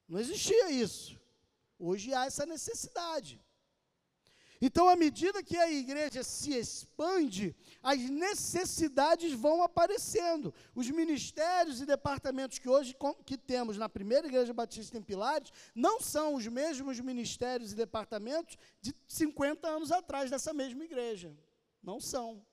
Não 0.08 0.20
existia 0.20 0.70
isso. 0.70 1.20
Hoje 1.78 2.14
há 2.14 2.26
essa 2.26 2.46
necessidade. 2.46 3.42
Então, 4.62 4.88
à 4.88 4.96
medida 4.96 5.44
que 5.44 5.58
a 5.58 5.70
igreja 5.70 6.24
se 6.24 6.54
expande, 6.54 7.56
as 7.84 8.00
necessidades 8.10 9.34
vão 9.34 9.62
aparecendo. 9.62 10.54
Os 10.74 10.90
ministérios 10.90 11.82
e 11.82 11.86
departamentos 11.86 12.58
que 12.58 12.70
hoje 12.70 12.96
que 13.26 13.38
temos 13.38 13.78
na 13.78 13.90
primeira 13.90 14.28
igreja 14.28 14.54
batista 14.54 14.98
em 14.98 15.02
Pilares 15.02 15.52
não 15.74 16.00
são 16.00 16.36
os 16.36 16.48
mesmos 16.48 17.00
ministérios 17.00 17.74
e 17.74 17.76
departamentos 17.76 18.58
de 18.82 18.96
50 19.08 19.68
anos 19.68 19.92
atrás 19.92 20.32
dessa 20.32 20.54
mesma 20.54 20.86
igreja. 20.86 21.36
Não 21.84 22.00
são. 22.00 22.46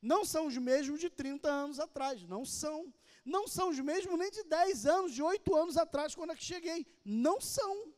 Não 0.00 0.24
são 0.24 0.46
os 0.46 0.56
mesmos 0.56 1.00
de 1.00 1.10
30 1.10 1.48
anos 1.50 1.78
atrás, 1.78 2.22
não 2.22 2.44
são. 2.44 2.92
Não 3.24 3.46
são 3.46 3.68
os 3.68 3.78
mesmos 3.78 4.18
nem 4.18 4.30
de 4.30 4.42
10 4.44 4.86
anos, 4.86 5.12
de 5.12 5.22
8 5.22 5.54
anos 5.54 5.76
atrás, 5.76 6.14
quando 6.14 6.32
é 6.32 6.36
que 6.36 6.44
cheguei. 6.44 6.86
Não 7.04 7.40
são. 7.40 7.92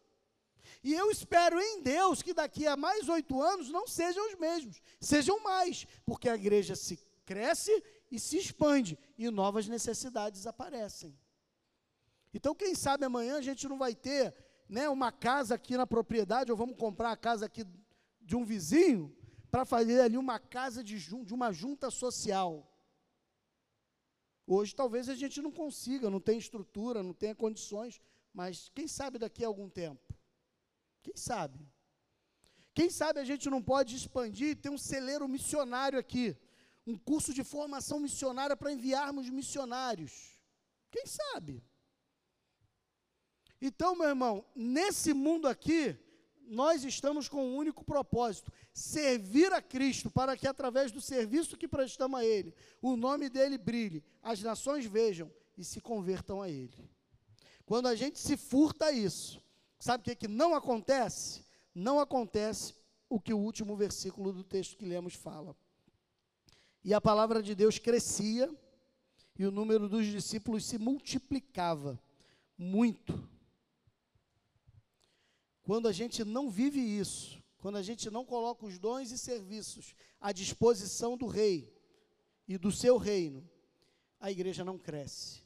E 0.82 0.94
eu 0.94 1.10
espero 1.10 1.60
em 1.60 1.82
Deus 1.82 2.22
que 2.22 2.32
daqui 2.32 2.66
a 2.66 2.76
mais 2.76 3.08
oito 3.08 3.40
anos 3.42 3.68
não 3.68 3.86
sejam 3.86 4.26
os 4.28 4.38
mesmos, 4.38 4.80
sejam 4.98 5.42
mais, 5.42 5.86
porque 6.06 6.28
a 6.28 6.34
igreja 6.34 6.74
se 6.74 6.98
cresce 7.26 7.70
e 8.10 8.18
se 8.18 8.38
expande 8.38 8.98
e 9.18 9.30
novas 9.30 9.68
necessidades 9.68 10.46
aparecem. 10.46 11.18
Então, 12.32 12.54
quem 12.54 12.74
sabe 12.74 13.04
amanhã 13.04 13.36
a 13.36 13.42
gente 13.42 13.68
não 13.68 13.78
vai 13.78 13.94
ter 13.94 14.34
né, 14.68 14.88
uma 14.88 15.12
casa 15.12 15.54
aqui 15.54 15.76
na 15.76 15.86
propriedade, 15.86 16.50
ou 16.50 16.56
vamos 16.56 16.76
comprar 16.76 17.10
a 17.10 17.16
casa 17.16 17.46
aqui 17.46 17.64
de 18.20 18.36
um 18.36 18.44
vizinho, 18.44 19.14
para 19.50 19.64
fazer 19.64 20.00
ali 20.00 20.16
uma 20.16 20.38
casa 20.38 20.82
de, 20.82 20.96
de 20.98 21.34
uma 21.34 21.52
junta 21.52 21.90
social. 21.90 22.66
Hoje 24.46 24.74
talvez 24.74 25.08
a 25.08 25.14
gente 25.14 25.42
não 25.42 25.50
consiga, 25.50 26.08
não 26.08 26.20
tem 26.20 26.38
estrutura, 26.38 27.02
não 27.02 27.12
tenha 27.12 27.34
condições, 27.34 28.00
mas 28.32 28.70
quem 28.74 28.86
sabe 28.86 29.18
daqui 29.18 29.44
a 29.44 29.48
algum 29.48 29.68
tempo? 29.68 30.09
Quem 31.02 31.16
sabe? 31.16 31.58
Quem 32.74 32.90
sabe 32.90 33.20
a 33.20 33.24
gente 33.24 33.50
não 33.50 33.62
pode 33.62 33.96
expandir, 33.96 34.56
ter 34.56 34.70
um 34.70 34.78
celeiro 34.78 35.26
missionário 35.28 35.98
aqui, 35.98 36.36
um 36.86 36.96
curso 36.96 37.34
de 37.34 37.42
formação 37.42 37.98
missionária 38.00 38.56
para 38.56 38.72
enviarmos 38.72 39.28
missionários. 39.28 40.38
Quem 40.90 41.04
sabe? 41.06 41.62
Então, 43.60 43.94
meu 43.94 44.08
irmão, 44.08 44.44
nesse 44.54 45.12
mundo 45.12 45.46
aqui, 45.46 45.96
nós 46.50 46.84
estamos 46.84 47.28
com 47.28 47.44
um 47.46 47.56
único 47.56 47.84
propósito: 47.84 48.52
servir 48.72 49.52
a 49.52 49.60
Cristo, 49.60 50.10
para 50.10 50.36
que 50.36 50.46
através 50.46 50.90
do 50.90 51.00
serviço 51.00 51.56
que 51.56 51.68
prestamos 51.68 52.20
a 52.20 52.24
Ele, 52.24 52.54
o 52.80 52.96
nome 52.96 53.28
dele 53.28 53.58
brilhe, 53.58 54.02
as 54.22 54.42
nações 54.42 54.86
vejam 54.86 55.30
e 55.56 55.64
se 55.64 55.80
convertam 55.80 56.40
a 56.40 56.48
Ele. 56.48 56.90
Quando 57.64 57.86
a 57.86 57.94
gente 57.94 58.18
se 58.18 58.36
furta 58.36 58.86
a 58.86 58.92
isso, 58.92 59.40
sabe 59.80 60.02
o 60.02 60.04
que, 60.04 60.14
que 60.14 60.28
não 60.28 60.54
acontece? 60.54 61.44
Não 61.74 61.98
acontece 61.98 62.74
o 63.08 63.20
que 63.20 63.34
o 63.34 63.38
último 63.38 63.76
versículo 63.76 64.32
do 64.32 64.44
texto 64.44 64.76
que 64.76 64.84
lemos 64.84 65.14
fala. 65.14 65.56
E 66.84 66.94
a 66.94 67.00
palavra 67.00 67.42
de 67.42 67.54
Deus 67.54 67.78
crescia 67.78 68.48
e 69.36 69.44
o 69.44 69.50
número 69.50 69.88
dos 69.88 70.06
discípulos 70.06 70.64
se 70.64 70.78
multiplicava 70.78 71.98
muito. 72.56 73.28
Quando 75.62 75.88
a 75.88 75.92
gente 75.92 76.24
não 76.24 76.50
vive 76.50 76.80
isso, 76.80 77.42
quando 77.58 77.76
a 77.76 77.82
gente 77.82 78.10
não 78.10 78.24
coloca 78.24 78.66
os 78.66 78.78
dons 78.78 79.10
e 79.10 79.18
serviços 79.18 79.94
à 80.20 80.32
disposição 80.32 81.16
do 81.16 81.26
rei 81.26 81.74
e 82.46 82.56
do 82.56 82.72
seu 82.72 82.96
reino, 82.96 83.48
a 84.18 84.30
igreja 84.30 84.64
não 84.64 84.78
cresce, 84.78 85.42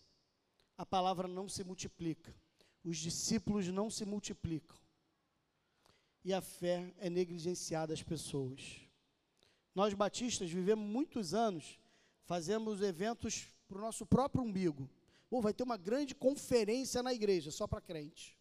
a 0.76 0.84
palavra 0.84 1.28
não 1.28 1.48
se 1.48 1.62
multiplica, 1.62 2.34
os 2.84 2.98
discípulos 2.98 3.68
não 3.68 3.88
se 3.88 4.04
multiplicam 4.04 4.76
e 6.24 6.32
a 6.32 6.40
fé 6.40 6.92
é 6.98 7.10
negligenciada 7.10 7.92
às 7.92 8.02
pessoas. 8.02 8.80
Nós 9.74 9.92
batistas 9.92 10.50
vivemos 10.50 10.86
muitos 10.86 11.34
anos, 11.34 11.78
fazemos 12.24 12.80
eventos 12.80 13.46
para 13.66 13.78
o 13.78 13.80
nosso 13.80 14.06
próprio 14.06 14.42
umbigo. 14.42 14.88
Ou 15.30 15.42
vai 15.42 15.52
ter 15.52 15.64
uma 15.64 15.76
grande 15.76 16.14
conferência 16.14 17.02
na 17.02 17.12
igreja, 17.12 17.50
só 17.50 17.66
para 17.66 17.80
crente 17.80 18.38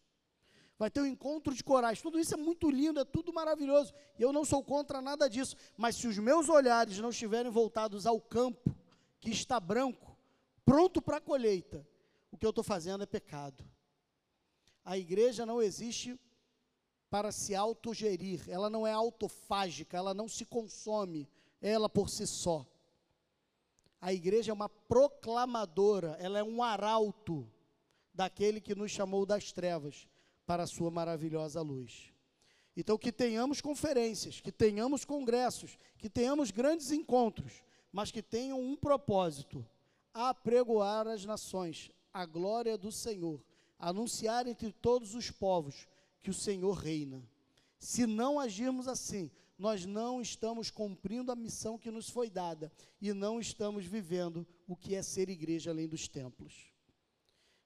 vai 0.78 0.90
ter 0.90 1.00
um 1.00 1.06
encontro 1.06 1.54
de 1.54 1.62
corais. 1.62 2.02
Tudo 2.02 2.18
isso 2.18 2.34
é 2.34 2.36
muito 2.36 2.70
lindo, 2.70 3.00
é 3.00 3.04
tudo 3.04 3.32
maravilhoso. 3.32 3.94
E 4.18 4.22
eu 4.22 4.32
não 4.32 4.44
sou 4.44 4.62
contra 4.62 5.00
nada 5.00 5.28
disso. 5.28 5.56
Mas 5.76 5.96
se 5.96 6.06
os 6.06 6.18
meus 6.18 6.48
olhares 6.48 6.98
não 6.98 7.10
estiverem 7.10 7.50
voltados 7.50 8.06
ao 8.06 8.20
campo, 8.20 8.74
que 9.20 9.30
está 9.30 9.58
branco, 9.58 10.16
pronto 10.64 11.00
para 11.00 11.18
a 11.18 11.20
colheita, 11.20 11.86
o 12.30 12.36
que 12.36 12.44
eu 12.44 12.50
estou 12.50 12.64
fazendo 12.64 13.02
é 13.02 13.06
pecado. 13.06 13.64
A 14.84 14.98
igreja 14.98 15.46
não 15.46 15.62
existe 15.62 16.18
para 17.08 17.30
se 17.32 17.54
autogerir, 17.54 18.44
ela 18.48 18.68
não 18.68 18.86
é 18.86 18.92
autofágica, 18.92 19.96
ela 19.96 20.12
não 20.12 20.28
se 20.28 20.44
consome, 20.44 21.28
ela 21.60 21.88
por 21.88 22.10
si 22.10 22.26
só. 22.26 22.66
A 24.00 24.12
igreja 24.12 24.50
é 24.50 24.54
uma 24.54 24.68
proclamadora, 24.68 26.16
ela 26.20 26.38
é 26.38 26.42
um 26.42 26.62
arauto 26.62 27.48
daquele 28.12 28.60
que 28.60 28.74
nos 28.74 28.90
chamou 28.90 29.24
das 29.24 29.52
trevas 29.52 30.06
para 30.44 30.64
a 30.64 30.66
sua 30.66 30.90
maravilhosa 30.90 31.62
luz. 31.62 32.12
Então, 32.76 32.98
que 32.98 33.12
tenhamos 33.12 33.60
conferências, 33.60 34.40
que 34.40 34.50
tenhamos 34.50 35.04
congressos, 35.04 35.78
que 35.96 36.10
tenhamos 36.10 36.50
grandes 36.50 36.90
encontros, 36.90 37.62
mas 37.92 38.10
que 38.10 38.22
tenham 38.22 38.60
um 38.60 38.76
propósito: 38.76 39.64
apregoar 40.12 41.06
as 41.06 41.24
nações 41.24 41.90
a 42.14 42.24
glória 42.24 42.78
do 42.78 42.92
Senhor, 42.92 43.42
anunciar 43.78 44.46
entre 44.46 44.72
todos 44.72 45.14
os 45.14 45.30
povos 45.30 45.86
que 46.22 46.30
o 46.30 46.34
Senhor 46.34 46.72
reina. 46.72 47.22
Se 47.78 48.06
não 48.06 48.38
agirmos 48.40 48.88
assim, 48.88 49.30
nós 49.58 49.84
não 49.84 50.20
estamos 50.20 50.70
cumprindo 50.70 51.30
a 51.30 51.36
missão 51.36 51.78
que 51.78 51.90
nos 51.90 52.08
foi 52.08 52.28
dada 52.28 52.72
e 53.00 53.12
não 53.12 53.38
estamos 53.38 53.84
vivendo 53.84 54.46
o 54.66 54.76
que 54.76 54.94
é 54.94 55.02
ser 55.02 55.28
igreja 55.28 55.70
além 55.70 55.88
dos 55.88 56.08
templos. 56.08 56.72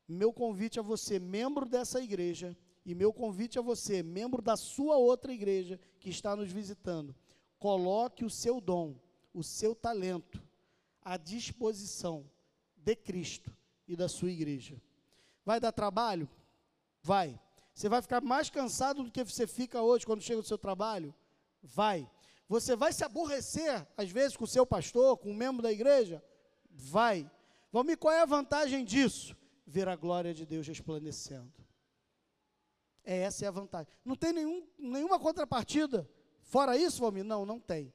Meu 0.06 0.32
convite 0.32 0.78
a 0.78 0.82
você, 0.82 1.18
membro 1.18 1.66
dessa 1.66 2.00
igreja, 2.00 2.56
e 2.84 2.94
meu 2.94 3.12
convite 3.12 3.58
a 3.58 3.62
você, 3.62 4.02
membro 4.02 4.40
da 4.40 4.56
sua 4.56 4.96
outra 4.96 5.32
igreja 5.32 5.78
que 6.00 6.08
está 6.08 6.34
nos 6.34 6.50
visitando, 6.50 7.14
coloque 7.58 8.24
o 8.24 8.30
seu 8.30 8.60
dom, 8.60 8.96
o 9.34 9.42
seu 9.42 9.74
talento 9.74 10.42
à 11.02 11.18
disposição 11.18 12.24
de 12.74 12.96
Cristo 12.96 13.54
e 13.86 13.94
da 13.94 14.08
sua 14.08 14.30
igreja. 14.30 14.80
Vai 15.48 15.58
dar 15.58 15.72
trabalho? 15.72 16.28
Vai. 17.02 17.40
Você 17.72 17.88
vai 17.88 18.02
ficar 18.02 18.20
mais 18.20 18.50
cansado 18.50 19.02
do 19.02 19.10
que 19.10 19.24
você 19.24 19.46
fica 19.46 19.80
hoje 19.80 20.04
quando 20.04 20.20
chega 20.20 20.36
no 20.36 20.46
seu 20.46 20.58
trabalho? 20.58 21.14
Vai. 21.62 22.06
Você 22.46 22.76
vai 22.76 22.92
se 22.92 23.02
aborrecer, 23.02 23.88
às 23.96 24.10
vezes, 24.10 24.36
com 24.36 24.44
o 24.44 24.46
seu 24.46 24.66
pastor, 24.66 25.16
com 25.16 25.30
um 25.30 25.34
membro 25.34 25.62
da 25.62 25.72
igreja? 25.72 26.22
Vai. 26.70 27.30
Ver 27.86 27.96
qual 27.96 28.12
é 28.12 28.20
a 28.20 28.26
vantagem 28.26 28.84
disso? 28.84 29.34
Ver 29.66 29.88
a 29.88 29.96
glória 29.96 30.34
de 30.34 30.44
Deus 30.44 30.68
resplandecendo. 30.68 31.50
É, 33.02 33.20
essa 33.20 33.46
é 33.46 33.48
a 33.48 33.50
vantagem. 33.50 33.90
Não 34.04 34.16
tem 34.16 34.34
nenhum, 34.34 34.68
nenhuma 34.78 35.18
contrapartida. 35.18 36.06
Fora 36.42 36.76
isso, 36.76 37.00
Valmir? 37.00 37.24
Não, 37.24 37.46
não 37.46 37.58
tem. 37.58 37.90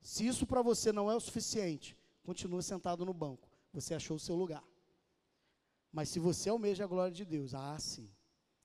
Se 0.00 0.26
isso 0.26 0.46
para 0.46 0.62
você 0.62 0.90
não 0.90 1.10
é 1.10 1.14
o 1.14 1.20
suficiente, 1.20 1.94
continue 2.22 2.62
sentado 2.62 3.04
no 3.04 3.12
banco. 3.12 3.46
Você 3.74 3.94
achou 3.94 4.16
o 4.16 4.20
seu 4.20 4.34
lugar. 4.34 4.64
Mas 5.92 6.08
se 6.08 6.18
você 6.18 6.48
almeja 6.48 6.84
a 6.84 6.86
glória 6.86 7.12
de 7.12 7.24
Deus, 7.24 7.54
ah, 7.54 7.78
sim. 7.78 8.10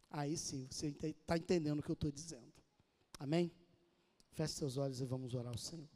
Aí 0.09 0.37
sim, 0.37 0.67
você 0.69 0.87
está 0.87 1.37
entendendo 1.37 1.79
o 1.79 1.83
que 1.83 1.89
eu 1.91 1.95
estou 1.95 2.11
dizendo. 2.11 2.53
Amém? 3.19 3.51
Feche 4.31 4.53
seus 4.53 4.77
olhos 4.77 4.99
e 5.01 5.05
vamos 5.05 5.33
orar 5.33 5.51
ao 5.51 5.57
Senhor. 5.57 5.89